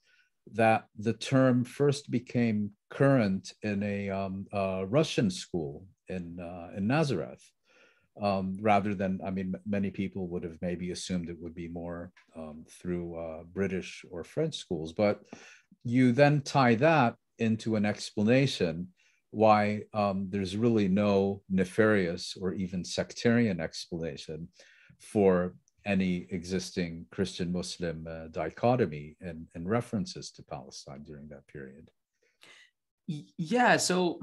that 0.53 0.85
the 0.97 1.13
term 1.13 1.63
first 1.63 2.11
became 2.11 2.71
current 2.89 3.53
in 3.63 3.81
a, 3.83 4.09
um, 4.09 4.45
a 4.53 4.85
Russian 4.85 5.29
school 5.31 5.85
in 6.07 6.39
uh, 6.39 6.77
in 6.77 6.87
Nazareth, 6.87 7.43
um, 8.22 8.57
rather 8.61 8.93
than 8.93 9.20
I 9.26 9.32
mean 9.32 9.55
many 9.66 9.91
people 9.91 10.28
would 10.30 10.43
have 10.43 10.57
maybe 10.61 10.91
assumed 10.91 11.30
it 11.30 11.41
would 11.41 11.55
be 11.55 11.68
more 11.68 12.11
um, 12.36 12.66
through 12.70 13.16
uh, 13.16 13.43
British 13.43 14.05
or 14.09 14.24
French 14.24 14.55
schools, 14.55 14.93
but 14.93 15.22
you 15.84 16.11
then 16.11 16.41
tie 16.41 16.76
that 16.76 17.16
into 17.39 17.76
an 17.76 17.86
explanation 17.86 18.88
why 19.32 19.82
um, 19.93 20.28
there's 20.30 20.55
really 20.55 20.88
no 20.88 21.41
nefarious 21.49 22.38
or 22.39 22.53
even 22.53 22.86
sectarian 22.86 23.59
explanation 23.59 24.47
for 25.01 25.53
any 25.86 26.26
existing 26.32 27.05
Christian 27.11 27.51
Muslim 27.51 28.07
uh, 28.09 28.28
dichotomy 28.32 29.18
and, 29.22 29.45
and 29.53 29.70
references 29.70 30.32
to 30.32 30.43
Palestine 30.43 31.03
during 31.03 31.28
that 31.28 31.45
period. 31.47 31.89
Yeah, 33.07 33.78
so 33.78 34.20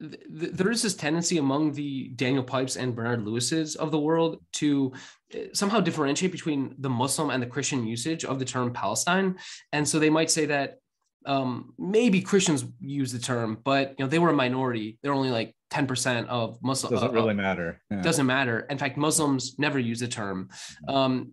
th- 0.00 0.22
th- 0.40 0.52
there 0.52 0.70
is 0.70 0.82
this 0.82 0.94
tendency 0.94 1.38
among 1.38 1.72
the 1.72 2.08
Daniel 2.16 2.42
Pipes 2.42 2.76
and 2.76 2.94
Bernard 2.94 3.24
Lewis's 3.24 3.76
of 3.76 3.90
the 3.90 3.98
world 3.98 4.42
to 4.54 4.92
uh, 5.34 5.38
somehow 5.52 5.80
differentiate 5.80 6.32
between 6.32 6.74
the 6.78 6.90
Muslim 6.90 7.30
and 7.30 7.42
the 7.42 7.46
Christian 7.46 7.86
usage 7.86 8.24
of 8.24 8.38
the 8.38 8.44
term 8.44 8.72
Palestine. 8.72 9.36
And 9.72 9.88
so 9.88 9.98
they 9.98 10.10
might 10.10 10.30
say 10.30 10.46
that 10.46 10.78
um, 11.26 11.74
maybe 11.78 12.20
Christians 12.22 12.64
use 12.80 13.12
the 13.12 13.18
term, 13.18 13.58
but 13.62 13.94
you 13.98 14.04
know 14.04 14.08
they 14.08 14.18
were 14.18 14.30
a 14.30 14.34
minority. 14.34 14.98
They're 15.02 15.12
only 15.12 15.30
like 15.30 15.54
10% 15.70 16.26
of 16.28 16.58
Muslim. 16.62 16.92
Doesn't 16.92 17.10
uh, 17.10 17.12
really 17.12 17.34
matter. 17.34 17.80
Yeah. 17.90 18.00
Doesn't 18.00 18.26
matter. 18.26 18.60
In 18.70 18.78
fact, 18.78 18.96
Muslims 18.96 19.58
never 19.58 19.78
use 19.78 20.00
the 20.00 20.08
term. 20.08 20.48
Um, 20.88 21.32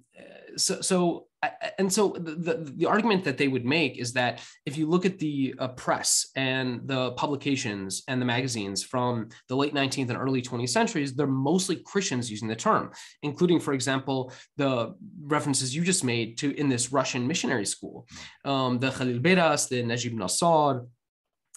so, 0.58 0.82
so 0.82 1.28
and 1.78 1.92
so 1.92 2.10
the, 2.18 2.72
the, 2.76 2.86
argument 2.86 3.24
that 3.24 3.38
they 3.38 3.48
would 3.48 3.66
make 3.66 3.98
is 3.98 4.14
that 4.14 4.42
if 4.66 4.78
you 4.78 4.88
look 4.88 5.06
at 5.06 5.20
the 5.20 5.56
uh, 5.60 5.68
press 5.70 6.30
and 6.36 6.88
the 6.88 7.12
publications 7.14 8.04
and 8.08 8.22
the 8.22 8.26
magazines 8.26 8.84
from 8.84 9.30
the 9.50 9.56
late 9.56 9.74
19th 9.74 10.10
and 10.10 10.18
early 10.18 10.42
20th 10.42 10.70
centuries, 10.70 11.14
they're 11.14 11.28
mostly 11.28 11.78
Christians 11.78 12.30
using 12.30 12.48
the 12.48 12.56
term, 12.56 12.92
including, 13.24 13.60
for 13.60 13.74
example, 13.74 14.32
the 14.58 14.94
references 15.24 15.76
you 15.76 15.84
just 15.84 16.04
made 16.04 16.38
to 16.40 16.58
in 16.60 16.70
this 16.70 16.92
Russian 16.92 17.28
missionary 17.28 17.66
school, 17.66 18.08
um, 18.46 18.80
the 18.80 18.92
Khalil 18.92 19.20
Beidas, 19.20 19.68
the 19.68 19.84
Najib 19.84 20.14
Nassar, 20.14 20.86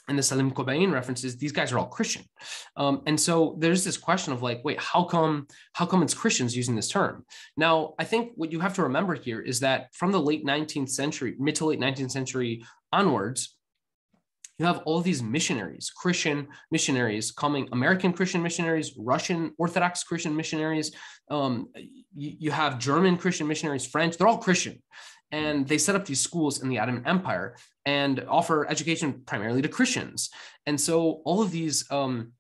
and 0.08 0.18
the 0.18 0.22
Salim 0.22 0.50
Kobain 0.50 0.92
references, 0.92 1.36
these 1.36 1.52
guys 1.52 1.72
are 1.72 1.78
all 1.78 1.86
Christian. 1.86 2.24
Um, 2.76 3.02
and 3.06 3.20
so 3.20 3.56
there's 3.58 3.84
this 3.84 3.96
question 3.96 4.32
of 4.32 4.42
like, 4.42 4.64
wait, 4.64 4.80
how 4.80 5.04
come, 5.04 5.46
how 5.74 5.86
come 5.86 6.02
it's 6.02 6.14
Christians 6.14 6.56
using 6.56 6.74
this 6.74 6.88
term? 6.88 7.24
Now, 7.56 7.94
I 7.98 8.04
think 8.04 8.32
what 8.36 8.50
you 8.52 8.60
have 8.60 8.74
to 8.74 8.82
remember 8.84 9.14
here 9.14 9.40
is 9.40 9.60
that 9.60 9.94
from 9.94 10.12
the 10.12 10.20
late 10.20 10.44
19th 10.44 10.90
century, 10.90 11.36
mid 11.38 11.56
to 11.56 11.66
late 11.66 11.80
19th 11.80 12.10
century 12.10 12.64
onwards, 12.92 13.54
you 14.58 14.66
have 14.66 14.78
all 14.86 15.00
these 15.00 15.22
missionaries, 15.22 15.90
Christian 15.90 16.48
missionaries 16.72 17.30
coming, 17.30 17.68
American 17.70 18.12
Christian 18.12 18.42
missionaries, 18.42 18.92
Russian 18.98 19.52
Orthodox 19.56 20.02
Christian 20.02 20.34
missionaries. 20.34 20.90
Um, 21.30 21.68
you, 22.12 22.34
you 22.40 22.50
have 22.50 22.80
German 22.80 23.16
Christian 23.18 23.46
missionaries, 23.46 23.86
French, 23.86 24.16
they're 24.16 24.26
all 24.26 24.38
Christian 24.38 24.82
and 25.30 25.66
they 25.68 25.78
set 25.78 25.94
up 25.94 26.06
these 26.06 26.20
schools 26.20 26.62
in 26.62 26.68
the 26.68 26.78
Ottoman 26.78 27.06
Empire 27.06 27.56
and 27.84 28.24
offer 28.28 28.68
education 28.68 29.22
primarily 29.26 29.62
to 29.62 29.68
Christians. 29.68 30.30
And 30.66 30.80
so 30.80 31.22
all 31.24 31.42
of 31.42 31.50
these 31.50 31.84
um, 31.90 32.32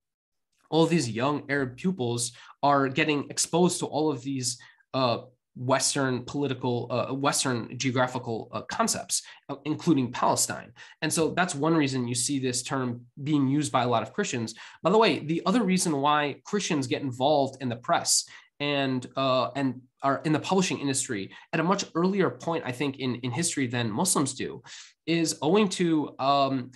all 0.70 0.84
of 0.84 0.90
these 0.90 1.08
young 1.08 1.44
Arab 1.48 1.76
pupils 1.76 2.32
are 2.62 2.88
getting 2.88 3.30
exposed 3.30 3.78
to 3.80 3.86
all 3.86 4.10
of 4.10 4.22
these 4.22 4.58
uh, 4.94 5.18
Western 5.58 6.22
political, 6.24 6.86
uh, 6.90 7.12
Western 7.12 7.76
geographical 7.76 8.48
uh, 8.52 8.62
concepts, 8.62 9.22
uh, 9.48 9.56
including 9.64 10.12
Palestine. 10.12 10.72
And 11.02 11.12
so 11.12 11.30
that's 11.30 11.54
one 11.54 11.74
reason 11.74 12.06
you 12.06 12.14
see 12.14 12.38
this 12.38 12.62
term 12.62 13.06
being 13.24 13.48
used 13.48 13.72
by 13.72 13.82
a 13.82 13.88
lot 13.88 14.02
of 14.02 14.12
Christians. 14.12 14.54
By 14.82 14.90
the 14.90 14.98
way, 14.98 15.18
the 15.18 15.42
other 15.46 15.64
reason 15.64 16.00
why 16.00 16.36
Christians 16.44 16.86
get 16.86 17.02
involved 17.02 17.60
in 17.60 17.68
the 17.68 17.76
press 17.76 18.24
and 18.60 19.06
uh, 19.16 19.50
and 19.56 19.80
are 20.02 20.20
in 20.24 20.32
the 20.32 20.40
publishing 20.40 20.78
industry 20.78 21.30
at 21.52 21.60
a 21.60 21.62
much 21.62 21.84
earlier 21.94 22.30
point, 22.30 22.64
I 22.66 22.72
think, 22.72 22.98
in, 22.98 23.16
in 23.16 23.30
history 23.30 23.66
than 23.66 23.90
Muslims 23.90 24.34
do, 24.34 24.62
is 25.06 25.38
owing 25.42 25.68
to 25.70 26.14
um, 26.18 26.70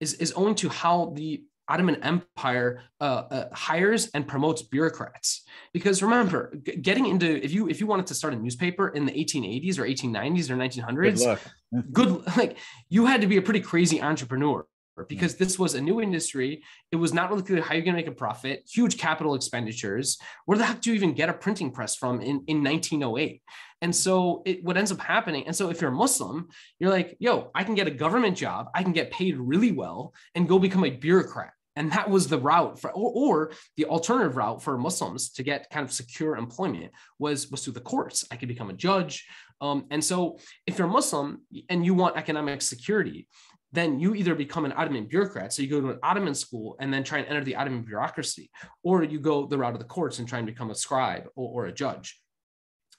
is, 0.00 0.14
is 0.14 0.32
owing 0.36 0.54
to 0.56 0.68
how 0.68 1.12
the 1.16 1.44
Ottoman 1.68 2.02
Empire 2.02 2.82
uh, 3.00 3.04
uh, 3.04 3.48
hires 3.52 4.10
and 4.12 4.28
promotes 4.28 4.62
bureaucrats. 4.62 5.44
Because 5.72 6.02
remember, 6.02 6.52
g- 6.62 6.76
getting 6.76 7.06
into 7.06 7.42
if 7.42 7.52
you 7.52 7.68
if 7.68 7.80
you 7.80 7.86
wanted 7.86 8.06
to 8.08 8.14
start 8.14 8.34
a 8.34 8.36
newspaper 8.36 8.88
in 8.88 9.06
the 9.06 9.12
1880s 9.12 9.78
or 9.78 9.84
1890s 9.84 10.50
or 10.50 10.56
1900s, 10.56 11.38
good, 11.72 11.92
good 11.92 12.26
like 12.36 12.58
you 12.88 13.06
had 13.06 13.22
to 13.22 13.26
be 13.26 13.38
a 13.38 13.42
pretty 13.42 13.60
crazy 13.60 14.02
entrepreneur 14.02 14.66
because 15.02 15.34
this 15.34 15.58
was 15.58 15.74
a 15.74 15.80
new 15.80 16.00
industry. 16.00 16.62
It 16.92 16.96
was 16.96 17.12
not 17.12 17.30
really 17.30 17.42
clear 17.42 17.60
how 17.60 17.74
you're 17.74 17.82
going 17.82 17.96
to 17.96 18.00
make 18.00 18.06
a 18.06 18.12
profit, 18.12 18.62
huge 18.72 18.98
capital 18.98 19.34
expenditures. 19.34 20.18
Where 20.46 20.56
the 20.56 20.64
heck 20.64 20.80
do 20.80 20.90
you 20.90 20.96
even 20.96 21.14
get 21.14 21.28
a 21.28 21.32
printing 21.32 21.72
press 21.72 21.96
from 21.96 22.20
in, 22.20 22.44
in 22.46 22.62
1908? 22.62 23.42
And 23.82 23.94
so 23.94 24.42
it, 24.46 24.62
what 24.64 24.76
ends 24.76 24.92
up 24.92 25.00
happening, 25.00 25.46
and 25.46 25.54
so 25.54 25.68
if 25.70 25.80
you're 25.80 25.90
a 25.90 25.94
Muslim, 25.94 26.48
you're 26.78 26.90
like, 26.90 27.16
yo, 27.18 27.50
I 27.54 27.64
can 27.64 27.74
get 27.74 27.88
a 27.88 27.90
government 27.90 28.36
job, 28.36 28.68
I 28.74 28.82
can 28.82 28.92
get 28.92 29.10
paid 29.10 29.36
really 29.36 29.72
well 29.72 30.14
and 30.34 30.48
go 30.48 30.58
become 30.58 30.84
a 30.84 30.90
bureaucrat. 30.90 31.50
And 31.76 31.90
that 31.92 32.08
was 32.08 32.28
the 32.28 32.38
route 32.38 32.80
for, 32.80 32.92
or, 32.92 33.12
or, 33.14 33.52
the 33.76 33.86
alternative 33.86 34.36
route 34.36 34.62
for 34.62 34.78
Muslims 34.78 35.30
to 35.32 35.42
get 35.42 35.68
kind 35.70 35.84
of 35.84 35.92
secure 35.92 36.36
employment 36.36 36.92
was, 37.18 37.50
was 37.50 37.64
through 37.64 37.72
the 37.72 37.80
courts. 37.80 38.24
I 38.30 38.36
could 38.36 38.48
become 38.48 38.70
a 38.70 38.74
judge. 38.74 39.26
Um, 39.60 39.86
and 39.90 40.02
so 40.02 40.38
if 40.66 40.78
you're 40.78 40.86
a 40.86 40.90
Muslim 40.90 41.42
and 41.68 41.84
you 41.84 41.94
want 41.94 42.16
economic 42.16 42.62
security, 42.62 43.26
then 43.74 43.98
you 43.98 44.14
either 44.14 44.34
become 44.34 44.64
an 44.64 44.72
Ottoman 44.76 45.06
bureaucrat, 45.06 45.52
so 45.52 45.62
you 45.62 45.68
go 45.68 45.80
to 45.80 45.90
an 45.90 45.98
Ottoman 46.02 46.34
school 46.34 46.76
and 46.78 46.92
then 46.92 47.02
try 47.02 47.18
and 47.18 47.26
enter 47.26 47.42
the 47.42 47.56
Ottoman 47.56 47.82
bureaucracy, 47.82 48.50
or 48.82 49.02
you 49.02 49.18
go 49.18 49.46
the 49.46 49.58
route 49.58 49.74
of 49.74 49.80
the 49.80 49.84
courts 49.84 50.18
and 50.18 50.28
try 50.28 50.38
and 50.38 50.46
become 50.46 50.70
a 50.70 50.74
scribe 50.74 51.26
or, 51.34 51.64
or 51.64 51.66
a 51.66 51.72
judge 51.72 52.20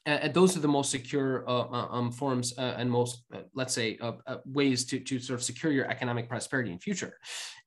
and 0.05 0.33
those 0.33 0.55
are 0.55 0.59
the 0.59 0.67
most 0.67 0.91
secure 0.91 1.47
uh, 1.49 1.67
uh 1.71 1.87
um, 1.89 2.11
forms 2.11 2.53
uh, 2.57 2.75
and 2.77 2.89
most, 2.89 3.23
uh, 3.33 3.39
let's 3.53 3.73
say, 3.73 3.97
uh, 4.01 4.13
uh, 4.27 4.37
ways 4.45 4.85
to, 4.85 4.99
to 4.99 5.19
sort 5.19 5.39
of 5.39 5.43
secure 5.43 5.71
your 5.71 5.89
economic 5.89 6.29
prosperity 6.29 6.71
in 6.71 6.79
future. 6.79 7.17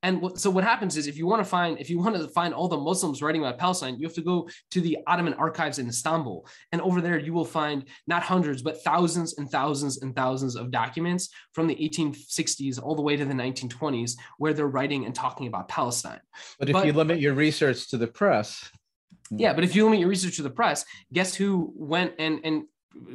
And 0.05 0.39
so 0.39 0.49
what 0.49 0.63
happens 0.63 0.97
is 0.97 1.09
if 1.09 1.17
you 1.17 1.27
want 1.27 1.41
to 1.41 1.49
find, 1.49 1.81
if 1.81 1.91
you 1.91 1.99
want 1.99 2.15
to 2.17 2.29
find 2.29 2.55
all 2.55 2.69
the 2.69 2.77
Muslims 2.77 3.21
writing 3.21 3.41
about 3.41 3.59
Palestine, 3.59 3.97
you 3.99 4.07
have 4.07 4.15
to 4.15 4.23
go 4.23 4.49
to 4.71 4.81
the 4.81 4.99
Ottoman 5.09 5.35
archives 5.35 5.81
in 5.81 5.89
Istanbul. 5.89 6.47
And 6.71 6.81
over 6.81 7.01
there, 7.01 7.19
you 7.19 7.33
will 7.33 7.45
find 7.45 7.85
not 8.07 8.23
hundreds, 8.23 8.63
but 8.63 8.83
thousands 8.85 9.39
and 9.39 9.51
thousands 9.51 10.03
and 10.03 10.15
thousands 10.15 10.55
of 10.55 10.71
documents 10.71 11.31
from 11.53 11.67
the 11.67 11.75
1860s 11.75 12.81
all 12.81 12.95
the 12.95 13.03
way 13.03 13.17
to 13.17 13.25
the 13.25 13.35
1920s 13.35 14.13
where 14.39 14.53
they're 14.53 14.69
writing 14.69 15.05
and 15.05 15.15
talking 15.15 15.49
about 15.49 15.67
Palestine. 15.67 16.21
But 16.61 16.69
if 16.69 16.75
but, 16.75 16.87
you 16.87 16.93
limit 16.93 17.19
your 17.19 17.35
research 17.35 17.89
to 17.89 17.97
the 17.97 18.07
press, 18.07 18.71
yeah, 19.31 19.53
but 19.53 19.65
if 19.65 19.75
you 19.75 19.85
limit 19.85 20.01
your 20.01 20.09
research 20.09 20.37
to 20.37 20.43
the 20.43 20.51
press, 20.51 20.85
guess 21.13 21.35
who 21.35 21.73
went 21.77 22.15
and 22.19 22.41
and 22.45 22.65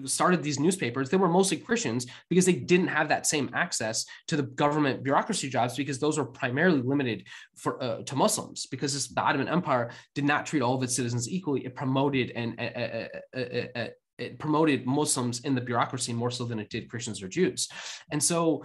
started 0.05 0.43
these 0.43 0.59
newspapers? 0.59 1.09
They 1.09 1.17
were 1.17 1.27
mostly 1.27 1.57
Christians 1.57 2.05
because 2.29 2.45
they 2.45 2.53
didn't 2.53 2.87
have 2.87 3.09
that 3.09 3.25
same 3.25 3.49
access 3.53 4.05
to 4.27 4.35
the 4.35 4.43
government 4.43 5.03
bureaucracy 5.03 5.49
jobs 5.49 5.75
because 5.75 5.99
those 5.99 6.17
were 6.17 6.25
primarily 6.25 6.81
limited 6.81 7.25
for 7.55 7.81
uh, 7.81 8.03
to 8.03 8.15
Muslims 8.15 8.67
because 8.67 8.93
this, 8.93 9.07
the 9.07 9.21
Ottoman 9.21 9.47
Empire 9.47 9.91
did 10.15 10.25
not 10.25 10.45
treat 10.45 10.61
all 10.61 10.75
of 10.75 10.83
its 10.83 10.95
citizens 10.95 11.29
equally. 11.29 11.65
It 11.65 11.75
promoted 11.75 12.31
and 12.31 12.59
uh, 12.59 13.37
uh, 13.37 13.79
uh 13.79 13.87
it 14.19 14.37
promoted 14.37 14.85
Muslims 14.85 15.39
in 15.39 15.55
the 15.55 15.61
bureaucracy 15.61 16.13
more 16.13 16.29
so 16.29 16.45
than 16.45 16.59
it 16.59 16.69
did 16.69 16.87
Christians 16.87 17.23
or 17.23 17.27
Jews, 17.27 17.67
and 18.11 18.23
so 18.23 18.63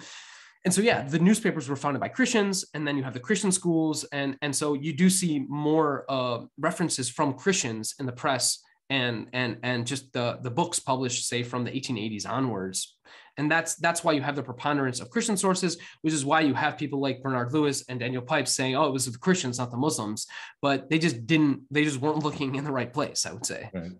and 0.65 0.73
so 0.75 0.81
yeah 0.81 1.03
the 1.03 1.19
newspapers 1.19 1.69
were 1.69 1.77
founded 1.77 2.01
by 2.01 2.09
christians 2.09 2.65
and 2.75 2.87
then 2.87 2.97
you 2.97 3.03
have 3.03 3.15
the 3.15 3.21
christian 3.21 3.53
schools 3.53 4.05
and 4.13 4.37
and 4.43 4.55
so 4.55 4.75
you 4.75 4.93
do 4.93 5.09
see 5.09 5.45
more 5.49 6.05
uh, 6.09 6.41
references 6.59 7.09
from 7.09 7.35
christians 7.35 7.95
in 7.99 8.07
the 8.07 8.13
press 8.13 8.63
and 8.91 9.29
and 9.33 9.59
and 9.63 9.87
just 9.87 10.13
the 10.13 10.39
the 10.43 10.51
books 10.51 10.79
published 10.79 11.29
say 11.29 11.43
from 11.43 11.65
the 11.65 11.71
1880s 11.71 12.29
onwards 12.29 12.97
and 13.37 13.51
that's 13.51 13.77
that's 13.77 14.03
why 14.03 14.13
you 14.13 14.23
have 14.23 14.37
the 14.37 14.43
preponderance 14.43 15.01
of 15.01 15.11
christian 15.11 15.37
sources 15.37 15.77
which 16.03 16.15
is 16.15 16.25
why 16.25 16.41
you 16.41 16.55
have 16.55 16.79
people 16.79 17.01
like 17.01 17.23
bernard 17.23 17.53
lewis 17.53 17.85
and 17.89 18.01
daniel 18.01 18.23
pipes 18.23 18.53
saying 18.53 18.75
oh 18.77 18.87
it 18.87 18.93
was 18.93 19.11
the 19.11 19.19
christians 19.19 19.59
not 19.59 19.71
the 19.71 19.77
muslims 19.77 20.27
but 20.63 20.89
they 20.89 20.99
just 20.99 21.27
didn't 21.27 21.61
they 21.71 21.85
just 21.85 22.01
weren't 22.01 22.25
looking 22.25 22.55
in 22.55 22.65
the 22.65 22.73
right 22.73 22.93
place 22.93 23.27
i 23.27 23.33
would 23.33 23.47
say 23.47 23.71
right. 23.75 23.93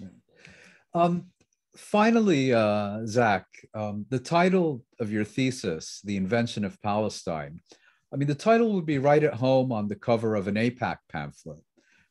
Right. 0.00 0.10
Um, 0.94 1.26
finally, 1.78 2.52
uh, 2.52 3.06
Zach, 3.06 3.46
um, 3.74 4.04
the 4.10 4.18
title 4.18 4.84
of 5.00 5.10
your 5.12 5.24
thesis, 5.24 6.00
The 6.04 6.16
Invention 6.16 6.64
of 6.64 6.80
Palestine, 6.82 7.60
I 8.12 8.16
mean, 8.16 8.28
the 8.28 8.34
title 8.34 8.72
would 8.74 8.86
be 8.86 8.98
right 8.98 9.22
at 9.22 9.34
home 9.34 9.72
on 9.72 9.88
the 9.88 9.96
cover 9.96 10.34
of 10.34 10.48
an 10.48 10.56
AIPAC 10.56 10.98
pamphlet. 11.10 11.62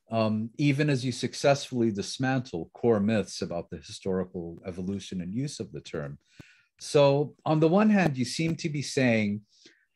um, 0.10 0.50
even 0.58 0.90
as 0.90 1.04
you 1.04 1.12
successfully 1.12 1.92
dismantle 1.92 2.70
core 2.74 3.00
myths 3.00 3.42
about 3.42 3.70
the 3.70 3.78
historical 3.78 4.58
evolution 4.66 5.22
and 5.22 5.34
use 5.34 5.60
of 5.60 5.72
the 5.72 5.82
term. 5.82 6.18
So, 6.80 7.36
on 7.46 7.60
the 7.60 7.68
one 7.68 7.90
hand, 7.90 8.18
you 8.18 8.26
seem 8.26 8.56
to 8.58 8.70
be 8.70 8.82
saying 8.82 9.42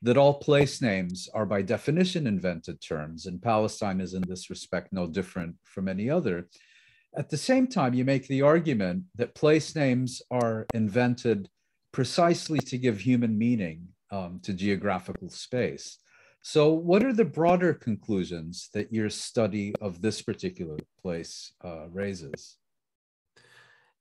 that 0.02 0.18
all 0.18 0.34
place 0.34 0.82
names 0.82 1.30
are 1.34 1.46
by 1.46 1.62
definition 1.62 2.26
invented 2.28 2.82
terms, 2.82 3.28
and 3.28 3.42
Palestine 3.42 4.02
is 4.02 4.14
in 4.14 4.24
this 4.28 4.50
respect 4.50 4.92
no 4.92 5.08
different 5.08 5.56
from 5.64 5.88
any 5.88 6.10
other. 6.10 6.50
At 7.18 7.30
the 7.30 7.38
same 7.38 7.68
time, 7.68 7.94
you 7.94 8.06
make 8.06 8.28
the 8.28 8.42
argument 8.42 9.04
that 9.16 9.36
place 9.36 9.76
names 9.76 10.22
are 10.32 10.66
invented 10.74 11.50
precisely 11.92 12.60
to 12.60 12.78
give 12.78 13.00
human 13.00 13.38
meaning 13.38 13.88
um, 14.12 14.40
to 14.44 14.54
geographical 14.54 15.30
space. 15.30 15.98
So, 16.42 16.72
what 16.72 17.04
are 17.04 17.14
the 17.14 17.26
broader 17.26 17.74
conclusions 17.74 18.70
that 18.74 18.94
your 18.94 19.10
study 19.10 19.74
of 19.82 20.02
this 20.02 20.22
particular 20.22 20.78
place 21.02 21.54
uh, 21.64 21.88
raises? 21.90 22.58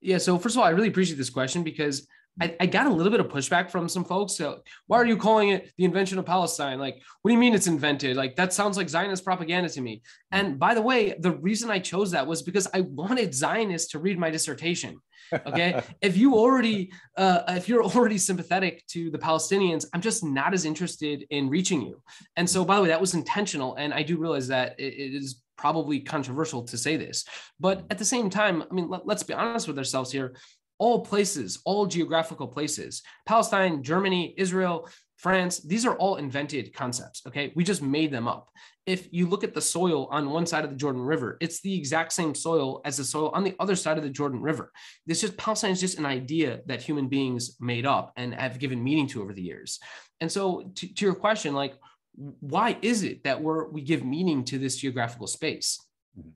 Yeah, 0.00 0.18
so 0.18 0.38
first 0.38 0.54
of 0.54 0.60
all, 0.60 0.66
I 0.66 0.70
really 0.70 0.88
appreciate 0.88 1.18
this 1.18 1.30
question 1.30 1.62
because 1.62 2.06
I, 2.40 2.56
I, 2.60 2.66
got 2.66 2.86
a 2.86 2.90
little 2.90 3.10
bit 3.10 3.20
of 3.20 3.28
pushback 3.28 3.70
from 3.70 3.88
some 3.88 4.04
folks. 4.04 4.34
So, 4.36 4.60
why 4.86 4.98
are 4.98 5.06
you 5.06 5.16
calling 5.16 5.50
it 5.50 5.72
the 5.76 5.84
invention 5.84 6.18
of 6.18 6.26
Palestine? 6.26 6.78
Like, 6.78 7.00
what 7.22 7.30
do 7.30 7.34
you 7.34 7.40
mean 7.40 7.54
it's 7.54 7.66
invented? 7.66 8.16
Like, 8.16 8.36
that 8.36 8.52
sounds 8.52 8.76
like 8.76 8.88
Zionist 8.88 9.24
propaganda 9.24 9.68
to 9.68 9.80
me. 9.80 10.02
And 10.32 10.58
by 10.58 10.74
the 10.74 10.82
way, 10.82 11.14
the 11.18 11.32
reason 11.32 11.70
I 11.70 11.78
chose 11.78 12.10
that 12.12 12.26
was 12.26 12.42
because 12.42 12.66
I 12.72 12.80
wanted 12.80 13.34
Zionists 13.34 13.90
to 13.92 13.98
read 13.98 14.18
my 14.18 14.30
dissertation. 14.30 15.00
Okay, 15.46 15.80
if 16.00 16.16
you 16.16 16.34
already, 16.34 16.92
uh, 17.16 17.42
if 17.48 17.68
you're 17.68 17.84
already 17.84 18.18
sympathetic 18.18 18.86
to 18.88 19.10
the 19.10 19.18
Palestinians, 19.18 19.84
I'm 19.92 20.00
just 20.00 20.24
not 20.24 20.54
as 20.54 20.64
interested 20.64 21.26
in 21.30 21.48
reaching 21.48 21.82
you. 21.82 22.02
And 22.36 22.48
so, 22.48 22.64
by 22.64 22.76
the 22.76 22.82
way, 22.82 22.88
that 22.88 23.00
was 23.00 23.14
intentional. 23.14 23.74
And 23.76 23.92
I 23.92 24.02
do 24.02 24.16
realize 24.16 24.48
that 24.48 24.78
it, 24.78 24.94
it 24.94 25.14
is 25.14 25.42
probably 25.56 26.00
controversial 26.00 26.62
to 26.64 26.78
say 26.78 26.96
this, 26.96 27.26
but 27.60 27.84
at 27.90 27.98
the 27.98 28.04
same 28.04 28.30
time, 28.30 28.62
I 28.62 28.74
mean, 28.74 28.88
let, 28.88 29.06
let's 29.06 29.22
be 29.22 29.34
honest 29.34 29.68
with 29.68 29.76
ourselves 29.76 30.10
here 30.10 30.34
all 30.80 31.04
places, 31.04 31.60
all 31.64 31.86
geographical 31.86 32.48
places, 32.48 33.02
Palestine, 33.26 33.82
Germany, 33.82 34.34
Israel, 34.36 34.88
France, 35.18 35.58
these 35.58 35.84
are 35.84 35.94
all 35.96 36.16
invented 36.16 36.72
concepts. 36.72 37.20
Okay. 37.26 37.52
We 37.54 37.62
just 37.62 37.82
made 37.82 38.10
them 38.10 38.26
up. 38.26 38.48
If 38.86 39.12
you 39.12 39.28
look 39.28 39.44
at 39.44 39.52
the 39.52 39.60
soil 39.60 40.06
on 40.06 40.30
one 40.30 40.46
side 40.46 40.64
of 40.64 40.70
the 40.70 40.76
Jordan 40.76 41.02
River, 41.02 41.36
it's 41.42 41.60
the 41.60 41.76
exact 41.76 42.14
same 42.14 42.34
soil 42.34 42.80
as 42.86 42.96
the 42.96 43.04
soil 43.04 43.28
on 43.34 43.44
the 43.44 43.54
other 43.60 43.76
side 43.76 43.98
of 43.98 44.02
the 44.02 44.08
Jordan 44.08 44.40
River. 44.40 44.72
This 45.06 45.20
just 45.20 45.36
Palestine 45.36 45.72
is 45.72 45.80
just 45.80 45.98
an 45.98 46.06
idea 46.06 46.60
that 46.64 46.80
human 46.80 47.08
beings 47.08 47.56
made 47.60 47.84
up 47.84 48.12
and 48.16 48.34
have 48.34 48.58
given 48.58 48.82
meaning 48.82 49.06
to 49.08 49.20
over 49.22 49.34
the 49.34 49.42
years. 49.42 49.78
And 50.22 50.32
so 50.32 50.72
to, 50.76 50.94
to 50.94 51.04
your 51.04 51.14
question, 51.14 51.54
like, 51.54 51.74
why 52.14 52.78
is 52.80 53.02
it 53.02 53.24
that 53.24 53.42
we're 53.42 53.68
we 53.68 53.82
give 53.82 54.02
meaning 54.02 54.44
to 54.44 54.58
this 54.58 54.76
geographical 54.76 55.26
space? 55.26 55.78
Mm-hmm. 56.18 56.30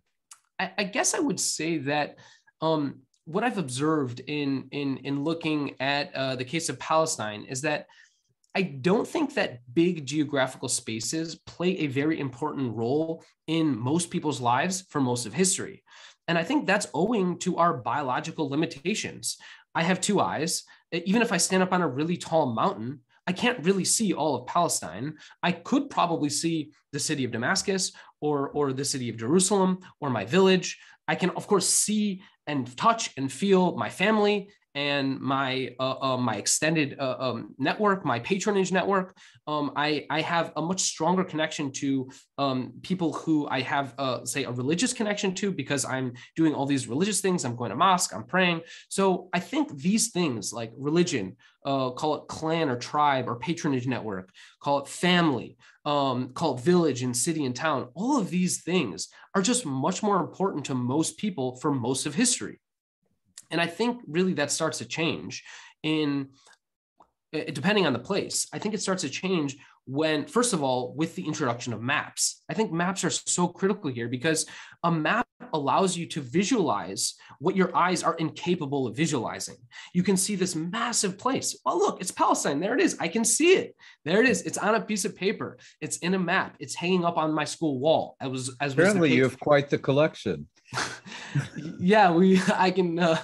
I, 0.59 0.73
I 0.79 0.85
guess 0.85 1.15
I 1.15 1.21
would 1.21 1.41
say 1.41 1.79
that 1.79 2.19
um, 2.61 3.01
what 3.25 3.45
I've 3.45 3.59
observed 3.59 4.21
in 4.21 4.69
in 4.71 4.99
in 4.99 5.25
looking 5.25 5.75
at 5.81 6.15
uh, 6.15 6.37
the 6.37 6.45
case 6.45 6.69
of 6.69 6.79
Palestine 6.79 7.45
is 7.49 7.63
that 7.63 7.87
I 8.55 8.63
don't 8.63 9.09
think 9.09 9.35
that 9.35 9.61
big 9.73 10.07
geographical 10.07 10.69
spaces 10.69 11.35
play 11.35 11.79
a 11.79 11.89
very 11.89 12.21
important 12.21 12.77
role 12.77 13.25
in 13.49 13.77
most 13.77 14.11
people's 14.11 14.41
lives 14.41 14.85
for 14.91 15.01
most 15.01 15.27
of 15.27 15.35
history. 15.35 15.83
And 16.29 16.39
I 16.39 16.45
think 16.45 16.67
that's 16.67 16.87
owing 16.95 17.39
to 17.41 17.57
our 17.57 17.75
biological 17.75 18.49
limitations. 18.49 19.39
I 19.75 19.83
have 19.83 20.01
two 20.01 20.21
eyes. 20.21 20.63
Even 20.93 21.21
if 21.21 21.33
I 21.33 21.39
stand 21.39 21.65
up 21.65 21.73
on 21.73 21.83
a 21.83 21.89
really 21.89 22.17
tall 22.17 22.55
mountain, 22.55 23.01
I 23.27 23.33
can't 23.33 23.65
really 23.65 23.85
see 23.85 24.13
all 24.13 24.37
of 24.37 24.47
Palestine. 24.47 25.15
I 25.43 25.51
could 25.51 25.91
probably 25.91 26.29
see 26.29 26.71
the 26.93 27.01
city 27.01 27.25
of 27.25 27.33
Damascus 27.33 27.93
or, 28.21 28.51
or 28.51 28.73
the 28.73 28.85
city 28.85 29.09
of 29.09 29.17
Jerusalem 29.17 29.81
or 30.01 30.11
my 30.11 30.25
village. 30.25 30.79
I 31.09 31.17
can, 31.17 31.31
of 31.31 31.47
course, 31.47 31.69
see 31.69 32.23
and 32.47 32.77
touch 32.77 33.11
and 33.17 33.31
feel 33.31 33.77
my 33.77 33.91
family 33.91 34.49
and 34.75 35.21
my 35.21 35.71
uh, 35.79 35.95
uh, 36.01 36.17
my 36.17 36.35
extended 36.37 36.97
uh, 36.99 37.17
um, 37.19 37.55
network, 37.59 38.05
my 38.05 38.19
patronage 38.19 38.73
network. 38.73 39.17
Um, 39.47 39.73
I 39.77 40.05
I 40.11 40.21
have 40.23 40.53
a 40.57 40.63
much 40.63 40.81
stronger 40.81 41.23
connection 41.23 41.71
to 41.73 42.11
um, 42.39 42.73
people 42.83 43.13
who 43.13 43.47
I 43.49 43.61
have 43.61 43.95
uh, 43.99 44.25
say 44.25 44.45
a 44.45 44.51
religious 44.51 44.93
connection 44.93 45.35
to 45.37 45.53
because 45.53 45.85
I'm 45.85 46.15
doing 46.35 46.55
all 46.55 46.67
these 46.67 46.89
religious 46.89 47.21
things. 47.21 47.45
I'm 47.45 47.57
going 47.57 47.71
to 47.71 47.77
mosque. 47.77 48.15
I'm 48.15 48.25
praying. 48.25 48.63
So 48.89 49.29
I 49.33 49.41
think 49.41 49.77
these 49.79 50.11
things 50.11 50.53
like 50.53 50.73
religion, 50.77 51.37
uh, 51.65 51.91
call 51.91 52.17
it 52.17 52.29
clan 52.29 52.69
or 52.69 52.77
tribe 52.77 53.29
or 53.29 53.37
patronage 53.37 53.87
network, 53.87 54.31
call 54.61 54.79
it 54.79 54.89
family, 54.89 55.57
um, 55.85 56.31
call 56.31 56.57
it 56.57 56.63
village 56.63 57.03
and 57.03 57.17
city 57.17 57.45
and 57.45 57.55
town. 57.55 57.89
All 57.95 58.19
of 58.19 58.31
these 58.31 58.63
things 58.63 59.09
are 59.35 59.43
just 59.43 59.67
much 59.67 60.03
more 60.03 60.21
important 60.21 60.65
to 60.67 60.75
most 60.75 61.19
people 61.19 61.57
for 61.57 61.73
most 61.73 62.07
of 62.07 62.15
history. 62.15 62.61
And 63.51 63.61
I 63.61 63.67
think 63.67 64.01
really 64.07 64.35
that 64.35 64.51
starts 64.51 64.79
to 64.79 64.85
change 64.87 65.45
in 65.83 66.31
eh, 67.33 67.51
depending 67.53 67.87
on 67.87 67.93
the 67.93 67.99
place. 67.99 68.47
I 68.53 68.59
think 68.59 68.75
it 68.75 68.83
starts 68.83 69.03
to 69.03 69.11
change 69.11 69.57
when, 69.87 70.27
first 70.27 70.53
of 70.53 70.63
all, 70.63 70.95
with 70.95 71.15
the 71.15 71.27
introduction 71.27 71.73
of 71.73 71.83
maps. 71.83 72.43
I 72.49 72.55
think 72.55 72.73
maps 72.73 73.05
are 73.05 73.11
so 73.11 73.49
critical 73.49 73.91
here 73.91 74.09
because 74.09 74.47
a 74.83 74.91
map 74.91 75.27
allows 75.53 75.97
you 75.97 76.07
to 76.07 76.21
visualize 76.21 77.15
what 77.39 77.57
your 77.57 77.75
eyes 77.77 78.03
are 78.03 78.15
incapable 78.15 78.87
of 78.87 78.97
visualizing. 78.97 79.57
You 79.93 80.03
can 80.03 80.17
see 80.17 80.37
this 80.37 80.57
massive 80.57 81.19
place. 81.19 81.57
Well, 81.65 81.79
look, 81.79 82.01
it's 82.01 82.11
Palestine. 82.11 82.61
There 82.61 82.75
it 82.75 82.81
is. 82.81 82.97
I 82.99 83.09
can 83.09 83.25
see 83.25 83.55
it. 83.55 83.77
There 84.05 84.23
it 84.23 84.29
is. 84.29 84.43
It's 84.43 84.59
on 84.59 84.75
a 84.75 84.81
piece 84.81 85.05
of 85.05 85.15
paper. 85.17 85.59
It's 85.81 85.99
in 85.99 86.15
a 86.15 86.19
map. 86.19 86.57
It's 86.61 86.75
hanging 86.75 87.05
up 87.05 87.17
on 87.17 87.33
my 87.33 87.45
school 87.45 87.79
wall. 87.79 88.17
I 88.21 88.29
was 88.29 88.55
as 88.61 88.73
apparently 88.73 89.15
you 89.15 89.23
have 89.25 89.39
quite 89.39 89.71
the 89.71 89.79
collection. 89.79 90.49
yeah, 91.79 92.11
we. 92.11 92.41
I 92.55 92.71
can. 92.71 92.99
Uh, 92.99 93.19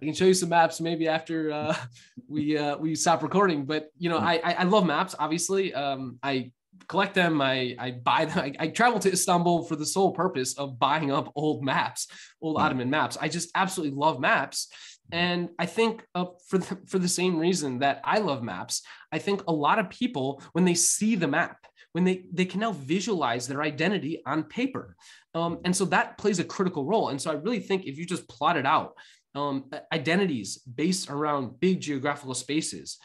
I 0.00 0.04
can 0.04 0.14
show 0.14 0.24
you 0.24 0.34
some 0.34 0.50
maps 0.50 0.80
maybe 0.80 1.08
after 1.08 1.50
uh, 1.52 1.76
we 2.28 2.56
uh, 2.56 2.76
we 2.76 2.94
stop 2.94 3.22
recording. 3.22 3.64
But 3.64 3.90
you 3.98 4.10
know, 4.10 4.18
I 4.18 4.40
I 4.44 4.64
love 4.64 4.86
maps. 4.86 5.14
Obviously, 5.18 5.74
um, 5.74 6.18
I 6.22 6.52
collect 6.88 7.14
them. 7.14 7.40
I, 7.40 7.74
I 7.78 7.90
buy 7.92 8.26
them. 8.26 8.38
I, 8.38 8.52
I, 8.58 8.68
travel 8.68 8.98
to 9.00 9.12
Istanbul 9.12 9.64
for 9.64 9.76
the 9.76 9.86
sole 9.86 10.12
purpose 10.12 10.56
of 10.58 10.78
buying 10.78 11.10
up 11.10 11.32
old 11.34 11.64
maps, 11.64 12.06
old 12.40 12.56
hmm. 12.56 12.62
Ottoman 12.62 12.90
maps. 12.90 13.16
I 13.20 13.28
just 13.28 13.50
absolutely 13.54 13.96
love 13.96 14.20
maps. 14.20 14.68
And 15.12 15.50
I 15.58 15.66
think 15.66 16.04
uh, 16.14 16.26
for, 16.48 16.58
the, 16.58 16.78
for 16.86 16.98
the 16.98 17.08
same 17.08 17.38
reason 17.38 17.78
that 17.80 18.00
I 18.04 18.18
love 18.18 18.42
maps, 18.42 18.82
I 19.12 19.18
think 19.18 19.42
a 19.46 19.52
lot 19.52 19.78
of 19.78 19.90
people, 19.90 20.42
when 20.52 20.64
they 20.64 20.74
see 20.74 21.14
the 21.14 21.28
map, 21.28 21.58
when 21.92 22.04
they, 22.04 22.24
they 22.32 22.44
can 22.44 22.60
now 22.60 22.72
visualize 22.72 23.46
their 23.46 23.62
identity 23.62 24.22
on 24.26 24.44
paper. 24.44 24.96
Um, 25.34 25.60
and 25.64 25.74
so 25.74 25.84
that 25.86 26.18
plays 26.18 26.38
a 26.38 26.44
critical 26.44 26.84
role. 26.84 27.08
And 27.08 27.20
so 27.20 27.30
I 27.30 27.34
really 27.34 27.60
think 27.60 27.86
if 27.86 27.98
you 27.98 28.04
just 28.04 28.28
plot 28.28 28.56
it 28.56 28.66
out, 28.66 28.94
um, 29.36 29.70
identities 29.92 30.58
based 30.58 31.10
around 31.10 31.60
big 31.60 31.80
geographical 31.80 32.34
spaces, 32.34 32.98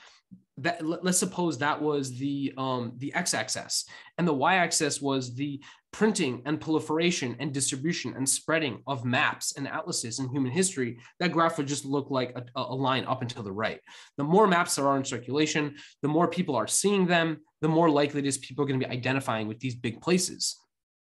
that 0.57 0.85
let's 0.85 1.17
suppose 1.17 1.57
that 1.57 1.81
was 1.81 2.17
the 2.17 2.53
um, 2.57 2.93
the 2.97 3.13
x-axis 3.13 3.85
and 4.17 4.27
the 4.27 4.33
y-axis 4.33 5.01
was 5.01 5.33
the 5.33 5.59
printing 5.91 6.41
and 6.45 6.61
proliferation 6.61 7.35
and 7.39 7.53
distribution 7.53 8.13
and 8.15 8.27
spreading 8.27 8.81
of 8.87 9.03
maps 9.03 9.57
and 9.57 9.67
atlases 9.67 10.19
in 10.19 10.29
human 10.29 10.51
history 10.51 10.97
that 11.19 11.31
graph 11.31 11.57
would 11.57 11.67
just 11.67 11.83
look 11.83 12.09
like 12.09 12.35
a, 12.35 12.61
a 12.61 12.75
line 12.75 13.05
up 13.05 13.21
and 13.21 13.29
to 13.29 13.41
the 13.41 13.51
right. 13.51 13.81
The 14.17 14.23
more 14.23 14.47
maps 14.47 14.75
there 14.75 14.87
are 14.87 14.97
in 14.97 15.03
circulation 15.03 15.75
the 16.01 16.07
more 16.07 16.27
people 16.27 16.55
are 16.55 16.67
seeing 16.67 17.05
them 17.07 17.39
the 17.61 17.67
more 17.67 17.89
likely 17.89 18.19
it 18.19 18.25
is 18.25 18.37
people 18.37 18.63
are 18.63 18.67
going 18.67 18.79
to 18.79 18.85
be 18.85 18.91
identifying 18.91 19.47
with 19.47 19.59
these 19.59 19.75
big 19.75 20.01
places. 20.01 20.57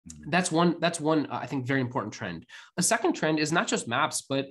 Mm-hmm. 0.07 0.31
that's 0.31 0.53
one 0.53 0.77
that's 0.81 1.01
one 1.01 1.25
uh, 1.31 1.39
i 1.41 1.47
think 1.47 1.67
very 1.67 1.81
important 1.81 2.13
trend. 2.13 2.45
A 2.77 2.83
second 2.83 3.15
trend 3.15 3.39
is 3.39 3.53
not 3.53 3.67
just 3.67 3.89
maps 3.89 4.23
but 4.29 4.47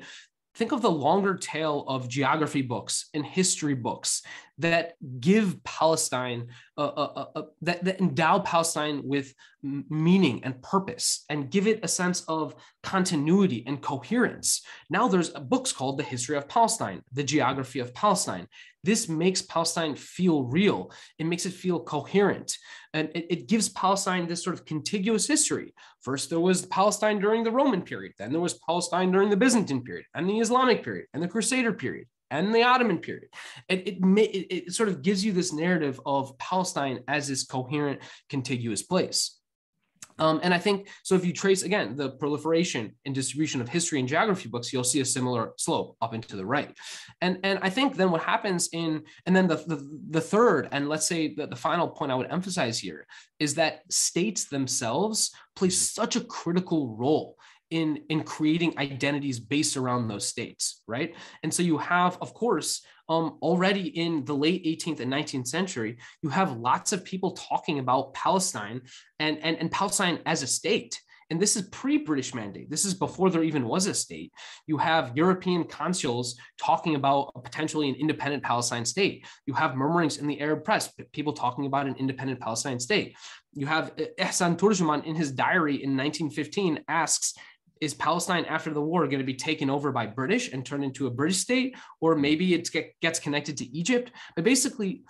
think 0.56 0.72
of 0.72 0.82
the 0.82 0.91
longer 0.91 1.36
tail 1.36 1.84
of 1.88 2.08
geography 2.08 2.62
books 2.62 3.10
and 3.14 3.26
history 3.26 3.74
books 3.74 4.22
that 4.60 4.93
give 5.20 5.64
Palestine, 5.64 6.47
uh, 6.78 6.82
uh, 6.82 7.26
uh, 7.36 7.41
that, 7.62 7.84
that 7.84 7.99
endow 7.99 8.39
Palestine 8.39 9.01
with 9.04 9.34
meaning 9.64 10.43
and 10.43 10.62
purpose 10.62 11.26
and 11.30 11.49
give 11.49 11.66
it 11.66 11.80
a 11.84 11.88
sense 11.88 12.22
of 12.28 12.56
continuity 12.84 13.64
and 13.66 13.82
coherence. 13.82 14.62
Now 14.89 15.08
there's 15.08 15.30
books 15.30 15.72
called 15.72 15.97
The 15.97 16.04
History 16.04 16.38
of 16.38 16.47
Palestine, 16.47 17.01
The 17.14 17.24
Geography 17.24 17.80
of 17.80 17.93
Palestine. 17.93 18.47
This 18.84 19.08
makes 19.08 19.42
Palestine 19.42 19.96
feel 19.96 20.44
real. 20.44 20.92
It 21.18 21.26
makes 21.26 21.46
it 21.46 21.54
feel 21.54 21.80
coherent. 21.80 22.58
And 22.94 23.10
it, 23.16 23.28
it 23.30 23.48
gives 23.48 23.70
Palestine 23.70 24.28
this 24.28 24.44
sort 24.44 24.56
of 24.56 24.66
contiguous 24.66 25.26
history. 25.26 25.74
First, 26.02 26.30
there 26.30 26.40
was 26.40 26.66
Palestine 26.66 27.20
during 27.20 27.44
the 27.44 27.52
Roman 27.52 27.82
period. 27.82 28.14
Then 28.18 28.32
there 28.32 28.42
was 28.42 28.60
Palestine 28.66 29.12
during 29.12 29.30
the 29.30 29.38
Byzantine 29.38 29.84
period 29.84 30.06
and 30.14 30.30
the 30.30 30.40
Islamic 30.40 30.84
period 30.84 31.08
and 31.14 31.24
the 31.24 31.28
Crusader 31.28 31.74
period 31.74 32.08
and 32.30 32.54
the 32.54 32.64
Ottoman 32.64 32.98
period. 32.98 33.30
It, 33.70 33.88
it, 33.88 33.98
it, 34.02 34.54
it 34.54 34.74
sort 34.74 34.90
of 34.90 35.02
gives 35.02 35.24
you 35.24 35.32
this 35.32 35.54
narrative 35.54 36.02
of 36.06 36.38
Palestine 36.38 37.00
as 37.08 37.28
this 37.28 37.44
coherent, 37.46 38.02
contiguous 38.28 38.82
place. 38.82 39.40
Um, 40.20 40.39
and 40.43 40.53
I 40.53 40.59
think 40.59 40.89
so. 41.03 41.16
If 41.16 41.26
you 41.26 41.34
trace 41.34 41.64
again 41.64 41.95
the 41.95 42.11
proliferation 42.11 42.95
and 43.05 43.16
distribution 43.16 43.61
of 43.61 43.70
history 43.70 43.99
and 43.99 44.07
geography 44.07 44.49
books, 44.49 44.72
you'll 44.72 44.84
see 44.84 45.01
a 45.01 45.05
similar 45.05 45.53
slope 45.57 45.97
up 46.01 46.14
and 46.14 46.24
to 46.28 46.36
the 46.36 46.45
right. 46.45 46.76
And 47.22 47.39
and 47.43 47.59
I 47.61 47.70
think 47.70 47.95
then 47.95 48.11
what 48.11 48.22
happens 48.22 48.70
in 48.74 49.03
and 49.26 49.36
then 49.36 49.47
the 49.47 49.55
the, 49.55 49.99
the 50.09 50.22
third 50.22 50.70
and 50.72 50.89
let's 50.89 51.07
say 51.07 51.34
the, 51.34 51.47
the 51.47 51.55
final 51.55 51.88
point 51.88 52.11
I 52.11 52.16
would 52.16 52.32
emphasize 52.32 52.80
here 52.80 53.07
is 53.39 53.55
that 53.55 53.82
states 53.91 54.45
themselves 54.45 55.32
play 55.55 55.70
such 55.70 56.16
a 56.16 56.22
critical 56.22 56.95
role 56.95 57.38
in 57.74 58.03
in 58.09 58.24
creating 58.24 58.78
identities 58.78 59.39
based 59.39 59.76
around 59.78 60.07
those 60.07 60.28
states, 60.28 60.82
right? 60.88 61.15
And 61.41 61.51
so 61.51 61.63
you 61.63 61.80
have, 61.80 62.17
of 62.21 62.34
course, 62.34 62.86
um, 63.09 63.38
already 63.41 63.88
in 63.88 64.24
the 64.26 64.36
late 64.36 64.63
18th 64.63 64.99
and 64.99 65.11
19th 65.11 65.47
century, 65.47 65.97
you 66.21 66.30
have 66.30 66.57
lots 66.57 66.93
of 66.93 67.03
people 67.03 67.32
talking 67.32 67.80
about 67.80 68.13
Palestine 68.13 68.82
and, 69.19 69.39
and, 69.43 69.57
and 69.57 69.71
Palestine 69.71 70.19
as 70.26 70.43
a 70.43 70.47
state. 70.47 71.01
And 71.30 71.41
this 71.41 71.55
is 71.55 71.63
pre 71.69 71.97
British 71.97 72.36
mandate. 72.36 72.69
This 72.69 72.86
is 72.86 72.93
before 72.93 73.32
there 73.32 73.43
even 73.43 73.67
was 73.67 73.88
a 73.88 73.93
state. 73.93 74.32
You 74.67 74.78
have 74.78 75.17
European 75.17 75.63
consuls 75.63 76.38
talking 76.59 76.93
about 76.93 77.32
potentially 77.43 77.89
an 77.89 77.95
independent 77.95 78.43
Palestine 78.43 78.86
state. 78.86 79.26
You 79.47 79.55
have 79.55 79.76
murmurings 79.76 80.17
in 80.17 80.28
the 80.28 80.39
Arab 80.41 80.63
press, 80.63 80.93
people 81.11 81.34
talking 81.34 81.65
about 81.65 81.88
an 81.88 81.95
independent 81.97 82.39
Palestine 82.39 82.80
state. 82.80 83.15
You 83.53 83.65
have 83.65 83.95
Ihsan 83.95 84.57
Turjuman 84.57 85.05
in 85.05 85.15
his 85.15 85.32
diary 85.32 85.76
in 85.76 85.97
1915 85.97 86.84
asks, 86.88 87.34
is 87.84 87.94
Palestine 87.94 88.46
after 88.46 88.74
the 88.74 88.82
war 88.82 89.06
going 89.08 89.20
to 89.20 89.26
be 89.26 89.36
taken 89.36 89.70
over 89.70 89.92
by 89.92 90.06
British 90.06 90.52
and 90.52 90.66
turned 90.66 90.84
into 90.84 91.08
a 91.08 91.12
British 91.12 91.38
state, 91.38 91.76
or 92.00 92.16
maybe 92.16 92.54
it 92.54 92.72
get, 92.72 92.94
gets 93.02 93.20
connected 93.20 93.58
to 93.58 93.66
Egypt? 93.78 94.12
But 94.36 94.46
basically, 94.46 95.04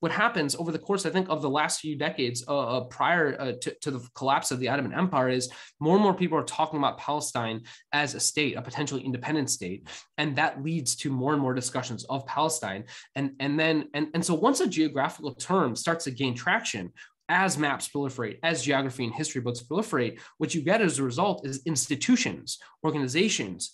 what 0.00 0.10
happens 0.10 0.56
over 0.56 0.72
the 0.72 0.78
course, 0.78 1.04
I 1.04 1.10
think, 1.10 1.28
of 1.28 1.42
the 1.42 1.50
last 1.50 1.80
few 1.80 1.96
decades 1.96 2.42
uh, 2.48 2.58
uh, 2.58 2.80
prior 2.84 3.38
uh, 3.38 3.52
to, 3.60 3.76
to, 3.82 3.90
the 3.90 4.08
collapse 4.14 4.50
of 4.50 4.58
the 4.58 4.68
Ottoman 4.68 4.94
Empire 4.94 5.28
is 5.28 5.50
more 5.78 5.94
and 5.94 6.02
more 6.02 6.14
people 6.14 6.38
are 6.38 6.42
talking 6.42 6.78
about 6.78 6.98
Palestine 6.98 7.60
as 7.92 8.14
a 8.14 8.20
state, 8.20 8.56
a 8.56 8.62
potentially 8.62 9.02
independent 9.02 9.50
state, 9.50 9.88
and 10.16 10.34
that 10.36 10.62
leads 10.62 10.96
to 10.96 11.10
more 11.10 11.34
and 11.34 11.42
more 11.42 11.54
discussions 11.54 12.04
of 12.04 12.26
Palestine. 12.26 12.84
And 13.14 13.32
and 13.40 13.60
then 13.60 13.88
and 13.92 14.08
and 14.14 14.24
so 14.24 14.34
once 14.34 14.60
a 14.60 14.66
geographical 14.66 15.34
term 15.34 15.76
starts 15.76 16.04
to 16.04 16.10
gain 16.10 16.34
traction, 16.34 16.92
as 17.30 17.56
maps 17.56 17.88
proliferate, 17.88 18.38
as 18.42 18.62
geography 18.62 19.04
and 19.04 19.14
history 19.14 19.40
books 19.40 19.62
proliferate, 19.62 20.18
what 20.38 20.52
you 20.54 20.60
get 20.60 20.82
as 20.82 20.98
a 20.98 21.04
result 21.04 21.46
is 21.46 21.62
institutions, 21.64 22.58
organizations, 22.84 23.70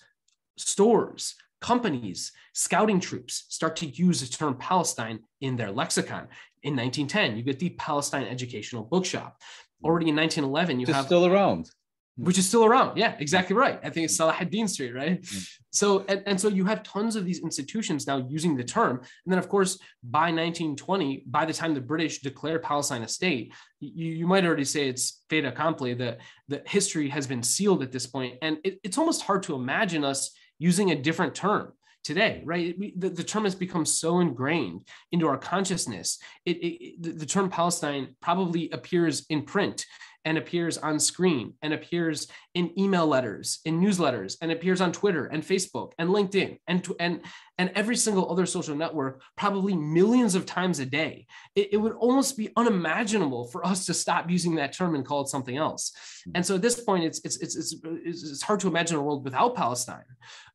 stores, 0.59 1.35
companies, 1.63 2.33
scouting 2.53 3.01
troops 3.01 3.47
start 3.49 3.75
to 3.77 3.87
use 3.87 4.21
the 4.21 4.27
term 4.27 4.55
Palestine 4.57 5.21
in 5.41 5.57
their 5.57 5.73
lexicon. 5.73 6.29
In 6.63 6.77
1910, 6.77 7.37
you 7.37 7.43
get 7.43 7.59
the 7.59 7.71
Palestine 7.71 8.27
Educational 8.27 8.85
Bookshop. 8.85 9.41
Already 9.83 10.11
in 10.11 10.17
1911, 10.17 10.81
you 10.81 10.87
Just 10.87 10.97
have 10.97 11.07
still 11.07 11.27
around 11.27 11.71
which 12.17 12.39
is 12.39 12.49
still 12.49 12.65
around. 12.65 12.97
Yeah, 12.97 13.15
exactly 13.19 13.55
right. 13.55 13.79
I 13.85 13.91
think 13.91 14.07
it's 14.07 14.19
Salahuddin 14.19 14.69
Street, 14.69 14.95
right? 14.95 15.21
Mm. 15.21 15.49
So 15.71 16.05
and, 16.09 16.23
and 16.27 16.41
so 16.41 16.49
you 16.49 16.65
have 16.65 16.83
tons 16.83 17.15
of 17.15 17.27
these 17.27 17.41
institutions 17.41 18.07
now 18.07 18.27
using 18.29 18.57
the 18.57 18.65
term. 18.65 18.97
And 18.97 19.33
then 19.33 19.39
of 19.39 19.49
course, 19.49 19.79
by 20.03 20.33
1920, 20.33 21.25
by 21.27 21.45
the 21.45 21.53
time 21.53 21.75
the 21.75 21.81
British 21.81 22.21
declare 22.21 22.59
Palestine 22.59 23.03
a 23.03 23.09
state, 23.09 23.53
you, 23.81 24.13
you 24.13 24.27
might 24.27 24.47
already 24.47 24.65
say 24.65 24.89
it's 24.89 25.23
fait 25.29 25.45
accompli, 25.45 25.93
that 25.95 26.19
the 26.49 26.63
history 26.65 27.09
has 27.11 27.27
been 27.27 27.43
sealed 27.43 27.83
at 27.83 27.93
this 27.93 28.07
point. 28.07 28.37
And 28.41 28.59
it, 28.65 28.81
it's 28.83 28.97
almost 28.97 29.23
hard 29.23 29.43
to 29.45 29.55
imagine 29.55 30.03
us 30.03 30.31
using 30.59 30.91
a 30.93 30.97
different 30.97 31.35
term 31.35 31.73
today, 32.03 32.41
right? 32.47 32.75
We, 32.79 32.95
the, 32.97 33.11
the, 33.11 33.25
term 33.25 33.45
has 33.45 33.57
become 33.57 33.85
so 33.85 34.21
ingrained 34.21 34.87
into 35.13 35.27
our 35.27 35.37
consciousness. 35.37 36.19
It, 36.47 36.53
it, 36.63 37.19
the 37.19 37.27
term 37.27 37.51
Palestine 37.51 38.15
probably 38.23 38.71
appears 38.71 39.27
in 39.29 39.43
print 39.43 39.85
and 40.27 40.37
appears 40.37 40.77
on 40.77 40.99
screen 40.99 41.55
and 41.63 41.73
appears 41.73 42.27
in 42.55 42.79
email 42.79 43.07
letters, 43.07 43.61
in 43.65 43.81
newsletters, 43.81 44.37
and 44.43 44.51
appears 44.51 44.81
on 44.81 44.91
Twitter 44.93 45.27
and 45.27 45.43
Facebook 45.43 45.93
and 45.99 46.11
LinkedIn 46.11 46.59
and, 46.67 46.87
and, 46.99 47.21
and 47.59 47.71
every 47.77 47.97
single 47.97 48.31
other 48.31 48.45
social 48.45 48.75
network, 48.75 49.23
probably 49.37 49.75
millions 49.75 50.35
of 50.35 50.45
times 50.45 50.81
a 50.81 50.85
day. 50.85 51.27
It, 51.55 51.69
it 51.75 51.77
would 51.77 51.93
almost 51.93 52.37
be 52.37 52.51
unimaginable 52.57 53.47
for 53.47 53.65
us 53.65 53.87
to 53.87 53.95
stop 53.95 54.29
using 54.29 54.57
that 54.57 54.73
term 54.73 54.97
and 54.97 55.07
call 55.07 55.21
it 55.23 55.29
something 55.29 55.57
else. 55.57 55.93
Hmm. 56.25 56.33
And 56.35 56.45
so 56.45 56.57
at 56.57 56.63
this 56.63 56.81
point, 56.81 57.05
it's, 57.05 57.21
it's, 57.25 57.37
it's, 57.37 57.57
it's, 57.57 58.23
it's 58.25 58.43
hard 58.43 58.59
to 58.61 58.69
imagine 58.69 58.97
a 58.97 59.03
world 59.03 59.25
without 59.25 59.55
Palestine. 59.55 60.05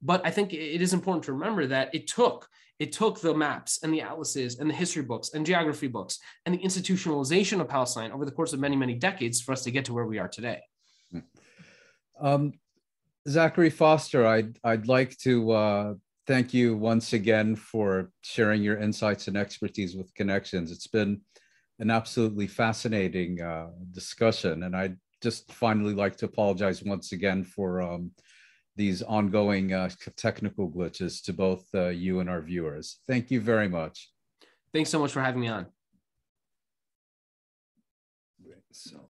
But 0.01 0.25
I 0.25 0.31
think 0.31 0.51
it 0.51 0.81
is 0.81 0.93
important 0.93 1.23
to 1.25 1.33
remember 1.33 1.65
that 1.67 1.95
it 1.95 2.07
took 2.07 2.49
it 2.81 2.91
took 2.91 3.21
the 3.21 3.31
maps 3.31 3.83
and 3.83 3.93
the 3.93 4.01
atlases 4.01 4.57
and 4.57 4.67
the 4.67 4.73
history 4.73 5.03
books 5.03 5.35
and 5.35 5.45
geography 5.45 5.85
books 5.85 6.17
and 6.47 6.55
the 6.55 6.59
institutionalization 6.63 7.61
of 7.61 7.69
Palestine 7.69 8.11
over 8.11 8.25
the 8.25 8.31
course 8.31 8.53
of 8.53 8.59
many, 8.59 8.75
many 8.75 8.95
decades 8.95 9.39
for 9.39 9.51
us 9.51 9.63
to 9.63 9.69
get 9.69 9.85
to 9.85 9.93
where 9.93 10.07
we 10.07 10.17
are 10.17 10.27
today. 10.27 10.61
Um, 12.19 12.53
Zachary 13.29 13.69
Foster, 13.69 14.25
I'd, 14.25 14.57
I'd 14.63 14.87
like 14.87 15.15
to 15.19 15.51
uh, 15.51 15.93
thank 16.25 16.55
you 16.55 16.75
once 16.75 17.13
again 17.13 17.55
for 17.55 18.09
sharing 18.21 18.63
your 18.63 18.79
insights 18.79 19.27
and 19.27 19.37
expertise 19.37 19.95
with 19.95 20.11
Connections. 20.15 20.71
It's 20.71 20.87
been 20.87 21.21
an 21.77 21.91
absolutely 21.91 22.47
fascinating 22.47 23.41
uh, 23.43 23.67
discussion. 23.91 24.63
And 24.63 24.75
I'd 24.75 24.97
just 25.21 25.51
finally 25.51 25.93
like 25.93 26.15
to 26.17 26.25
apologize 26.25 26.81
once 26.81 27.11
again 27.11 27.43
for 27.43 27.83
um, 27.83 28.09
these 28.81 29.03
ongoing 29.03 29.73
uh, 29.73 29.89
technical 30.15 30.67
glitches 30.67 31.23
to 31.23 31.31
both 31.33 31.63
uh, 31.75 31.89
you 31.89 32.19
and 32.19 32.27
our 32.27 32.41
viewers. 32.41 32.97
Thank 33.07 33.29
you 33.29 33.39
very 33.39 33.69
much. 33.69 34.09
Thanks 34.73 34.89
so 34.89 34.97
much 34.97 35.11
for 35.11 35.21
having 35.21 35.41
me 35.41 35.49
on. 35.49 35.67
So. 38.71 39.01